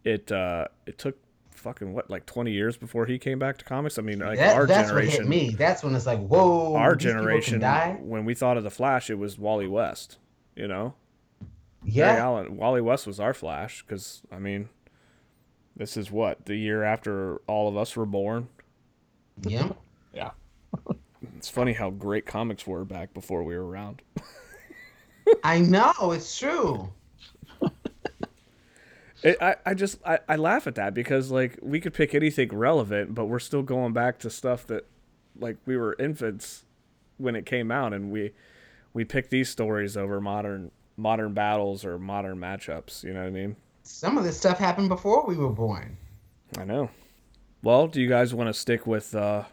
it 0.04 0.32
uh 0.32 0.66
it 0.86 0.98
took 0.98 1.16
fucking 1.50 1.92
what 1.92 2.10
like 2.10 2.26
twenty 2.26 2.50
years 2.52 2.76
before 2.76 3.06
he 3.06 3.18
came 3.18 3.38
back 3.38 3.58
to 3.58 3.64
comics. 3.64 3.98
I 3.98 4.02
mean, 4.02 4.18
like 4.18 4.38
that, 4.38 4.56
our 4.56 4.66
that's 4.66 4.90
what 4.90 5.02
generation, 5.02 5.22
hit 5.22 5.28
me. 5.28 5.50
That's 5.50 5.84
when 5.84 5.94
it's 5.94 6.06
like, 6.06 6.18
whoa, 6.18 6.74
our 6.74 6.96
these 6.96 7.04
people 7.06 7.12
can 7.12 7.22
generation, 7.24 7.60
die. 7.60 7.96
when 8.00 8.24
we 8.24 8.34
thought 8.34 8.56
of 8.56 8.64
the 8.64 8.70
Flash, 8.70 9.10
it 9.10 9.18
was 9.18 9.38
Wally 9.38 9.68
West. 9.68 10.18
You 10.56 10.68
know, 10.68 10.94
yeah 11.84 12.06
Barry 12.06 12.16
Yeah, 12.16 12.24
Allen, 12.24 12.56
Wally 12.56 12.80
West 12.80 13.06
was 13.06 13.20
our 13.20 13.34
Flash 13.34 13.82
because 13.82 14.22
I 14.32 14.38
mean, 14.38 14.68
this 15.76 15.96
is 15.96 16.10
what 16.10 16.44
the 16.46 16.56
year 16.56 16.82
after 16.82 17.36
all 17.46 17.68
of 17.68 17.76
us 17.76 17.96
were 17.96 18.06
born. 18.06 18.48
yeah. 19.42 19.70
Yeah. 20.14 20.30
It's 21.36 21.48
funny 21.48 21.72
how 21.72 21.90
great 21.90 22.26
comics 22.26 22.66
were 22.66 22.84
back 22.84 23.14
before 23.14 23.44
we 23.44 23.56
were 23.56 23.64
around. 23.66 24.02
I 25.44 25.60
know 25.60 25.92
it's 26.12 26.36
true. 26.38 26.92
It, 29.22 29.40
I, 29.40 29.54
I 29.64 29.74
just 29.74 29.98
I, 30.04 30.18
I 30.28 30.34
laugh 30.34 30.66
at 30.66 30.74
that 30.74 30.94
because 30.94 31.30
like 31.30 31.56
we 31.62 31.78
could 31.78 31.94
pick 31.94 32.12
anything 32.12 32.48
relevant, 32.48 33.14
but 33.14 33.26
we're 33.26 33.38
still 33.38 33.62
going 33.62 33.92
back 33.92 34.18
to 34.20 34.30
stuff 34.30 34.66
that 34.66 34.86
like 35.38 35.58
we 35.64 35.76
were 35.76 35.94
infants 35.98 36.64
when 37.18 37.36
it 37.36 37.46
came 37.46 37.70
out, 37.70 37.92
and 37.92 38.10
we 38.10 38.32
we 38.92 39.04
pick 39.04 39.30
these 39.30 39.48
stories 39.48 39.96
over 39.96 40.20
modern 40.20 40.72
modern 40.96 41.34
battles 41.34 41.84
or 41.84 42.00
modern 42.00 42.38
matchups. 42.38 43.04
You 43.04 43.12
know 43.12 43.20
what 43.20 43.28
I 43.28 43.30
mean? 43.30 43.54
Some 43.82 44.18
of 44.18 44.24
this 44.24 44.36
stuff 44.38 44.58
happened 44.58 44.88
before 44.88 45.26
we 45.26 45.36
were 45.36 45.50
born. 45.50 45.96
I 46.58 46.64
know. 46.64 46.90
Well, 47.62 47.86
do 47.86 48.00
you 48.00 48.08
guys 48.08 48.34
want 48.34 48.48
to 48.48 48.54
stick 48.54 48.86
with 48.86 49.14
uh, 49.14 49.44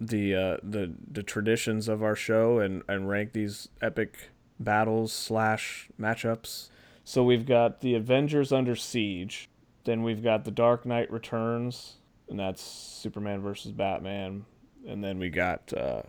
the 0.00 0.34
uh, 0.34 0.56
the 0.62 0.92
the 1.10 1.22
traditions 1.22 1.88
of 1.88 2.02
our 2.02 2.16
show 2.16 2.58
and 2.58 2.82
and 2.88 3.08
rank 3.08 3.32
these 3.32 3.68
epic 3.80 4.30
battles 4.58 5.12
slash 5.12 5.88
matchups? 6.00 6.68
So 7.04 7.24
we've 7.24 7.46
got 7.46 7.80
the 7.80 7.94
Avengers 7.94 8.52
Under 8.52 8.76
Siege, 8.76 9.48
then 9.84 10.02
we've 10.02 10.22
got 10.22 10.44
the 10.44 10.50
Dark 10.50 10.86
Knight 10.86 11.10
Returns, 11.10 11.96
and 12.28 12.38
that's 12.38 12.62
Superman 12.62 13.40
versus 13.40 13.72
Batman, 13.72 14.44
and 14.86 15.02
then 15.02 15.18
we 15.18 15.28
got 15.28 15.72
uh, 15.72 16.02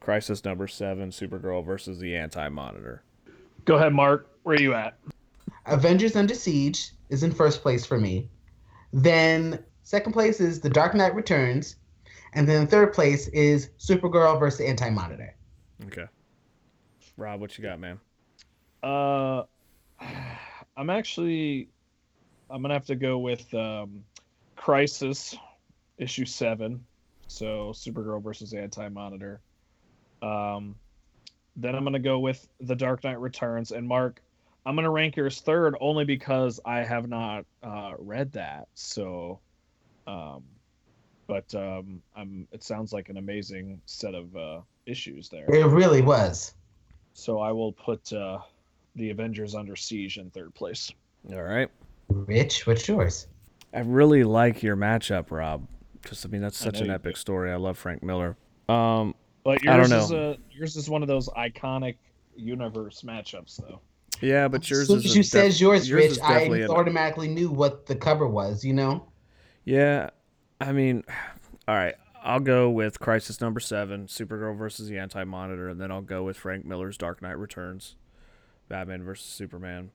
Crisis 0.00 0.44
Number 0.44 0.66
Seven, 0.66 1.10
Supergirl 1.10 1.64
versus 1.64 2.00
the 2.00 2.16
Anti 2.16 2.48
Monitor. 2.48 3.02
Go 3.64 3.76
ahead, 3.76 3.92
Mark. 3.92 4.28
Where 4.42 4.56
are 4.56 4.60
you 4.60 4.74
at? 4.74 4.98
Avengers 5.66 6.16
Under 6.16 6.34
Siege 6.34 6.90
is 7.08 7.22
in 7.22 7.32
first 7.32 7.62
place 7.62 7.84
for 7.84 7.98
me. 7.98 8.28
Then 8.92 9.64
second 9.82 10.12
place 10.12 10.40
is 10.40 10.60
The 10.60 10.70
Dark 10.70 10.94
Knight 10.94 11.14
Returns, 11.14 11.76
and 12.32 12.48
then 12.48 12.66
third 12.66 12.92
place 12.92 13.28
is 13.28 13.70
Supergirl 13.78 14.38
versus 14.38 14.60
Anti 14.60 14.90
Monitor. 14.90 15.34
Okay. 15.86 16.06
Rob, 17.16 17.40
what 17.40 17.56
you 17.56 17.64
got, 17.64 17.78
man? 17.78 18.00
Uh, 18.82 19.42
I'm 20.76 20.90
actually, 20.90 21.68
I'm 22.50 22.62
gonna 22.62 22.74
have 22.74 22.86
to 22.86 22.96
go 22.96 23.18
with 23.18 23.52
um, 23.54 24.04
Crisis, 24.56 25.36
issue 25.98 26.24
seven. 26.24 26.84
So 27.26 27.72
Supergirl 27.74 28.22
versus 28.22 28.52
Anti 28.52 28.88
Monitor. 28.88 29.40
Um, 30.22 30.76
then 31.56 31.74
I'm 31.74 31.84
gonna 31.84 31.98
go 31.98 32.18
with 32.18 32.46
The 32.60 32.74
Dark 32.74 33.04
Knight 33.04 33.20
Returns. 33.20 33.70
And 33.70 33.86
Mark, 33.86 34.20
I'm 34.66 34.74
gonna 34.76 34.90
rank 34.90 35.16
yours 35.16 35.40
third 35.40 35.76
only 35.80 36.04
because 36.04 36.60
I 36.64 36.78
have 36.78 37.08
not 37.08 37.44
uh, 37.62 37.92
read 37.98 38.32
that. 38.32 38.68
So, 38.74 39.40
um, 40.06 40.42
but 41.26 41.54
um, 41.54 42.02
I'm. 42.16 42.48
It 42.52 42.64
sounds 42.64 42.92
like 42.92 43.08
an 43.08 43.18
amazing 43.18 43.80
set 43.86 44.14
of 44.14 44.34
uh, 44.36 44.60
issues 44.86 45.28
there. 45.28 45.44
It 45.48 45.66
really 45.66 46.02
was. 46.02 46.54
So 47.12 47.40
I 47.40 47.52
will 47.52 47.72
put 47.72 48.12
uh, 48.12 48.38
the 48.96 49.10
Avengers 49.10 49.54
Under 49.54 49.76
Siege 49.76 50.18
in 50.18 50.30
third 50.30 50.54
place. 50.54 50.90
All 51.32 51.42
right. 51.42 51.68
Rich, 52.08 52.66
what's 52.66 52.86
yours? 52.88 53.26
I 53.72 53.80
really 53.80 54.24
like 54.24 54.62
your 54.62 54.76
matchup, 54.76 55.30
Rob. 55.30 55.66
Because 56.00 56.24
I 56.24 56.28
mean, 56.28 56.42
that's 56.42 56.58
such 56.58 56.80
an 56.80 56.90
epic 56.90 57.14
do. 57.14 57.20
story. 57.20 57.50
I 57.50 57.56
love 57.56 57.78
Frank 57.78 58.02
Miller. 58.02 58.36
Um, 58.68 59.14
But 59.42 59.66
I 59.68 59.76
don't 59.76 59.90
yours 59.90 60.04
is 60.04 60.10
a 60.12 60.38
yours 60.50 60.76
is 60.76 60.88
one 60.88 61.02
of 61.02 61.08
those 61.08 61.28
iconic 61.30 61.96
universe 62.36 63.02
matchups, 63.02 63.56
though. 63.56 63.80
Yeah, 64.24 64.48
but 64.48 64.62
As 64.62 64.70
yours 64.70 64.86
soon 64.88 64.98
is. 64.98 65.04
as 65.06 65.16
you 65.16 65.22
def- 65.22 65.30
says 65.30 65.60
yours, 65.60 65.92
Rich, 65.92 66.18
I 66.20 66.64
automatically 66.64 67.28
knew 67.28 67.50
what 67.50 67.86
the 67.86 67.94
cover 67.96 68.26
was. 68.26 68.64
You 68.64 68.74
know. 68.74 69.06
Yeah, 69.64 70.10
I 70.60 70.72
mean, 70.72 71.04
all 71.68 71.74
right. 71.74 71.94
I'll 72.22 72.40
go 72.40 72.70
with 72.70 73.00
Crisis 73.00 73.38
Number 73.42 73.60
Seven, 73.60 74.06
Supergirl 74.06 74.56
versus 74.56 74.88
the 74.88 74.98
Anti 74.98 75.24
Monitor, 75.24 75.68
and 75.68 75.78
then 75.78 75.90
I'll 75.92 76.00
go 76.00 76.22
with 76.22 76.38
Frank 76.38 76.64
Miller's 76.64 76.96
Dark 76.96 77.20
Knight 77.20 77.36
Returns, 77.38 77.96
Batman 78.66 79.04
versus 79.04 79.26
Superman, 79.26 79.90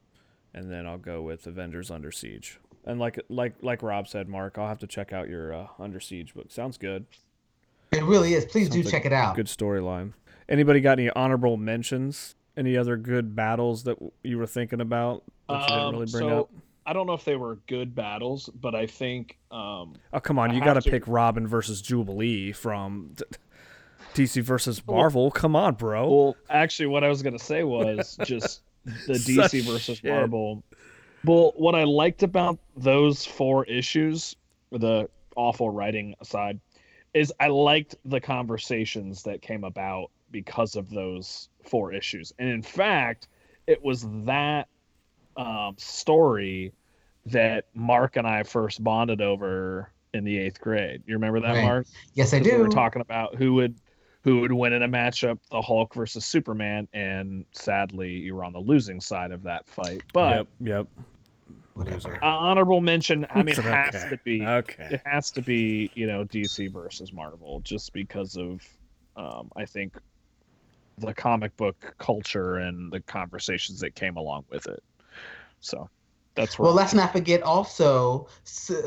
and 0.54 0.72
then 0.72 0.86
I'll 0.86 1.00
go 1.00 1.24
with 1.24 1.48
Avengers 1.48 1.90
Under 1.90 2.12
Siege. 2.12 2.60
And 2.86 3.00
like 3.00 3.20
like 3.30 3.56
like 3.62 3.82
Rob 3.82 4.08
said, 4.08 4.30
Mark, 4.30 4.60
I'll 4.60 4.68
have 4.68 4.80
to 4.80 4.88
check 4.88 5.12
out 5.12 5.28
your 5.28 5.54
uh, 5.54 5.68
Under 5.80 6.00
Siege 6.00 6.36
book. 6.36 6.52
Sounds 6.52 6.78
good. 6.78 7.08
It 7.92 8.04
really 8.04 8.36
is. 8.36 8.46
Please 8.46 8.70
do 8.70 8.84
like 8.84 8.92
check 8.92 9.06
it 9.06 9.14
out. 9.14 9.36
Good 9.36 9.48
storyline. 9.48 10.14
Anybody 10.48 10.82
got 10.82 11.00
any 11.00 11.10
honorable 11.10 11.58
mentions? 11.58 12.36
Any 12.58 12.76
other 12.78 12.98
good 12.98 13.36
battles 13.36 13.84
that 13.84 13.98
you 14.24 14.38
were 14.38 14.48
thinking 14.48 14.82
about 14.82 15.24
that 15.48 15.62
you 15.62 15.68
didn't 15.68 15.80
Um, 15.82 15.94
really 15.96 16.12
bring 16.12 16.30
so- 16.30 16.40
up? 16.42 16.50
I 16.86 16.94
don't 16.94 17.06
know 17.06 17.14
if 17.14 17.24
they 17.24 17.36
were 17.36 17.60
good 17.68 17.94
battles, 17.94 18.50
but 18.60 18.74
I 18.74 18.88
think 18.88 19.38
um, 19.52 19.94
Oh 20.12 20.20
come 20.20 20.40
on, 20.40 20.50
I 20.52 20.56
you 20.56 20.62
got 20.64 20.74
to 20.82 20.90
pick 20.90 21.04
Robin 21.08 21.48
versus 21.48 21.82
Jubilee 21.84 22.52
from 22.52 23.16
DC 24.16 24.42
versus 24.42 24.86
Marvel. 24.88 25.30
Come 25.30 25.56
on, 25.56 25.76
bro. 25.76 26.10
well, 26.10 26.36
actually, 26.50 26.88
what 26.88 27.04
I 27.04 27.10
was 27.10 27.22
gonna 27.22 27.38
say 27.38 27.64
was 27.64 28.18
just 28.24 28.62
the 28.86 29.14
DC 29.14 29.62
versus 29.64 30.00
shit. 30.00 30.10
Marvel. 30.12 30.64
Well, 31.26 31.54
what 31.58 31.76
I 31.76 31.84
liked 31.84 32.24
about 32.24 32.58
those 32.76 33.24
four 33.26 33.66
issues, 33.66 34.36
the 34.72 35.10
awful 35.36 35.70
writing 35.70 36.16
aside, 36.22 36.60
is 37.14 37.32
I 37.40 37.48
liked 37.48 37.96
the 38.06 38.20
conversations 38.20 39.24
that 39.24 39.42
came 39.44 39.64
about 39.64 40.10
because 40.32 40.76
of 40.76 40.90
those 40.90 41.50
four 41.66 41.94
issues. 41.94 42.32
And 42.40 42.50
in 42.50 42.62
fact, 42.62 43.28
it 43.68 43.84
was 43.84 44.06
that 44.26 44.68
um, 45.38 45.76
story 45.78 46.74
that 47.26 47.66
Mark 47.74 48.16
and 48.16 48.28
I 48.28 48.44
first 48.44 48.84
bonded 48.84 49.22
over 49.22 49.92
in 50.14 50.24
the 50.24 50.38
eighth 50.38 50.60
grade. 50.60 51.04
You 51.06 51.14
remember 51.16 51.40
that, 51.42 51.54
Right. 51.54 51.62
Mark? 51.62 51.88
Yes, 52.14 52.34
I 52.34 52.40
'Cause 52.40 52.48
do. 52.48 52.56
We 52.56 52.62
were 52.62 52.70
talking 52.70 53.02
about 53.02 53.36
who 53.36 53.54
would 53.56 53.76
who 54.24 54.42
would 54.42 54.52
win 54.52 54.74
in 54.74 54.84
a 54.84 54.88
matchup, 54.88 55.40
the 55.50 55.62
Hulk 55.62 55.94
versus 55.94 56.26
Superman, 56.26 56.90
and 56.92 57.46
sadly, 57.54 58.12
you 58.12 58.36
were 58.36 58.44
on 58.44 58.52
the 58.52 58.60
losing 58.60 59.00
side 59.00 59.32
of 59.32 59.44
that 59.44 59.66
fight. 59.70 60.04
But 60.12 60.48
yep, 60.60 60.88
yep. 61.00 61.06
Whatever. 61.74 62.18
uh, 62.22 62.26
honorable 62.26 62.82
mention. 62.82 63.26
I 63.30 63.44
mean, 63.44 63.56
it 63.56 63.60
Okay. 63.60 63.72
has 63.72 64.06
to 64.10 64.18
be 64.26 64.42
Okay. 64.46 64.88
it 64.92 65.02
has 65.06 65.32
to 65.32 65.42
be 65.42 65.92
you 65.96 66.06
know 66.08 66.26
DC 66.26 66.68
versus 66.72 67.14
Marvel 67.14 67.62
just 67.62 67.94
because 67.94 68.36
of 68.36 68.62
um, 69.16 69.50
I 69.56 69.66
think 69.66 69.98
the 71.00 71.14
comic 71.14 71.56
book 71.58 71.96
culture 71.98 72.58
and 72.58 72.92
the 72.92 73.00
conversations 73.02 73.80
that 73.80 73.96
came 73.96 74.18
along 74.18 74.46
with 74.50 74.68
it. 74.68 74.84
So 75.62 75.90
that's 76.36 76.58
where 76.58 76.68
Well, 76.68 76.74
let's 76.74 76.94
not 76.94 77.12
forget 77.12 77.42
also 77.44 78.28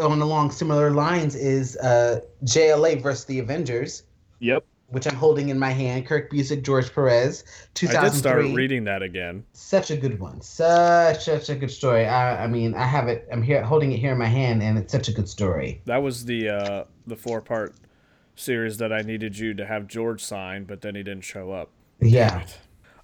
on 0.01 0.21
along 0.21 0.51
similar 0.51 0.91
lines 0.91 1.35
is 1.35 1.77
uh, 1.77 2.21
JLA 2.45 3.03
versus 3.03 3.25
the 3.27 3.39
Avengers, 3.39 4.05
yep. 4.39 4.65
which 4.89 5.07
I'm 5.07 5.17
holding 5.17 5.51
in 5.51 5.59
my 5.59 5.71
hand. 5.71 6.07
Kurt 6.07 6.31
Busiek, 6.31 6.63
George 6.63 6.93
Perez, 6.93 7.45
2003. 7.75 7.89
I 7.89 8.11
2003. 8.11 8.11
did 8.11 8.19
start 8.19 8.57
reading 8.57 8.85
that 8.85 9.03
again. 9.03 9.45
Such 9.53 9.91
a 9.91 9.97
good 9.97 10.19
one. 10.19 10.41
Such 10.41 11.25
such 11.25 11.51
a 11.51 11.55
good 11.55 11.71
story. 11.71 12.07
I 12.07 12.45
I 12.45 12.47
mean, 12.47 12.75
I 12.75 12.85
have 12.85 13.09
it. 13.09 13.29
I'm 13.31 13.43
here 13.43 13.63
holding 13.63 13.93
it 13.93 13.99
here 13.99 14.13
in 14.13 14.19
my 14.19 14.27
hand, 14.27 14.63
and 14.63 14.79
it's 14.79 14.93
such 14.93 15.09
a 15.09 15.13
good 15.13 15.29
story. 15.29 15.83
That 15.85 16.03
was 16.03 16.25
the 16.25 16.49
uh, 16.49 16.85
the 17.07 17.17
four 17.17 17.41
part 17.41 17.75
series 18.35 18.79
that 18.79 18.93
I 18.93 19.03
needed 19.03 19.39
you 19.39 19.55
to 19.55 19.67
have 19.67 19.87
George 19.87 20.23
sign, 20.25 20.65
but 20.65 20.81
then 20.81 20.95
he 20.95 21.03
didn't 21.03 21.25
show 21.25 21.53
up. 21.53 21.71
Yeah. 22.03 22.45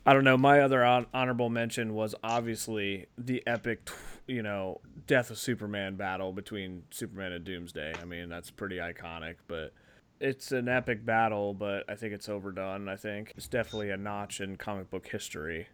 I 0.07 0.15
don't 0.15 0.25
know. 0.25 0.37
My 0.37 0.61
other 0.61 0.83
hon- 0.85 1.53
mention 1.53 1.95
was 1.95 2.15
obviously 2.23 3.07
the 3.19 3.43
epic, 3.47 3.91
you 4.27 4.43
know, 4.43 4.81
death 5.07 5.31
of 5.31 5.39
Superman 5.39 5.97
battle 5.97 6.33
between 6.33 6.85
Superman 6.91 7.33
and 7.33 7.45
Doomsday. 7.45 7.95
I 8.01 8.05
mean, 8.05 8.29
that's 8.29 8.51
pretty 8.51 8.77
iconic, 8.77 9.37
but 9.47 9.73
it's 10.21 10.51
an 10.53 10.69
epic 10.69 11.05
battle, 11.05 11.53
but 11.55 11.85
I 11.89 11.95
think 11.95 12.15
it's 12.15 12.29
overdone. 12.29 12.89
I 12.89 12.97
think 12.97 13.35
it's 13.37 13.49
definitely 13.49 13.91
a 13.91 13.97
notch 13.97 14.41
in 14.41 14.57
comic 14.57 14.91
book 14.91 15.07
history. 15.07 15.69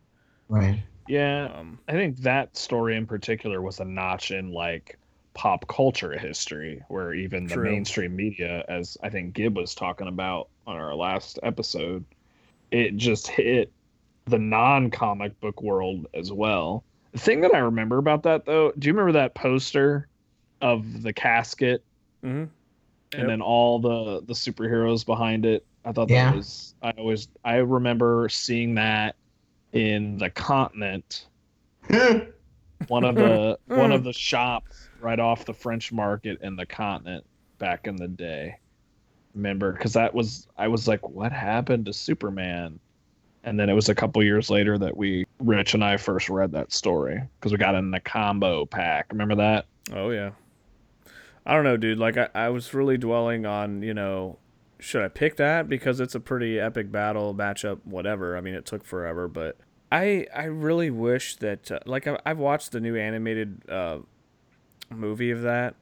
Right. 0.48 0.82
Yeah, 1.08 1.48
Um, 1.54 1.78
I 1.86 1.92
think 1.92 2.18
that 2.18 2.56
story 2.56 2.96
in 2.96 3.06
particular 3.06 3.60
was 3.62 3.80
a 3.80 3.84
notch 3.84 4.30
in 4.30 4.50
like 4.52 4.98
pop 5.34 5.66
culture 5.68 6.16
history, 6.18 6.82
where 6.88 7.12
even 7.14 7.46
the 7.46 7.54
True. 7.54 7.70
mainstream 7.70 8.16
media, 8.16 8.64
as 8.68 8.96
I 9.02 9.10
think 9.10 9.34
Gib 9.34 9.56
was 9.56 9.74
talking 9.74 10.08
about 10.08 10.48
on 10.66 10.76
our 10.76 10.94
last 10.94 11.38
episode, 11.42 12.04
it 12.74 12.96
just 12.96 13.28
hit 13.28 13.72
the 14.26 14.38
non-comic 14.38 15.38
book 15.40 15.62
world 15.62 16.06
as 16.12 16.32
well. 16.32 16.82
The 17.12 17.20
thing 17.20 17.40
that 17.42 17.54
I 17.54 17.58
remember 17.58 17.98
about 17.98 18.24
that 18.24 18.44
though, 18.46 18.72
do 18.76 18.88
you 18.88 18.92
remember 18.92 19.12
that 19.12 19.34
poster 19.34 20.08
of 20.60 21.02
the 21.02 21.12
casket 21.12 21.84
mhm. 22.24 22.48
Yep. 23.12 23.20
and 23.20 23.28
then 23.28 23.40
all 23.40 23.78
the 23.78 24.22
the 24.26 24.32
superheroes 24.32 25.06
behind 25.06 25.46
it? 25.46 25.64
I 25.84 25.92
thought 25.92 26.10
Yeah. 26.10 26.30
that 26.30 26.36
was 26.36 26.74
I 26.82 26.90
always 26.98 27.28
I 27.44 27.56
remember 27.56 28.28
seeing 28.28 28.74
that 28.74 29.14
in 29.72 30.18
the 30.18 30.30
continent 30.30 31.28
one 32.88 33.04
of 33.04 33.14
the 33.14 33.56
one 33.66 33.92
of 33.92 34.02
the 34.02 34.12
shops 34.12 34.88
right 35.00 35.20
off 35.20 35.44
the 35.44 35.54
French 35.54 35.92
Market 35.92 36.38
in 36.42 36.56
the 36.56 36.66
continent 36.66 37.24
back 37.58 37.86
in 37.86 37.94
the 37.94 38.08
day. 38.08 38.56
Remember, 39.34 39.72
because 39.72 39.92
that 39.94 40.14
was 40.14 40.46
I 40.56 40.68
was 40.68 40.86
like, 40.86 41.08
what 41.08 41.32
happened 41.32 41.86
to 41.86 41.92
Superman? 41.92 42.78
And 43.42 43.60
then 43.60 43.68
it 43.68 43.74
was 43.74 43.88
a 43.88 43.94
couple 43.94 44.22
years 44.22 44.48
later 44.48 44.78
that 44.78 44.96
we 44.96 45.26
Rich 45.38 45.74
and 45.74 45.84
I 45.84 45.96
first 45.96 46.30
read 46.30 46.52
that 46.52 46.72
story 46.72 47.22
because 47.38 47.52
we 47.52 47.58
got 47.58 47.74
in 47.74 47.90
the 47.90 48.00
combo 48.00 48.64
pack. 48.64 49.06
Remember 49.10 49.34
that? 49.34 49.66
Oh 49.92 50.10
yeah. 50.10 50.30
I 51.46 51.54
don't 51.54 51.64
know, 51.64 51.76
dude. 51.76 51.98
Like 51.98 52.16
I, 52.16 52.28
I 52.34 52.48
was 52.48 52.72
really 52.72 52.96
dwelling 52.96 53.44
on, 53.44 53.82
you 53.82 53.92
know, 53.92 54.38
should 54.78 55.02
I 55.02 55.08
pick 55.08 55.36
that 55.36 55.68
because 55.68 56.00
it's 56.00 56.14
a 56.14 56.20
pretty 56.20 56.58
epic 56.58 56.90
battle 56.90 57.34
matchup, 57.34 57.80
whatever. 57.84 58.36
I 58.36 58.40
mean, 58.40 58.54
it 58.54 58.64
took 58.66 58.84
forever, 58.84 59.28
but 59.28 59.58
I 59.90 60.26
I 60.34 60.44
really 60.44 60.90
wish 60.90 61.36
that 61.36 61.70
uh, 61.70 61.80
like 61.86 62.06
I, 62.06 62.18
I've 62.24 62.38
watched 62.38 62.72
the 62.72 62.80
new 62.80 62.96
animated 62.96 63.62
uh, 63.68 63.98
movie 64.90 65.30
of 65.30 65.42
that, 65.42 65.74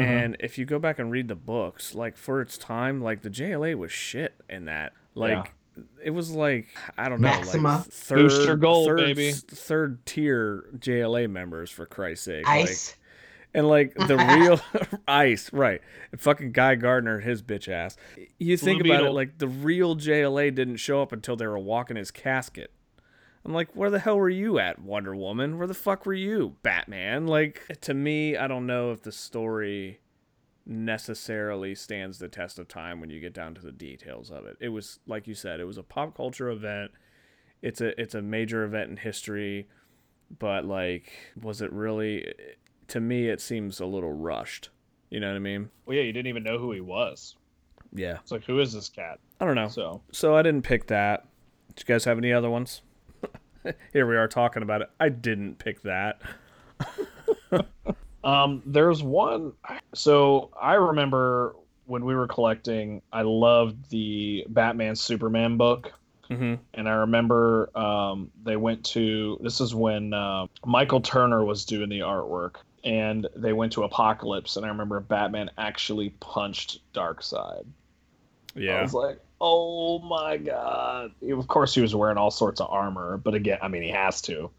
Mhm. 0.00 0.24
and 0.24 0.36
if 0.40 0.58
you 0.58 0.64
go 0.64 0.78
back 0.78 0.98
and 0.98 1.10
read 1.10 1.28
the 1.28 1.34
books, 1.36 1.94
like 1.94 2.16
for 2.16 2.40
its 2.40 2.56
time, 2.58 3.00
like 3.02 3.22
the 3.22 3.30
JLA 3.30 3.74
was 3.76 3.92
shit 3.92 4.34
in 4.48 4.64
that. 4.66 4.92
Like 5.14 5.52
it 6.02 6.10
was 6.10 6.30
like 6.32 6.68
I 6.98 7.08
don't 7.08 7.20
know, 7.20 7.28
Maxima. 7.28 7.76
like 7.78 7.86
third, 7.86 8.16
Boost 8.18 8.46
your 8.46 8.56
third, 8.58 8.96
baby. 8.98 9.32
third 9.32 10.04
tier 10.06 10.64
JLA 10.78 11.28
members 11.28 11.70
for 11.70 11.86
Christ's 11.86 12.24
sake. 12.26 12.46
Like, 12.46 12.62
Ice. 12.68 12.96
and 13.54 13.68
like 13.68 13.94
the 13.94 14.16
real 14.38 14.60
ice, 15.08 15.52
right? 15.52 15.80
And 16.12 16.20
fucking 16.20 16.52
Guy 16.52 16.74
Gardner, 16.76 17.20
his 17.20 17.42
bitch 17.42 17.68
ass. 17.68 17.96
You 18.38 18.56
think 18.56 18.82
Blue 18.82 18.92
about 18.94 19.06
it, 19.06 19.10
like 19.12 19.38
the 19.38 19.48
real 19.48 19.96
JLA 19.96 20.54
didn't 20.54 20.76
show 20.76 21.02
up 21.02 21.12
until 21.12 21.36
they 21.36 21.46
were 21.46 21.58
walking 21.58 21.96
his 21.96 22.10
casket. 22.10 22.70
I'm 23.44 23.54
like, 23.54 23.74
where 23.74 23.90
the 23.90 23.98
hell 23.98 24.18
were 24.18 24.28
you 24.28 24.58
at, 24.58 24.80
Wonder 24.80 25.16
Woman? 25.16 25.56
Where 25.58 25.66
the 25.66 25.74
fuck 25.74 26.04
were 26.04 26.14
you, 26.14 26.56
Batman? 26.62 27.26
Like, 27.26 27.62
to 27.80 27.94
me, 27.94 28.36
I 28.36 28.46
don't 28.46 28.66
know 28.66 28.92
if 28.92 29.02
the 29.02 29.12
story 29.12 30.00
necessarily 30.66 31.74
stands 31.74 32.18
the 32.18 32.28
test 32.28 32.58
of 32.58 32.68
time 32.68 33.00
when 33.00 33.10
you 33.10 33.18
get 33.18 33.32
down 33.32 33.54
to 33.54 33.62
the 33.62 33.72
details 33.72 34.30
of 34.30 34.46
it. 34.46 34.56
It 34.60 34.68
was 34.68 35.00
like 35.06 35.26
you 35.26 35.34
said, 35.34 35.58
it 35.58 35.64
was 35.64 35.78
a 35.78 35.82
pop 35.82 36.16
culture 36.16 36.48
event. 36.50 36.92
It's 37.62 37.80
a 37.80 37.98
it's 38.00 38.14
a 38.14 38.22
major 38.22 38.64
event 38.64 38.90
in 38.90 38.96
history, 38.98 39.68
but 40.38 40.64
like, 40.64 41.12
was 41.40 41.60
it 41.60 41.72
really? 41.72 42.32
To 42.88 43.00
me, 43.00 43.28
it 43.28 43.40
seems 43.40 43.80
a 43.80 43.86
little 43.86 44.12
rushed. 44.12 44.70
You 45.10 45.20
know 45.20 45.28
what 45.28 45.36
I 45.36 45.40
mean? 45.40 45.70
Well, 45.86 45.96
yeah, 45.96 46.02
you 46.02 46.12
didn't 46.12 46.28
even 46.28 46.42
know 46.42 46.58
who 46.58 46.72
he 46.72 46.80
was. 46.80 47.36
Yeah. 47.92 48.18
It's 48.20 48.30
like, 48.30 48.44
who 48.44 48.60
is 48.60 48.72
this 48.72 48.88
cat? 48.88 49.18
I 49.40 49.44
don't 49.44 49.56
know. 49.56 49.68
So 49.68 50.02
So 50.12 50.36
I 50.36 50.42
didn't 50.42 50.62
pick 50.62 50.86
that. 50.86 51.26
Did 51.74 51.80
you 51.88 51.94
guys 51.94 52.04
have 52.04 52.18
any 52.18 52.32
other 52.32 52.50
ones? 52.50 52.82
Here 53.92 54.06
we 54.06 54.16
are 54.16 54.28
talking 54.28 54.62
about 54.62 54.82
it. 54.82 54.90
I 54.98 55.08
didn't 55.08 55.58
pick 55.58 55.82
that. 55.82 56.20
Um, 58.22 58.62
there's 58.66 59.02
one. 59.02 59.52
So 59.94 60.50
I 60.60 60.74
remember 60.74 61.56
when 61.86 62.04
we 62.04 62.14
were 62.14 62.26
collecting, 62.26 63.02
I 63.12 63.22
loved 63.22 63.90
the 63.90 64.44
Batman 64.48 64.96
Superman 64.96 65.56
book. 65.56 65.92
Mm-hmm. 66.30 66.54
And 66.74 66.88
I 66.88 66.92
remember 66.92 67.76
um, 67.76 68.30
they 68.44 68.56
went 68.56 68.84
to 68.86 69.38
this 69.42 69.60
is 69.60 69.74
when 69.74 70.14
uh, 70.14 70.46
Michael 70.64 71.00
Turner 71.00 71.44
was 71.44 71.64
doing 71.64 71.88
the 71.88 72.00
artwork, 72.00 72.56
and 72.84 73.26
they 73.34 73.52
went 73.52 73.72
to 73.72 73.80
Apokolips. 73.80 74.56
And 74.56 74.64
I 74.64 74.68
remember 74.68 75.00
Batman 75.00 75.50
actually 75.58 76.10
punched 76.20 76.80
Darkseid. 76.94 77.66
Yeah. 78.54 78.74
I 78.76 78.82
was 78.82 78.94
like, 78.94 79.18
oh 79.40 79.98
my 80.00 80.36
god! 80.36 81.12
Of 81.30 81.48
course, 81.48 81.74
he 81.74 81.80
was 81.80 81.94
wearing 81.94 82.18
all 82.18 82.30
sorts 82.30 82.60
of 82.60 82.70
armor, 82.70 83.16
but 83.18 83.34
again, 83.34 83.58
I 83.62 83.68
mean, 83.68 83.82
he 83.82 83.90
has 83.90 84.20
to. 84.22 84.50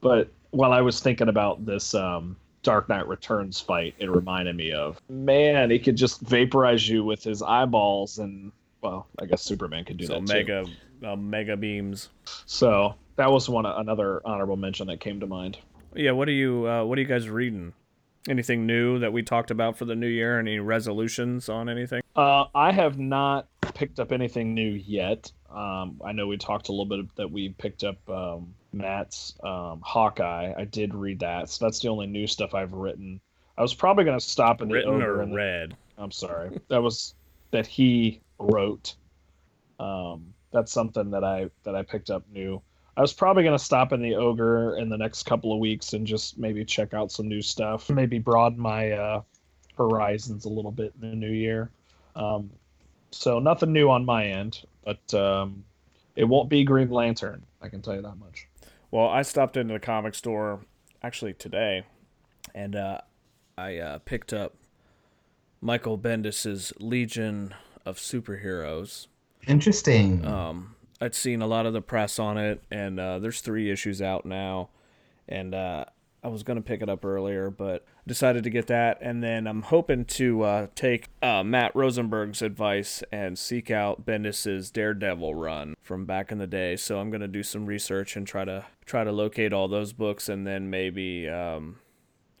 But 0.00 0.28
while 0.50 0.72
I 0.72 0.80
was 0.80 1.00
thinking 1.00 1.28
about 1.28 1.64
this 1.66 1.94
um, 1.94 2.36
Dark 2.62 2.88
Knight 2.88 3.06
Returns 3.08 3.60
fight, 3.60 3.94
it 3.98 4.10
reminded 4.10 4.56
me 4.56 4.72
of 4.72 5.00
man, 5.08 5.70
he 5.70 5.78
could 5.78 5.96
just 5.96 6.20
vaporize 6.20 6.88
you 6.88 7.04
with 7.04 7.22
his 7.22 7.42
eyeballs, 7.42 8.18
and 8.18 8.52
well, 8.82 9.06
I 9.20 9.26
guess 9.26 9.42
Superman 9.42 9.84
could 9.84 9.96
do 9.96 10.06
So 10.06 10.14
that 10.20 10.26
too. 10.26 10.32
mega, 10.34 10.64
uh, 11.04 11.16
mega 11.16 11.56
beams. 11.56 12.10
So 12.44 12.94
that 13.16 13.30
was 13.30 13.48
one 13.48 13.66
another 13.66 14.20
honorable 14.24 14.56
mention 14.56 14.86
that 14.88 15.00
came 15.00 15.18
to 15.20 15.26
mind. 15.26 15.58
Yeah. 15.94 16.10
What 16.12 16.28
are 16.28 16.32
you? 16.32 16.68
Uh, 16.68 16.84
what 16.84 16.98
are 16.98 17.00
you 17.00 17.06
guys 17.08 17.28
reading? 17.28 17.72
Anything 18.28 18.66
new 18.66 18.98
that 18.98 19.12
we 19.12 19.22
talked 19.22 19.50
about 19.52 19.78
for 19.78 19.84
the 19.84 19.94
new 19.94 20.08
year? 20.08 20.38
Any 20.40 20.58
resolutions 20.58 21.48
on 21.48 21.68
anything? 21.68 22.02
Uh, 22.16 22.46
I 22.56 22.72
have 22.72 22.98
not 22.98 23.46
picked 23.76 24.00
up 24.00 24.10
anything 24.10 24.54
new 24.54 24.70
yet. 24.70 25.30
Um, 25.50 26.00
I 26.02 26.12
know 26.12 26.26
we 26.26 26.38
talked 26.38 26.70
a 26.70 26.72
little 26.72 26.86
bit 26.86 27.14
that 27.16 27.30
we 27.30 27.50
picked 27.50 27.84
up 27.84 27.96
um, 28.08 28.54
Matt's 28.72 29.34
um, 29.44 29.82
Hawkeye. 29.84 30.54
I 30.56 30.64
did 30.64 30.94
read 30.94 31.20
that, 31.20 31.50
so 31.50 31.66
that's 31.66 31.80
the 31.80 31.88
only 31.88 32.06
new 32.06 32.26
stuff 32.26 32.54
I've 32.54 32.72
written. 32.72 33.20
I 33.58 33.62
was 33.62 33.74
probably 33.74 34.04
going 34.04 34.18
to 34.18 34.24
stop 34.24 34.62
in 34.62 34.68
the 34.68 34.74
Written 34.74 35.02
or 35.02 35.24
the- 35.26 35.32
read? 35.34 35.76
I'm 35.98 36.10
sorry. 36.10 36.58
That 36.68 36.82
was 36.82 37.14
that 37.50 37.66
he 37.66 38.20
wrote. 38.38 38.94
Um, 39.78 40.32
that's 40.52 40.72
something 40.72 41.10
that 41.10 41.22
I 41.24 41.50
that 41.64 41.74
I 41.74 41.82
picked 41.82 42.10
up 42.10 42.24
new. 42.32 42.60
I 42.96 43.02
was 43.02 43.12
probably 43.12 43.44
gonna 43.44 43.58
stop 43.58 43.92
in 43.92 44.00
the 44.00 44.14
ogre 44.14 44.76
in 44.76 44.88
the 44.88 44.96
next 44.96 45.24
couple 45.24 45.52
of 45.52 45.58
weeks 45.58 45.92
and 45.92 46.06
just 46.06 46.38
maybe 46.38 46.64
check 46.64 46.94
out 46.94 47.12
some 47.12 47.28
new 47.28 47.42
stuff. 47.42 47.90
Maybe 47.90 48.18
broaden 48.18 48.58
my 48.58 48.92
uh, 48.92 49.22
horizons 49.76 50.46
a 50.46 50.48
little 50.48 50.70
bit 50.70 50.92
in 51.00 51.10
the 51.10 51.16
new 51.16 51.32
year. 51.32 51.70
Um, 52.14 52.50
so 53.16 53.38
nothing 53.38 53.72
new 53.72 53.90
on 53.90 54.04
my 54.04 54.26
end, 54.26 54.62
but 54.84 55.14
um, 55.14 55.64
it 56.14 56.24
won't 56.24 56.48
be 56.48 56.64
Green 56.64 56.90
Lantern. 56.90 57.42
I 57.60 57.68
can 57.68 57.82
tell 57.82 57.94
you 57.94 58.02
that 58.02 58.18
much. 58.18 58.48
Well, 58.90 59.08
I 59.08 59.22
stopped 59.22 59.56
into 59.56 59.74
the 59.74 59.80
comic 59.80 60.14
store 60.14 60.60
actually 61.02 61.34
today, 61.34 61.84
and 62.54 62.76
uh, 62.76 63.00
I 63.58 63.78
uh, 63.78 63.98
picked 63.98 64.32
up 64.32 64.54
Michael 65.60 65.98
Bendis's 65.98 66.72
Legion 66.78 67.54
of 67.84 67.96
Superheroes. 67.96 69.06
Interesting. 69.46 70.24
Um, 70.24 70.74
I'd 71.00 71.14
seen 71.14 71.42
a 71.42 71.46
lot 71.46 71.66
of 71.66 71.72
the 71.72 71.82
press 71.82 72.18
on 72.18 72.38
it, 72.38 72.62
and 72.70 72.98
uh, 72.98 73.18
there's 73.18 73.40
three 73.40 73.70
issues 73.70 74.00
out 74.00 74.24
now, 74.24 74.70
and 75.28 75.54
uh, 75.54 75.84
I 76.26 76.28
was 76.28 76.42
gonna 76.42 76.60
pick 76.60 76.82
it 76.82 76.88
up 76.88 77.04
earlier, 77.04 77.50
but 77.50 77.84
decided 78.04 78.42
to 78.42 78.50
get 78.50 78.66
that, 78.66 78.98
and 79.00 79.22
then 79.22 79.46
I'm 79.46 79.62
hoping 79.62 80.04
to 80.06 80.42
uh, 80.42 80.66
take 80.74 81.06
uh, 81.22 81.44
Matt 81.44 81.72
Rosenberg's 81.76 82.42
advice 82.42 83.04
and 83.12 83.38
seek 83.38 83.70
out 83.70 84.04
Bendis's 84.04 84.72
Daredevil 84.72 85.36
run 85.36 85.76
from 85.80 86.04
back 86.04 86.32
in 86.32 86.38
the 86.38 86.48
day. 86.48 86.74
So 86.74 86.98
I'm 86.98 87.12
gonna 87.12 87.28
do 87.28 87.44
some 87.44 87.66
research 87.66 88.16
and 88.16 88.26
try 88.26 88.44
to 88.44 88.64
try 88.84 89.04
to 89.04 89.12
locate 89.12 89.52
all 89.52 89.68
those 89.68 89.92
books, 89.92 90.28
and 90.28 90.44
then 90.44 90.68
maybe 90.68 91.28
um, 91.28 91.78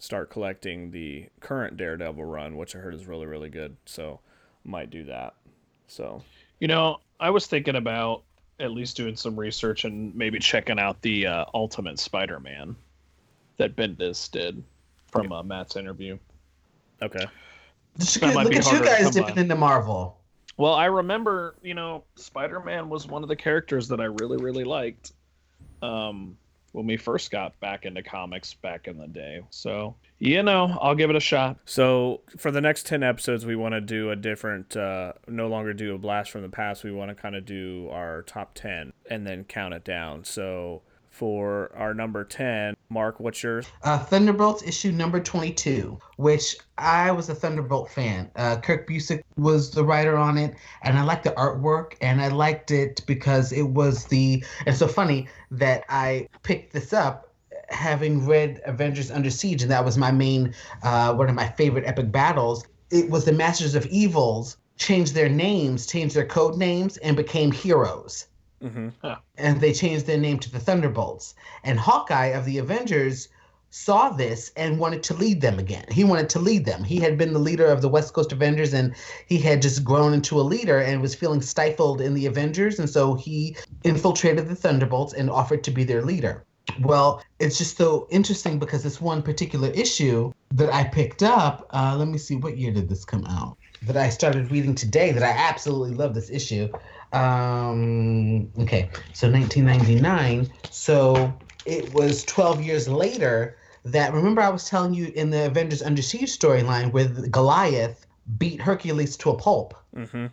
start 0.00 0.30
collecting 0.30 0.90
the 0.90 1.28
current 1.38 1.76
Daredevil 1.76 2.24
run, 2.24 2.56
which 2.56 2.74
I 2.74 2.80
heard 2.80 2.94
is 2.94 3.06
really 3.06 3.26
really 3.26 3.50
good. 3.50 3.76
So 3.84 4.18
might 4.64 4.90
do 4.90 5.04
that. 5.04 5.34
So 5.86 6.24
You 6.58 6.66
know, 6.66 6.98
I 7.20 7.30
was 7.30 7.46
thinking 7.46 7.76
about 7.76 8.24
at 8.58 8.72
least 8.72 8.96
doing 8.96 9.14
some 9.14 9.38
research 9.38 9.84
and 9.84 10.12
maybe 10.16 10.40
checking 10.40 10.80
out 10.80 11.02
the 11.02 11.28
uh, 11.28 11.44
Ultimate 11.54 12.00
Spider-Man 12.00 12.74
that 13.58 13.76
Bendis 13.76 14.30
did 14.30 14.62
from 15.10 15.32
uh, 15.32 15.42
Matt's 15.42 15.76
interview. 15.76 16.18
okay, 17.02 17.26
Just 17.98 18.20
that 18.20 18.34
might 18.34 18.44
look 18.44 18.52
be 18.52 18.58
at 18.58 18.72
you 18.72 18.84
guys 18.84 19.10
dipping 19.10 19.34
by. 19.34 19.40
into 19.40 19.56
Marvel. 19.56 20.18
Well, 20.58 20.74
I 20.74 20.86
remember, 20.86 21.56
you 21.62 21.74
know, 21.74 22.04
Spider-Man 22.14 22.88
was 22.88 23.06
one 23.06 23.22
of 23.22 23.28
the 23.28 23.36
characters 23.36 23.88
that 23.88 24.00
I 24.00 24.04
really, 24.04 24.38
really 24.38 24.64
liked 24.64 25.12
um, 25.82 26.36
when 26.72 26.86
we 26.86 26.96
first 26.96 27.30
got 27.30 27.58
back 27.60 27.84
into 27.84 28.02
comics 28.02 28.54
back 28.54 28.88
in 28.88 28.96
the 28.96 29.06
day. 29.06 29.42
So, 29.50 29.94
you 30.18 30.42
know, 30.42 30.78
I'll 30.80 30.94
give 30.94 31.10
it 31.10 31.16
a 31.16 31.20
shot. 31.20 31.58
So 31.66 32.22
for 32.38 32.50
the 32.50 32.62
next 32.62 32.86
ten 32.86 33.02
episodes, 33.02 33.44
we 33.44 33.54
want 33.54 33.74
to 33.74 33.82
do 33.82 34.10
a 34.10 34.16
different. 34.16 34.74
Uh, 34.76 35.12
no 35.28 35.46
longer 35.48 35.74
do 35.74 35.94
a 35.94 35.98
blast 35.98 36.30
from 36.30 36.40
the 36.40 36.48
past. 36.48 36.84
We 36.84 36.92
want 36.92 37.10
to 37.10 37.14
kind 37.14 37.36
of 37.36 37.44
do 37.44 37.88
our 37.90 38.22
top 38.22 38.54
ten 38.54 38.94
and 39.10 39.26
then 39.26 39.44
count 39.44 39.74
it 39.74 39.84
down. 39.84 40.24
So 40.24 40.80
for 41.16 41.72
our 41.74 41.94
number 41.94 42.24
ten, 42.24 42.76
Mark, 42.90 43.18
what's 43.20 43.42
yours? 43.42 43.66
Uh, 43.82 43.98
Thunderbolts 43.98 44.62
issue 44.62 44.92
number 44.92 45.18
22, 45.18 45.98
which 46.16 46.56
I 46.76 47.10
was 47.10 47.30
a 47.30 47.34
Thunderbolt 47.34 47.90
fan. 47.90 48.30
Uh, 48.36 48.58
Kurt 48.58 48.86
Busiek 48.86 49.22
was 49.36 49.70
the 49.70 49.82
writer 49.82 50.16
on 50.16 50.36
it, 50.36 50.54
and 50.82 50.98
I 50.98 51.02
liked 51.02 51.24
the 51.24 51.30
artwork, 51.30 51.94
and 52.02 52.20
I 52.20 52.28
liked 52.28 52.70
it 52.70 53.00
because 53.06 53.52
it 53.52 53.62
was 53.62 54.04
the. 54.04 54.44
It's 54.66 54.78
so 54.78 54.88
funny 54.88 55.28
that 55.50 55.84
I 55.88 56.28
picked 56.42 56.74
this 56.74 56.92
up 56.92 57.32
having 57.70 58.26
read 58.26 58.60
Avengers 58.66 59.10
Under 59.10 59.30
Siege, 59.30 59.62
and 59.62 59.70
that 59.70 59.84
was 59.84 59.96
my 59.96 60.12
main, 60.12 60.54
uh, 60.82 61.14
one 61.14 61.28
of 61.28 61.34
my 61.34 61.48
favorite 61.48 61.84
epic 61.86 62.12
battles. 62.12 62.66
It 62.90 63.10
was 63.10 63.24
the 63.24 63.32
Masters 63.32 63.74
of 63.74 63.86
Evils 63.86 64.58
changed 64.76 65.14
their 65.14 65.30
names, 65.30 65.86
changed 65.86 66.14
their 66.14 66.26
code 66.26 66.58
names, 66.58 66.98
and 66.98 67.16
became 67.16 67.50
heroes 67.50 68.26
Mm-hmm. 68.62 69.12
and 69.36 69.60
they 69.60 69.72
changed 69.72 70.06
their 70.06 70.18
name 70.18 70.38
to 70.38 70.50
the 70.50 70.58
Thunderbolts. 70.58 71.34
And 71.62 71.78
Hawkeye 71.78 72.28
of 72.28 72.44
the 72.44 72.58
Avengers 72.58 73.28
saw 73.70 74.08
this 74.08 74.52
and 74.56 74.78
wanted 74.78 75.02
to 75.02 75.14
lead 75.14 75.40
them 75.40 75.58
again. 75.58 75.84
He 75.90 76.04
wanted 76.04 76.30
to 76.30 76.38
lead 76.38 76.64
them. 76.64 76.82
He 76.82 76.96
had 76.96 77.18
been 77.18 77.32
the 77.32 77.38
leader 77.38 77.66
of 77.66 77.82
the 77.82 77.88
West 77.88 78.14
Coast 78.14 78.32
Avengers 78.32 78.72
and 78.72 78.94
he 79.26 79.38
had 79.38 79.60
just 79.60 79.84
grown 79.84 80.14
into 80.14 80.40
a 80.40 80.42
leader 80.42 80.78
and 80.78 81.02
was 81.02 81.14
feeling 81.14 81.42
stifled 81.42 82.00
in 82.00 82.14
the 82.14 82.26
Avengers. 82.26 82.78
And 82.78 82.88
so 82.88 83.14
he 83.14 83.56
infiltrated 83.84 84.48
the 84.48 84.54
Thunderbolts 84.54 85.12
and 85.12 85.28
offered 85.28 85.62
to 85.64 85.70
be 85.70 85.84
their 85.84 86.02
leader. 86.02 86.44
Well, 86.80 87.22
it's 87.38 87.58
just 87.58 87.76
so 87.76 88.06
interesting 88.10 88.58
because 88.58 88.82
this 88.82 89.00
one 89.00 89.22
particular 89.22 89.68
issue 89.68 90.32
that 90.52 90.72
I 90.72 90.84
picked 90.84 91.22
up, 91.22 91.66
uh, 91.70 91.96
let 91.98 92.08
me 92.08 92.18
see, 92.18 92.36
what 92.36 92.56
year 92.56 92.72
did 92.72 92.88
this 92.88 93.04
come 93.04 93.24
out? 93.26 93.56
That 93.82 93.96
I 93.96 94.08
started 94.08 94.50
reading 94.50 94.74
today 94.74 95.12
that 95.12 95.22
I 95.22 95.30
absolutely 95.30 95.94
love 95.94 96.14
this 96.14 96.30
issue. 96.30 96.68
Um, 97.12 98.50
okay, 98.58 98.90
so 99.12 99.30
1999. 99.30 100.50
So 100.70 101.32
it 101.64 101.92
was 101.94 102.24
12 102.24 102.62
years 102.62 102.88
later 102.88 103.56
that, 103.84 104.12
remember, 104.12 104.42
I 104.42 104.48
was 104.48 104.68
telling 104.68 104.94
you 104.94 105.12
in 105.14 105.30
the 105.30 105.46
Avengers 105.46 105.82
Under 105.82 106.02
Siege 106.02 106.36
storyline 106.36 106.92
where 106.92 107.06
Goliath 107.06 108.06
beat 108.38 108.60
Hercules 108.60 109.16
to 109.18 109.30
a 109.30 109.36
pulp. 109.36 109.74
Mm-hmm. 109.94 110.26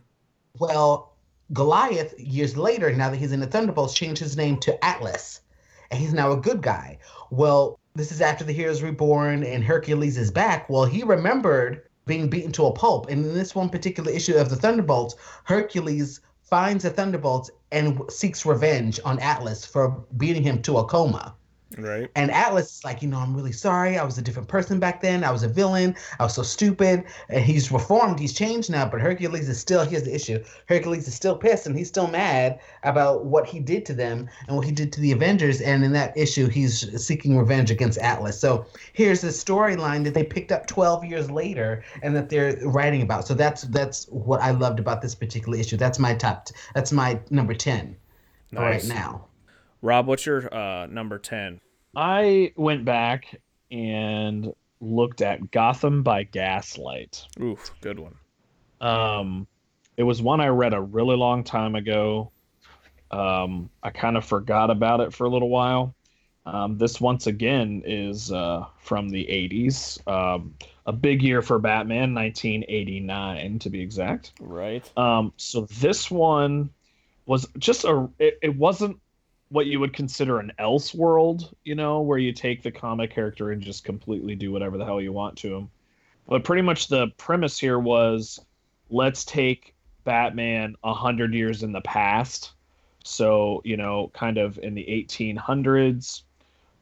Well, 0.59 1.13
Goliath, 1.51 2.19
years 2.19 2.57
later, 2.57 2.91
now 2.93 3.09
that 3.09 3.17
he's 3.17 3.31
in 3.31 3.39
the 3.39 3.47
Thunderbolts, 3.47 3.93
changed 3.93 4.19
his 4.19 4.35
name 4.35 4.57
to 4.61 4.83
Atlas, 4.83 5.41
and 5.91 5.99
he's 5.99 6.13
now 6.13 6.31
a 6.31 6.37
good 6.37 6.61
guy. 6.61 6.97
Well, 7.29 7.79
this 7.95 8.11
is 8.11 8.21
after 8.21 8.43
the 8.43 8.53
Heroes 8.53 8.81
Reborn 8.81 9.43
and 9.43 9.63
Hercules 9.63 10.17
is 10.17 10.31
back. 10.31 10.67
Well, 10.69 10.85
he 10.85 11.03
remembered 11.03 11.83
being 12.05 12.29
beaten 12.29 12.51
to 12.53 12.65
a 12.65 12.71
pulp, 12.71 13.09
and 13.09 13.23
in 13.25 13.33
this 13.33 13.53
one 13.53 13.69
particular 13.69 14.11
issue 14.11 14.35
of 14.35 14.49
the 14.49 14.55
Thunderbolts, 14.55 15.15
Hercules 15.43 16.21
finds 16.43 16.83
the 16.83 16.89
Thunderbolts 16.89 17.49
and 17.71 18.01
seeks 18.09 18.45
revenge 18.45 18.99
on 19.03 19.19
Atlas 19.19 19.65
for 19.65 20.05
beating 20.17 20.43
him 20.43 20.61
to 20.63 20.77
a 20.77 20.85
coma. 20.85 21.35
Right. 21.77 22.09
And 22.15 22.31
Atlas 22.31 22.77
is 22.77 22.83
like, 22.83 23.01
you 23.01 23.07
know, 23.07 23.17
I'm 23.17 23.35
really 23.35 23.51
sorry. 23.51 23.97
I 23.97 24.03
was 24.03 24.17
a 24.17 24.21
different 24.21 24.47
person 24.47 24.79
back 24.79 25.01
then. 25.01 25.23
I 25.23 25.31
was 25.31 25.43
a 25.43 25.47
villain. 25.47 25.95
I 26.19 26.23
was 26.23 26.35
so 26.35 26.43
stupid. 26.43 27.03
And 27.29 27.43
he's 27.43 27.71
reformed. 27.71 28.19
He's 28.19 28.33
changed 28.33 28.69
now. 28.69 28.87
But 28.87 29.01
Hercules 29.01 29.49
is 29.49 29.59
still, 29.59 29.83
here's 29.85 30.03
the 30.03 30.13
issue 30.13 30.43
Hercules 30.67 31.07
is 31.07 31.15
still 31.15 31.35
pissed 31.35 31.65
and 31.65 31.77
he's 31.77 31.87
still 31.87 32.07
mad 32.07 32.59
about 32.83 33.25
what 33.25 33.47
he 33.47 33.59
did 33.59 33.85
to 33.87 33.93
them 33.93 34.29
and 34.47 34.55
what 34.55 34.65
he 34.65 34.71
did 34.71 34.93
to 34.93 35.01
the 35.01 35.11
Avengers. 35.11 35.61
And 35.61 35.83
in 35.83 35.93
that 35.93 36.15
issue, 36.17 36.47
he's 36.47 37.03
seeking 37.03 37.37
revenge 37.37 37.71
against 37.71 37.97
Atlas. 37.99 38.39
So 38.39 38.65
here's 38.93 39.21
the 39.21 39.29
storyline 39.29 40.03
that 40.03 40.13
they 40.13 40.23
picked 40.23 40.51
up 40.51 40.67
12 40.67 41.05
years 41.05 41.31
later 41.31 41.83
and 42.01 42.15
that 42.15 42.29
they're 42.29 42.57
writing 42.63 43.01
about. 43.01 43.27
So 43.27 43.33
that's 43.33 43.63
that's 43.63 44.05
what 44.05 44.41
I 44.41 44.51
loved 44.51 44.79
about 44.79 45.01
this 45.01 45.15
particular 45.15 45.57
issue. 45.57 45.77
That's 45.77 45.99
my 45.99 46.13
top, 46.13 46.45
t- 46.45 46.55
that's 46.75 46.91
my 46.91 47.19
number 47.29 47.53
10 47.53 47.95
Nice. 48.51 48.61
right 48.61 48.95
now. 48.95 49.25
Rob, 49.83 50.07
what's 50.07 50.25
your 50.25 50.51
uh, 50.51 50.87
number 50.87 51.19
ten? 51.19 51.59
I 51.93 52.53
went 52.55 52.85
back 52.85 53.39
and 53.69 54.53
looked 54.79 55.21
at 55.21 55.51
Gotham 55.51 56.03
by 56.03 56.23
Gaslight. 56.23 57.27
Oof, 57.41 57.69
good 57.81 57.99
one. 57.99 58.15
Um, 58.79 59.45
it 59.97 60.03
was 60.03 60.21
one 60.21 60.39
I 60.39 60.47
read 60.47 60.73
a 60.73 60.79
really 60.79 61.17
long 61.17 61.43
time 61.43 61.75
ago. 61.75 62.31
Um, 63.11 63.69
I 63.83 63.89
kind 63.89 64.15
of 64.15 64.23
forgot 64.23 64.71
about 64.71 65.01
it 65.01 65.13
for 65.13 65.25
a 65.25 65.29
little 65.29 65.49
while. 65.49 65.93
Um, 66.45 66.77
this 66.77 67.01
once 67.01 67.27
again 67.27 67.83
is 67.85 68.31
uh, 68.31 68.65
from 68.79 69.09
the 69.09 69.25
80s. 69.25 70.07
Um, 70.07 70.55
a 70.85 70.93
big 70.93 71.21
year 71.21 71.41
for 71.41 71.59
Batman, 71.59 72.13
1989 72.13 73.59
to 73.59 73.69
be 73.69 73.81
exact. 73.81 74.31
Right. 74.39 74.89
Um, 74.97 75.33
so 75.35 75.67
this 75.79 76.09
one 76.09 76.69
was 77.25 77.47
just 77.57 77.83
a. 77.83 78.09
It, 78.17 78.39
it 78.41 78.55
wasn't 78.57 78.99
what 79.53 79.67
you 79.67 79.79
would 79.79 79.93
consider 79.93 80.39
an 80.39 80.51
else 80.57 80.95
world, 80.95 81.55
you 81.63 81.75
know, 81.75 82.01
where 82.01 82.17
you 82.17 82.33
take 82.33 82.63
the 82.63 82.71
comic 82.71 83.11
character 83.11 83.51
and 83.51 83.61
just 83.61 83.83
completely 83.83 84.33
do 84.33 84.51
whatever 84.51 84.79
the 84.79 84.83
hell 84.83 84.99
you 84.99 85.13
want 85.13 85.37
to 85.37 85.55
him. 85.55 85.69
But 86.27 86.43
pretty 86.43 86.63
much 86.63 86.87
the 86.87 87.09
premise 87.17 87.59
here 87.59 87.77
was, 87.77 88.43
let's 88.89 89.23
take 89.23 89.75
Batman 90.05 90.75
a 90.83 90.91
hundred 90.91 91.35
years 91.35 91.61
in 91.61 91.71
the 91.71 91.81
past. 91.81 92.53
So 93.03 93.61
you 93.63 93.77
know, 93.77 94.09
kind 94.15 94.39
of 94.39 94.57
in 94.57 94.73
the 94.73 94.85
1800s. 94.85 96.23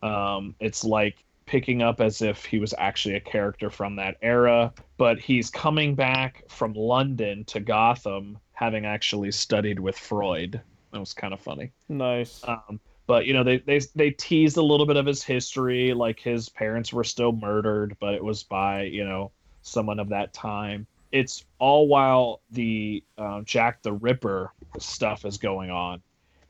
Um, 0.02 0.56
it's 0.62 0.86
like 0.86 1.26
picking 1.46 1.82
up 1.82 2.00
as 2.00 2.22
if 2.22 2.46
he 2.46 2.58
was 2.58 2.74
actually 2.78 3.16
a 3.16 3.20
character 3.20 3.70
from 3.70 3.98
that 3.98 4.16
era, 4.22 4.74
but 4.96 5.20
he's 5.20 5.50
coming 5.50 5.94
back 5.94 6.46
from 6.48 6.72
London 6.74 7.44
to 7.46 7.60
Gotham, 7.60 8.38
having 8.54 8.86
actually 8.86 9.32
studied 9.32 9.78
with 9.78 9.98
Freud. 9.98 10.62
That 10.92 11.00
was 11.00 11.14
kind 11.14 11.34
of 11.34 11.40
funny. 11.40 11.72
Nice. 11.90 12.42
Um, 12.46 12.80
but 13.08 13.26
you 13.26 13.34
know, 13.34 13.44
they 13.44 13.58
they 13.58 13.80
they 13.96 14.12
teased 14.12 14.58
a 14.58 14.62
little 14.62 14.86
bit 14.86 14.98
of 14.98 15.06
his 15.06 15.24
history, 15.24 15.94
like 15.94 16.20
his 16.20 16.50
parents 16.50 16.94
were 16.94 17.04
still 17.04 17.32
murdered, 17.32 17.98
but 18.00 18.14
it 18.14 18.24
was 18.24 18.44
by 18.44 18.84
you 18.84 19.04
know 19.04 19.32
someone 19.62 20.00
of 20.00 20.10
that 20.10 20.34
time. 20.34 20.88
It's 21.12 21.44
all 21.60 21.88
while 21.88 22.42
the 22.52 23.04
uh, 23.18 23.42
Jack 23.42 23.82
the 23.82 23.94
Ripper 23.94 24.54
stuff 24.80 25.26
is 25.26 25.38
going 25.38 25.70
on, 25.72 26.02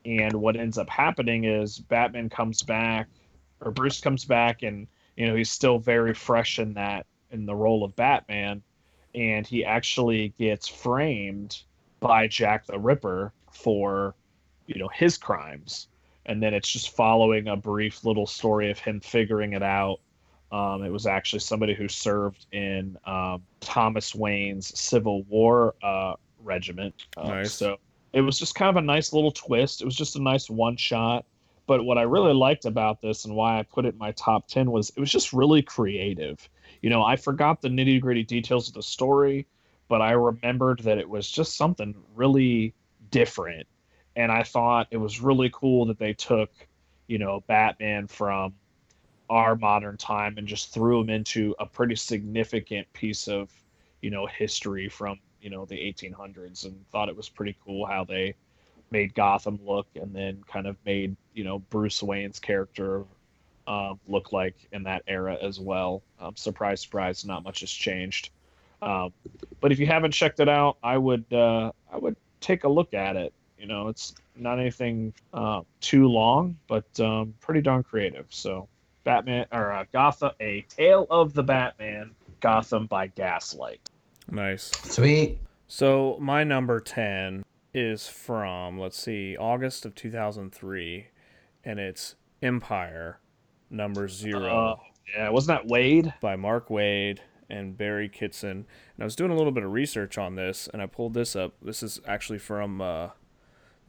and 0.05 0.33
what 0.33 0.55
ends 0.55 0.77
up 0.77 0.89
happening 0.89 1.45
is 1.45 1.79
Batman 1.79 2.29
comes 2.29 2.61
back, 2.61 3.07
or 3.61 3.71
Bruce 3.71 3.99
comes 3.99 4.25
back, 4.25 4.61
and 4.63 4.87
you 5.15 5.27
know 5.27 5.35
he's 5.35 5.49
still 5.51 5.79
very 5.79 6.13
fresh 6.13 6.59
in 6.59 6.73
that 6.75 7.05
in 7.31 7.45
the 7.45 7.55
role 7.55 7.83
of 7.83 7.95
Batman, 7.95 8.61
and 9.15 9.47
he 9.47 9.65
actually 9.65 10.33
gets 10.37 10.67
framed 10.67 11.63
by 11.99 12.27
Jack 12.27 12.65
the 12.65 12.77
Ripper 12.77 13.33
for 13.51 14.15
you 14.67 14.79
know 14.79 14.89
his 14.93 15.17
crimes. 15.17 15.87
And 16.25 16.41
then 16.41 16.53
it's 16.53 16.69
just 16.69 16.95
following 16.95 17.47
a 17.47 17.55
brief 17.55 18.05
little 18.05 18.27
story 18.27 18.69
of 18.69 18.77
him 18.77 18.99
figuring 18.99 19.53
it 19.53 19.63
out. 19.63 19.99
Um, 20.51 20.83
it 20.83 20.89
was 20.91 21.07
actually 21.07 21.39
somebody 21.39 21.73
who 21.73 21.87
served 21.87 22.45
in 22.51 22.97
um, 23.05 23.41
thomas 23.59 24.13
wayne's 24.13 24.77
civil 24.79 25.23
war 25.23 25.75
uh, 25.81 26.13
regiment. 26.43 26.93
Uh, 27.17 27.27
Nice. 27.29 27.53
so 27.53 27.77
it 28.13 28.21
was 28.21 28.37
just 28.37 28.55
kind 28.55 28.69
of 28.69 28.75
a 28.75 28.85
nice 28.85 29.13
little 29.13 29.31
twist. 29.31 29.81
It 29.81 29.85
was 29.85 29.95
just 29.95 30.15
a 30.15 30.21
nice 30.21 30.49
one 30.49 30.77
shot. 30.77 31.25
But 31.67 31.85
what 31.85 31.97
i 31.97 32.01
really 32.01 32.33
liked 32.33 32.65
about 32.65 33.01
this 33.01 33.25
and 33.25 33.33
why 33.35 33.59
i 33.59 33.63
put 33.63 33.85
it 33.85 33.93
in 33.93 33.97
my 33.97 34.11
top 34.11 34.47
10 34.47 34.69
was 34.69 34.89
it 34.89 34.99
was 34.99 35.11
just 35.11 35.33
really 35.33 35.61
creative. 35.61 36.47
You 36.81 36.89
know, 36.89 37.03
I 37.03 37.15
forgot 37.15 37.61
the 37.61 37.69
nitty 37.69 38.01
gritty 38.01 38.23
details 38.23 38.67
of 38.67 38.73
the 38.73 38.83
story, 38.83 39.47
but 39.87 40.01
I 40.01 40.11
remembered 40.11 40.79
that 40.79 40.97
it 40.97 41.09
was 41.09 41.29
just 41.29 41.55
something 41.55 41.95
really 42.15 42.73
different. 43.09 43.67
And 44.21 44.31
I 44.31 44.43
thought 44.43 44.87
it 44.91 44.97
was 44.97 45.19
really 45.19 45.49
cool 45.51 45.87
that 45.87 45.97
they 45.97 46.13
took, 46.13 46.51
you 47.07 47.17
know, 47.17 47.43
Batman 47.47 48.05
from 48.05 48.53
our 49.31 49.55
modern 49.55 49.97
time 49.97 50.37
and 50.37 50.47
just 50.47 50.71
threw 50.71 51.01
him 51.01 51.09
into 51.09 51.55
a 51.57 51.65
pretty 51.65 51.95
significant 51.95 52.91
piece 52.93 53.27
of, 53.27 53.49
you 53.99 54.11
know, 54.11 54.27
history 54.27 54.87
from, 54.87 55.17
you 55.41 55.49
know, 55.49 55.65
the 55.65 55.75
1800s 55.75 56.65
and 56.65 56.85
thought 56.91 57.09
it 57.09 57.17
was 57.17 57.29
pretty 57.29 57.57
cool 57.65 57.83
how 57.87 58.03
they 58.03 58.35
made 58.91 59.15
Gotham 59.15 59.57
look 59.65 59.87
and 59.95 60.13
then 60.13 60.43
kind 60.47 60.67
of 60.67 60.77
made, 60.85 61.15
you 61.33 61.43
know, 61.43 61.57
Bruce 61.57 62.03
Wayne's 62.03 62.39
character 62.39 63.03
um, 63.65 63.99
look 64.07 64.31
like 64.31 64.55
in 64.71 64.83
that 64.83 65.01
era 65.07 65.35
as 65.41 65.59
well. 65.59 66.03
Um, 66.19 66.35
surprise, 66.35 66.81
surprise, 66.81 67.25
not 67.25 67.43
much 67.43 67.61
has 67.61 67.71
changed. 67.71 68.29
Um, 68.83 69.13
but 69.61 69.71
if 69.71 69.79
you 69.79 69.87
haven't 69.87 70.11
checked 70.11 70.39
it 70.39 70.49
out, 70.49 70.77
I 70.83 70.99
would 70.99 71.25
uh, 71.33 71.71
I 71.91 71.97
would 71.97 72.17
take 72.39 72.65
a 72.65 72.69
look 72.69 72.93
at 72.93 73.15
it. 73.15 73.33
You 73.61 73.67
know, 73.67 73.89
it's 73.89 74.15
not 74.35 74.59
anything 74.59 75.13
uh, 75.35 75.61
too 75.81 76.07
long, 76.07 76.57
but 76.67 76.99
um, 76.99 77.35
pretty 77.39 77.61
darn 77.61 77.83
creative. 77.83 78.25
So, 78.29 78.67
Batman 79.03 79.45
or 79.51 79.71
uh, 79.71 79.85
Gotham, 79.93 80.31
a 80.39 80.65
Tale 80.67 81.05
of 81.11 81.35
the 81.35 81.43
Batman, 81.43 82.09
Gotham 82.39 82.87
by 82.87 83.05
Gaslight. 83.07 83.87
Nice. 84.31 84.71
Sweet. 84.83 85.37
So 85.67 86.17
my 86.19 86.43
number 86.43 86.79
ten 86.79 87.45
is 87.71 88.07
from 88.07 88.79
let's 88.79 88.97
see, 88.97 89.37
August 89.37 89.85
of 89.85 89.93
two 89.93 90.09
thousand 90.09 90.53
three, 90.55 91.09
and 91.63 91.79
it's 91.79 92.15
Empire 92.41 93.19
number 93.69 94.07
zero. 94.07 94.47
Uh, 94.47 94.75
yeah, 95.15 95.29
wasn't 95.29 95.61
that 95.61 95.71
Waid? 95.71 96.13
by 96.19 96.35
Mark 96.35 96.69
Waid 96.69 97.19
and 97.47 97.77
Barry 97.77 98.09
Kitson. 98.09 98.49
And 98.49 98.65
I 98.99 99.03
was 99.03 99.15
doing 99.15 99.29
a 99.29 99.35
little 99.35 99.51
bit 99.51 99.63
of 99.63 99.71
research 99.71 100.17
on 100.17 100.35
this, 100.35 100.67
and 100.73 100.81
I 100.81 100.87
pulled 100.87 101.13
this 101.13 101.35
up. 101.35 101.53
This 101.61 101.83
is 101.83 102.01
actually 102.07 102.39
from 102.39 102.81
uh, 102.81 103.09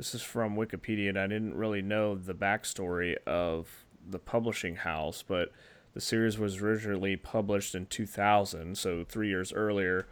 this 0.02 0.16
is 0.16 0.22
from 0.22 0.56
Wikipedia, 0.56 1.10
and 1.10 1.18
I 1.18 1.28
didn't 1.28 1.54
really 1.54 1.80
know 1.80 2.16
the 2.16 2.34
backstory 2.34 3.14
of 3.24 3.84
the 4.04 4.18
publishing 4.18 4.74
house, 4.74 5.22
but 5.22 5.52
the 5.94 6.00
series 6.00 6.40
was 6.40 6.56
originally 6.60 7.14
published 7.14 7.76
in 7.76 7.86
2000, 7.86 8.76
so 8.76 9.04
three 9.04 9.28
years 9.28 9.52
earlier, 9.52 10.08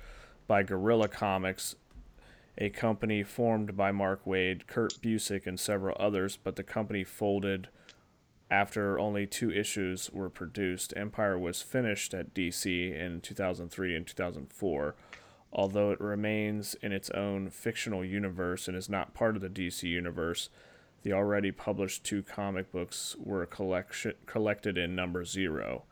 by 0.47 0.62
Gorilla 0.62 1.09
Comics, 1.09 1.74
a 2.57 2.70
company 2.70 3.24
formed 3.24 3.76
by 3.76 3.91
Mark 3.91 4.24
Waid, 4.24 4.68
Kurt 4.68 4.93
Busiek, 5.03 5.45
and 5.45 5.59
several 5.59 5.97
others, 5.99 6.36
but 6.36 6.55
the 6.55 6.62
company 6.62 7.03
folded 7.03 7.66
after 8.49 8.97
only 8.97 9.26
two 9.26 9.51
issues 9.51 10.09
were 10.12 10.30
produced. 10.30 10.95
Empire 10.97 11.36
was 11.36 11.62
finished 11.62 12.14
at 12.14 12.32
DC 12.32 12.95
in 12.97 13.20
2003 13.22 13.97
and 13.97 14.07
2004. 14.07 14.95
Although 15.53 15.90
it 15.90 16.01
remains 16.01 16.74
in 16.82 16.92
its 16.92 17.11
own 17.11 17.51
fictional 17.51 18.05
universe 18.05 18.68
and 18.68 18.76
is 18.76 18.88
not 18.88 19.14
part 19.14 19.36
of 19.36 19.42
the 19.42 19.48
DC 19.48 19.82
universe, 19.82 20.48
the 21.03 21.12
already 21.12 21.51
published 21.51 22.05
two 22.05 22.22
comic 22.22 22.70
books 22.70 23.16
were 23.18 23.46
collection, 23.46 24.14
collected 24.26 24.78
in 24.78 24.94
number 24.94 25.24
zero, 25.24 25.84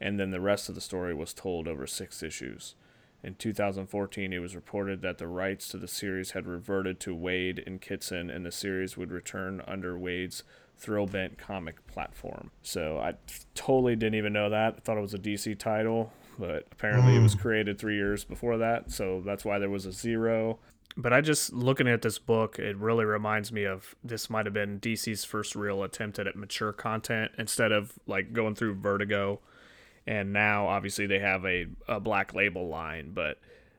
and 0.00 0.18
then 0.18 0.30
the 0.30 0.40
rest 0.40 0.68
of 0.68 0.74
the 0.74 0.80
story 0.80 1.14
was 1.14 1.34
told 1.34 1.68
over 1.68 1.86
six 1.86 2.22
issues. 2.22 2.74
In 3.22 3.34
2014, 3.36 4.32
it 4.32 4.38
was 4.38 4.54
reported 4.54 5.00
that 5.00 5.16
the 5.18 5.26
rights 5.26 5.68
to 5.68 5.78
the 5.78 5.88
series 5.88 6.32
had 6.32 6.46
reverted 6.46 7.00
to 7.00 7.16
Waid 7.16 7.66
and 7.66 7.80
Kitson, 7.80 8.28
and 8.28 8.44
the 8.44 8.52
series 8.52 8.96
would 8.96 9.10
return 9.10 9.62
under 9.66 9.96
Waid's 9.96 10.42
Thrillbent 10.78 11.38
comic 11.38 11.86
platform. 11.86 12.50
So 12.62 12.98
I 12.98 13.14
totally 13.54 13.96
didn't 13.96 14.16
even 14.16 14.34
know 14.34 14.50
that. 14.50 14.74
I 14.76 14.80
thought 14.80 14.98
it 14.98 15.02
was 15.02 15.14
a 15.14 15.18
DC 15.18 15.58
title, 15.58 16.12
but 16.38 16.66
apparently 16.72 17.16
it 17.16 17.22
was 17.22 17.34
created 17.34 17.78
three 17.78 17.96
years 17.96 18.24
before 18.24 18.58
that. 18.58 18.90
So 18.90 19.22
that's 19.24 19.44
why 19.44 19.58
there 19.58 19.70
was 19.70 19.86
a 19.86 19.92
zero. 19.92 20.58
But 20.96 21.12
I 21.12 21.20
just 21.20 21.52
looking 21.52 21.88
at 21.88 22.02
this 22.02 22.18
book, 22.18 22.58
it 22.58 22.76
really 22.76 23.04
reminds 23.04 23.50
me 23.50 23.64
of 23.64 23.96
this 24.04 24.30
might 24.30 24.46
have 24.46 24.54
been 24.54 24.78
DC's 24.78 25.24
first 25.24 25.56
real 25.56 25.82
attempt 25.82 26.18
at 26.18 26.36
mature 26.36 26.72
content 26.72 27.32
instead 27.36 27.72
of 27.72 27.92
like 28.06 28.32
going 28.32 28.54
through 28.54 28.76
Vertigo. 28.76 29.40
And 30.06 30.32
now 30.32 30.68
obviously 30.68 31.06
they 31.06 31.18
have 31.18 31.44
a, 31.44 31.66
a 31.88 31.98
black 31.98 32.34
label 32.34 32.68
line, 32.68 33.12
but 33.12 33.38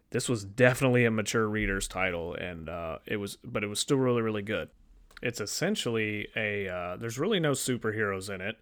this 0.09 0.27
was 0.27 0.43
definitely 0.43 1.05
a 1.05 1.11
mature 1.11 1.47
reader's 1.47 1.87
title 1.87 2.35
and 2.35 2.69
uh, 2.69 2.99
it 3.05 3.17
was 3.17 3.37
but 3.43 3.63
it 3.63 3.67
was 3.67 3.79
still 3.79 3.97
really, 3.97 4.21
really 4.21 4.41
good. 4.41 4.69
It's 5.21 5.39
essentially 5.39 6.27
a 6.35 6.67
uh, 6.67 6.97
there's 6.97 7.17
really 7.17 7.39
no 7.39 7.51
superheroes 7.51 8.33
in 8.33 8.41
it. 8.41 8.57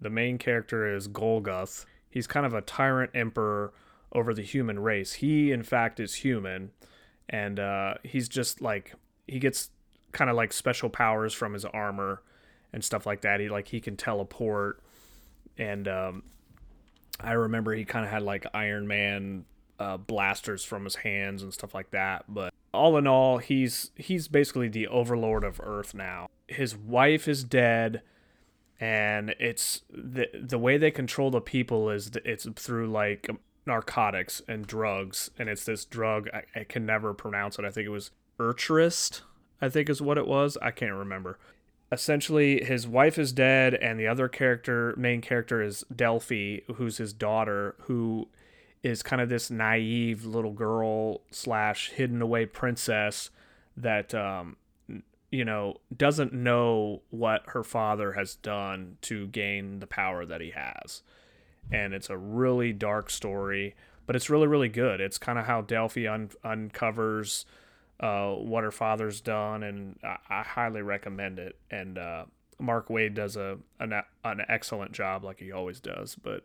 The 0.00 0.10
main 0.10 0.38
character 0.38 0.94
is 0.94 1.08
Golgoth. 1.08 1.84
He's 2.10 2.26
kind 2.26 2.46
of 2.46 2.54
a 2.54 2.60
tyrant 2.60 3.10
emperor 3.14 3.72
over 4.12 4.32
the 4.32 4.42
human 4.42 4.78
race. 4.78 5.14
He 5.14 5.52
in 5.52 5.62
fact 5.62 6.00
is 6.00 6.16
human 6.16 6.70
and 7.28 7.60
uh, 7.60 7.94
he's 8.02 8.28
just 8.28 8.60
like 8.60 8.94
he 9.26 9.38
gets 9.38 9.70
kind 10.12 10.30
of 10.30 10.36
like 10.36 10.52
special 10.52 10.88
powers 10.88 11.34
from 11.34 11.52
his 11.52 11.64
armor 11.64 12.22
and 12.72 12.82
stuff 12.82 13.06
like 13.06 13.22
that. 13.22 13.40
He 13.40 13.48
like 13.48 13.68
he 13.68 13.80
can 13.80 13.96
teleport, 13.96 14.80
and 15.56 15.86
um, 15.86 16.22
I 17.20 17.32
remember 17.32 17.74
he 17.74 17.84
kind 17.84 18.04
of 18.04 18.10
had 18.10 18.22
like 18.22 18.46
Iron 18.54 18.86
Man 18.86 19.44
uh, 19.78 19.98
blasters 19.98 20.64
from 20.64 20.84
his 20.84 20.96
hands 20.96 21.42
and 21.42 21.52
stuff 21.52 21.74
like 21.74 21.90
that. 21.90 22.24
But 22.28 22.54
all 22.72 22.96
in 22.96 23.06
all, 23.06 23.38
he's 23.38 23.90
he's 23.96 24.28
basically 24.28 24.68
the 24.68 24.88
overlord 24.88 25.44
of 25.44 25.60
Earth 25.62 25.94
now. 25.94 26.28
His 26.46 26.74
wife 26.74 27.28
is 27.28 27.44
dead. 27.44 28.02
And 28.80 29.34
it's 29.40 29.82
the 29.90 30.28
the 30.40 30.58
way 30.58 30.78
they 30.78 30.90
control 30.90 31.30
the 31.30 31.40
people 31.40 31.90
is 31.90 32.12
it's 32.24 32.46
through 32.54 32.88
like 32.88 33.28
narcotics 33.66 34.40
and 34.48 34.66
drugs, 34.66 35.30
and 35.38 35.48
it's 35.48 35.64
this 35.64 35.84
drug 35.84 36.28
I, 36.32 36.60
I 36.60 36.64
can 36.64 36.86
never 36.86 37.12
pronounce 37.12 37.58
it. 37.58 37.64
I 37.64 37.70
think 37.70 37.86
it 37.86 37.90
was 37.90 38.12
Urtrist, 38.38 39.22
I 39.60 39.68
think 39.68 39.90
is 39.90 40.00
what 40.00 40.18
it 40.18 40.26
was. 40.26 40.56
I 40.62 40.70
can't 40.70 40.94
remember. 40.94 41.38
Essentially, 41.90 42.62
his 42.62 42.86
wife 42.86 43.18
is 43.18 43.32
dead, 43.32 43.74
and 43.74 43.98
the 43.98 44.06
other 44.06 44.28
character, 44.28 44.94
main 44.98 45.22
character, 45.22 45.62
is 45.62 45.84
Delphi, 45.94 46.58
who's 46.74 46.98
his 46.98 47.12
daughter, 47.12 47.76
who 47.80 48.28
is 48.82 49.02
kind 49.02 49.22
of 49.22 49.28
this 49.28 49.50
naive 49.50 50.24
little 50.24 50.52
girl 50.52 51.22
slash 51.30 51.90
hidden 51.90 52.20
away 52.22 52.46
princess 52.46 53.30
that 53.76 54.14
um, 54.14 54.56
you 55.30 55.44
know 55.44 55.76
doesn't 55.94 56.32
know 56.32 57.02
what 57.10 57.42
her 57.48 57.62
father 57.62 58.12
has 58.12 58.34
done 58.36 58.96
to 59.02 59.26
gain 59.28 59.80
the 59.80 59.86
power 59.86 60.24
that 60.24 60.40
he 60.40 60.50
has 60.50 61.02
and 61.70 61.92
it's 61.94 62.10
a 62.10 62.16
really 62.16 62.72
dark 62.72 63.10
story, 63.10 63.74
but 64.06 64.16
it's 64.16 64.30
really 64.30 64.46
really 64.46 64.68
good. 64.68 65.00
It's 65.00 65.18
kind 65.18 65.38
of 65.38 65.46
how 65.46 65.62
Delphi 65.62 66.08
un- 66.08 66.30
uncovers 66.44 67.44
uh, 68.00 68.32
what 68.32 68.64
her 68.64 68.70
father's 68.70 69.20
done, 69.20 69.62
and 69.62 69.98
I, 70.02 70.16
I 70.28 70.42
highly 70.42 70.82
recommend 70.82 71.38
it. 71.38 71.56
And 71.70 71.98
uh, 71.98 72.24
Mark 72.58 72.88
Waid 72.88 73.14
does 73.14 73.36
a 73.36 73.58
an, 73.80 73.92
an 74.24 74.42
excellent 74.48 74.92
job, 74.92 75.24
like 75.24 75.40
he 75.40 75.52
always 75.52 75.80
does. 75.80 76.14
But 76.14 76.44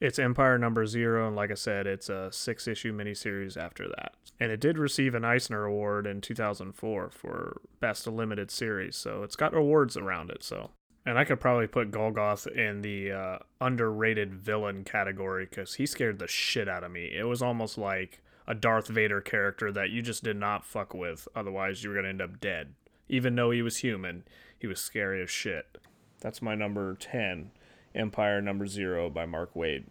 it's 0.00 0.18
Empire 0.18 0.58
number 0.58 0.86
zero, 0.86 1.26
and 1.26 1.36
like 1.36 1.50
I 1.50 1.54
said, 1.54 1.86
it's 1.86 2.08
a 2.08 2.30
six 2.32 2.68
issue 2.68 2.96
miniseries 2.96 3.56
after 3.56 3.88
that. 3.88 4.14
And 4.40 4.52
it 4.52 4.60
did 4.60 4.78
receive 4.78 5.14
an 5.14 5.24
Eisner 5.24 5.64
Award 5.64 6.06
in 6.06 6.20
2004 6.20 7.10
for 7.10 7.60
Best 7.80 8.06
Limited 8.06 8.50
Series, 8.50 8.96
so 8.96 9.22
it's 9.22 9.36
got 9.36 9.54
awards 9.54 9.96
around 9.96 10.30
it. 10.30 10.42
So 10.44 10.70
and 11.08 11.18
I 11.18 11.24
could 11.24 11.40
probably 11.40 11.66
put 11.66 11.90
Golgoth 11.90 12.46
in 12.46 12.82
the 12.82 13.12
uh, 13.12 13.38
underrated 13.62 14.34
villain 14.34 14.84
category 14.84 15.46
because 15.46 15.76
he 15.76 15.86
scared 15.86 16.18
the 16.18 16.28
shit 16.28 16.68
out 16.68 16.84
of 16.84 16.92
me. 16.92 17.10
It 17.16 17.24
was 17.24 17.40
almost 17.40 17.78
like 17.78 18.20
a 18.46 18.54
Darth 18.54 18.88
Vader 18.88 19.22
character 19.22 19.72
that 19.72 19.88
you 19.88 20.02
just 20.02 20.22
did 20.22 20.36
not 20.36 20.66
fuck 20.66 20.92
with, 20.92 21.26
otherwise 21.34 21.82
you 21.82 21.88
were 21.88 21.96
gonna 21.96 22.08
end 22.08 22.20
up 22.20 22.40
dead. 22.40 22.74
Even 23.08 23.34
though 23.34 23.50
he 23.50 23.62
was 23.62 23.78
human, 23.78 24.24
he 24.58 24.66
was 24.66 24.80
scary 24.80 25.22
as 25.22 25.30
shit. 25.30 25.78
That's 26.20 26.42
my 26.42 26.54
number 26.54 26.94
10, 26.94 27.52
Empire 27.94 28.40
number 28.40 28.66
0 28.66 29.10
by 29.10 29.26
Mark 29.26 29.54
Waid. 29.54 29.84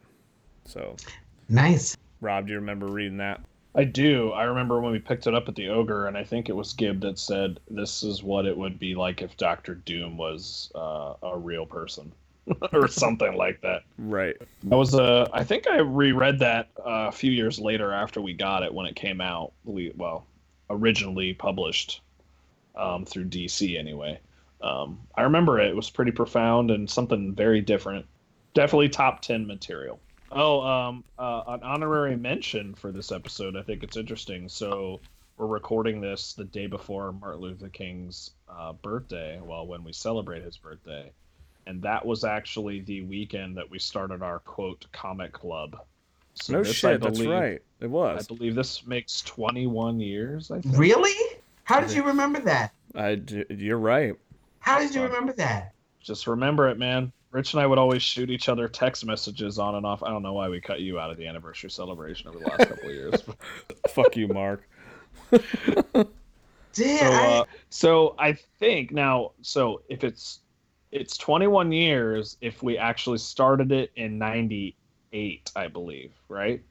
So, 0.66 0.96
Nice. 1.50 1.96
Rob, 2.22 2.48
do 2.48 2.54
you 2.54 2.60
remember 2.60 2.88
reading 2.88 3.18
that? 3.18 3.42
I 3.76 3.84
do. 3.84 4.32
I 4.32 4.44
remember 4.44 4.82
when 4.82 4.92
we 4.92 5.00
picked 5.00 5.28
it 5.28 5.36
up 5.36 5.48
at 5.48 5.56
the 5.56 5.70
Ogre, 5.70 6.08
and 6.08 6.18
I 6.18 6.24
think 6.24 6.50
it 6.50 6.56
was 6.56 6.74
Gibb 6.74 7.02
that 7.02 7.20
said 7.20 7.60
this 7.70 8.02
is 8.02 8.24
what 8.24 8.46
it 8.46 8.58
would 8.58 8.80
be 8.80 8.96
like 8.96 9.22
if 9.22 9.38
Doctor 9.38 9.76
Doom 9.76 10.18
was 10.18 10.72
uh, 10.74 11.14
a 11.22 11.38
real 11.38 11.66
person, 11.66 12.12
or 12.74 12.88
something 12.88 13.36
like 13.36 13.62
that. 13.62 13.84
Right. 14.00 14.36
I 14.72 14.76
was 14.76 14.96
uh, 14.96 15.30
I 15.32 15.44
think 15.44 15.68
I 15.68 15.78
reread 15.78 16.40
that 16.40 16.70
uh, 16.80 17.08
a 17.08 17.12
few 17.12 17.32
years 17.32 17.60
later 17.60 17.94
after 17.94 18.20
we 18.20 18.34
got 18.34 18.64
it 18.64 18.74
when 18.74 18.88
it 18.88 18.96
came 18.96 19.22
out. 19.22 19.54
We 19.64 19.94
well, 19.96 20.26
originally 20.72 21.36
published 21.36 22.02
um, 22.76 23.06
through 23.06 23.26
DC 23.26 23.78
anyway. 23.78 24.20
Um, 24.62 25.00
I 25.16 25.24
remember 25.24 25.60
it. 25.60 25.70
It 25.70 25.76
was 25.76 25.90
pretty 25.90 26.12
profound 26.12 26.72
and 26.72 26.90
something 26.90 27.34
very 27.34 27.62
different. 27.62 28.06
Definitely 28.54 28.90
top 28.90 29.22
ten 29.22 29.46
material. 29.46 30.00
Oh, 30.32 30.62
um, 30.62 31.04
uh, 31.18 31.44
an 31.48 31.64
honorary 31.64 32.18
mention 32.18 32.74
for 32.76 32.92
this 32.92 33.12
episode. 33.12 33.56
I 33.56 33.62
think 33.62 33.84
it's 33.84 33.96
interesting. 33.98 34.50
So 34.50 35.00
we're 35.38 35.48
recording 35.48 36.02
this 36.02 36.34
the 36.34 36.44
day 36.44 36.68
before 36.68 37.14
Martin 37.14 37.42
Luther 37.42 37.70
King's 37.70 38.32
uh, 38.50 38.74
birthday. 38.74 39.40
Well, 39.42 39.68
when 39.68 39.84
we 39.84 39.94
celebrate 39.94 40.44
his 40.44 40.58
birthday, 40.58 41.12
and 41.66 41.82
that 41.84 42.06
was 42.06 42.24
actually 42.24 42.82
the 42.82 43.02
weekend 43.02 43.58
that 43.58 43.70
we 43.70 43.80
started 43.80 44.22
our 44.22 44.40
quote 44.40 44.86
comic 44.92 45.34
club. 45.34 45.80
So 46.34 46.54
no 46.54 46.64
this, 46.64 46.70
I 46.84 46.92
shit, 46.92 47.02
that's 47.02 47.22
right. 47.22 47.62
It 47.80 47.90
was. 47.90 48.24
I 48.24 48.34
believe 48.34 48.56
this 48.56 48.86
makes 48.86 49.22
21 49.22 50.00
years. 50.00 50.52
I 50.52 50.62
think. 50.62 50.78
Really? 50.78 51.38
How 51.64 51.80
did 51.80 51.92
you 51.92 52.04
remember 52.04 52.40
that? 52.42 52.72
I, 52.96 53.16
d- 53.16 53.46
you're 53.50 53.78
right. 53.78 54.16
How 54.60 54.80
did 54.80 54.94
you 54.94 55.04
remember 55.04 55.34
that? 55.34 55.74
Just 56.00 56.28
remember 56.28 56.70
it, 56.70 56.78
man. 56.78 57.12
Rich 57.32 57.54
and 57.54 57.62
I 57.62 57.68
would 57.68 57.78
always 57.78 58.02
shoot 58.02 58.30
each 58.30 58.48
other 58.48 58.68
text 58.68 59.06
messages 59.06 59.60
on 59.60 59.76
and 59.76 59.86
off. 59.86 60.02
I 60.02 60.10
don't 60.10 60.24
know 60.24 60.34
why 60.34 60.48
we 60.50 60.62
cut 60.62 60.80
you 60.80 61.00
out 61.00 61.12
of 61.12 61.18
the 61.18 61.28
anniversary 61.28 61.70
celebration 61.70 62.30
over 62.30 62.40
the 62.40 62.46
last 62.46 62.70
couple 62.70 62.90
of 62.90 62.96
years. 62.96 63.24
Fuck 63.90 64.16
you, 64.16 64.28
Mark. 64.30 64.68
Damn. 65.32 66.06
so, 66.74 67.06
I, 67.06 67.40
uh, 67.40 67.44
so 67.70 68.16
I 68.18 68.34
think 68.60 68.92
now, 68.92 69.32
so 69.42 69.82
if 69.90 70.04
it's 70.04 70.40
it's 70.92 71.18
21 71.18 71.72
years, 71.72 72.38
if 72.40 72.64
we 72.64 72.78
actually 72.78 73.18
started 73.18 73.72
it 73.72 73.92
in 73.98 74.18
98, 74.18 75.52
I 75.56 75.68
believe, 75.68 76.14
right? 76.30 76.64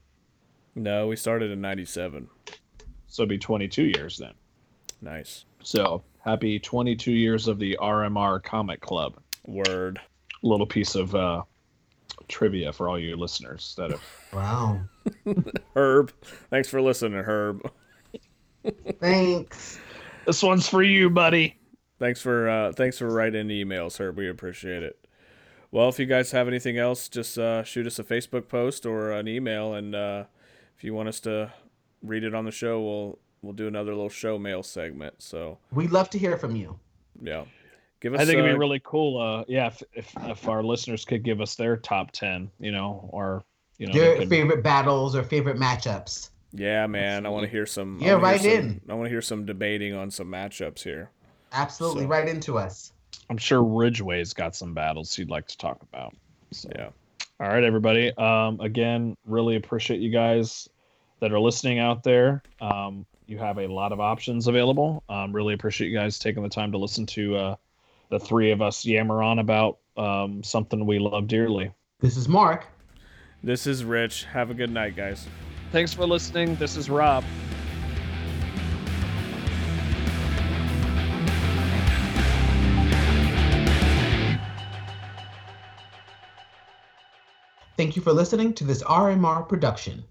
No, 0.75 1.09
we 1.09 1.17
started 1.17 1.51
in 1.51 1.61
'97. 1.61 2.29
So 3.09 3.23
it'd 3.23 3.31
be 3.31 3.39
22 3.39 3.85
years 3.85 4.19
then. 4.19 4.35
Nice. 5.01 5.45
So 5.63 6.03
happy 6.27 6.59
22 6.59 7.13
years 7.13 7.47
of 7.47 7.61
the 7.61 7.79
RMR 7.81 8.43
Comic 8.43 8.81
Club. 8.81 9.17
Word. 9.47 10.01
little 10.43 10.67
piece 10.67 10.97
of 10.97 11.15
uh, 11.15 11.43
trivia 12.27 12.73
for 12.73 12.89
all 12.89 12.99
you 12.99 13.17
listeners 13.17 13.75
that 13.79 13.93
have. 13.93 14.03
wow. 14.33 14.81
Herb. 15.77 16.13
Thanks 16.51 16.69
for 16.69 16.83
listening, 16.83 17.21
Herb. 17.21 17.71
Thanks. 19.01 19.79
This 20.27 20.43
one's 20.43 20.69
for 20.69 20.83
you, 20.83 21.09
buddy. 21.09 21.57
Thanks 22.01 22.21
for 22.21 22.51
uh, 22.51 22.73
thanks 22.73 22.99
for 22.99 23.09
writing 23.09 23.47
emails, 23.47 23.99
Herb. 23.99 24.17
We 24.17 24.29
appreciate 24.29 24.83
it. 24.83 25.07
Well, 25.71 25.89
if 25.89 26.01
you 26.01 26.07
guys 26.07 26.33
have 26.33 26.49
anything 26.49 26.77
else, 26.77 27.09
just 27.09 27.39
uh, 27.39 27.63
shoot 27.63 27.87
us 27.87 28.01
a 28.01 28.05
Facebook 28.05 28.49
post 28.49 28.85
or 28.85 29.13
an 29.13 29.29
email, 29.29 29.75
and 29.75 29.95
uh, 29.95 30.25
if 30.77 30.83
you 30.83 30.93
want 30.93 31.09
us 31.09 31.21
to 31.21 31.53
read 32.03 32.25
it 32.25 32.35
on 32.35 32.45
the 32.45 32.51
show, 32.51 32.81
we'll 32.81 33.19
we'll 33.47 33.55
do 33.55 33.69
another 33.69 33.95
little 33.95 34.09
show 34.11 34.39
mail 34.39 34.63
segment. 34.63 35.15
So 35.19 35.59
We'd 35.73 35.93
love 35.93 36.11
to 36.11 36.19
hear 36.19 36.37
from 36.37 36.55
you. 36.57 36.79
yeah, 37.23 37.45
give 38.01 38.15
us. 38.15 38.21
I 38.21 38.25
think 38.27 38.39
it'd 38.39 38.51
be 38.51 38.59
really 38.59 38.81
cool. 38.85 39.21
Uh, 39.21 39.45
yeah, 39.49 39.69
if, 39.69 39.83
if 39.95 40.13
if 40.25 40.49
our 40.49 40.63
listeners 40.63 41.05
could 41.05 41.23
give 41.23 41.41
us 41.41 41.55
their 41.55 41.77
top 41.77 42.11
10, 42.13 42.51
you 42.61 42.73
know, 42.73 43.09
or 43.13 43.45
you 43.79 43.87
know, 43.87 43.93
they 43.95 43.99
Your 43.99 44.17
could- 44.19 44.29
favorite 44.29 44.63
battles 44.63 45.15
or 45.17 45.23
favorite 45.23 45.57
matchups. 45.59 46.31
Yeah, 46.53 46.87
man. 46.87 47.27
I 47.27 47.29
want 47.29 47.45
to 47.45 47.51
hear 47.51 47.67
some. 47.67 47.99
Yeah, 48.01 48.15
wanna 48.15 48.39
hear 48.39 48.61
some- 48.61 48.71
in. 48.71 48.81
I 48.89 48.95
want 48.95 49.07
to 49.07 49.11
hear 49.11 49.23
some 49.23 49.45
debating 49.47 49.95
on 49.95 50.11
some 50.11 50.29
matchups 50.29 50.83
here. 50.83 51.11
Absolutely. 51.53 52.03
So- 52.05 52.09
Right 52.09 52.29
into 52.29 52.59
us. 52.59 52.93
I'm 53.31 53.39
sure 53.39 53.63
Ridgeway's 53.63 54.33
got 54.33 54.55
some 54.55 54.73
battles 54.75 55.15
he'd 55.15 55.31
like 55.31 55.47
to 55.49 55.57
talk 55.59 55.83
about. 55.83 56.15
So. 56.53 56.69
Yeah. 56.77 56.89
All 57.41 57.49
right, 57.49 57.65
everybody. 57.65 58.17
Um, 58.17 58.61
again, 58.61 59.17
really 59.27 59.57
appreciate 59.57 60.01
you 60.01 60.11
guys 60.11 60.69
that 61.21 61.33
are 61.33 61.41
listening 61.41 61.79
out 61.79 62.03
there. 62.05 62.43
Um, 62.61 63.05
you 63.27 63.39
have 63.39 63.59
a 63.59 63.67
lot 63.67 63.93
of 63.93 64.01
options 64.01 64.47
available. 64.47 65.03
Um, 65.09 65.33
really 65.33 65.55
appreciate 65.55 65.89
you 65.89 65.97
guys 65.97 66.19
taking 66.19 66.43
the 66.43 66.49
time 66.49 66.73
to 66.73 66.79
listen 66.79 67.07
to 67.07 67.37
uh, 67.37 67.57
the 68.11 68.21
three 68.21 68.53
of 68.53 68.63
us 68.63 68.85
yammer 68.85 69.23
on 69.23 69.39
about 69.39 69.79
um, 69.97 70.43
something 70.43 70.87
we 70.87 70.99
love 70.99 71.27
dearly. 71.27 71.73
This 72.01 72.17
is 72.17 72.29
Mark. 72.29 72.67
This 73.43 73.67
is 73.67 73.85
Rich. 73.85 74.25
Have 74.25 74.51
a 74.51 74.55
good 74.55 74.71
night, 74.71 74.97
guys. 74.97 75.27
Thanks 75.73 75.93
for 75.93 76.07
listening. 76.07 76.55
This 76.57 76.77
is 76.77 76.89
Rob. 76.89 77.25
Thank 87.77 87.95
you 87.95 88.01
for 88.01 88.13
listening 88.13 88.55
to 88.55 88.65
this 88.65 88.83
RMR 88.85 89.47
production. 89.47 90.05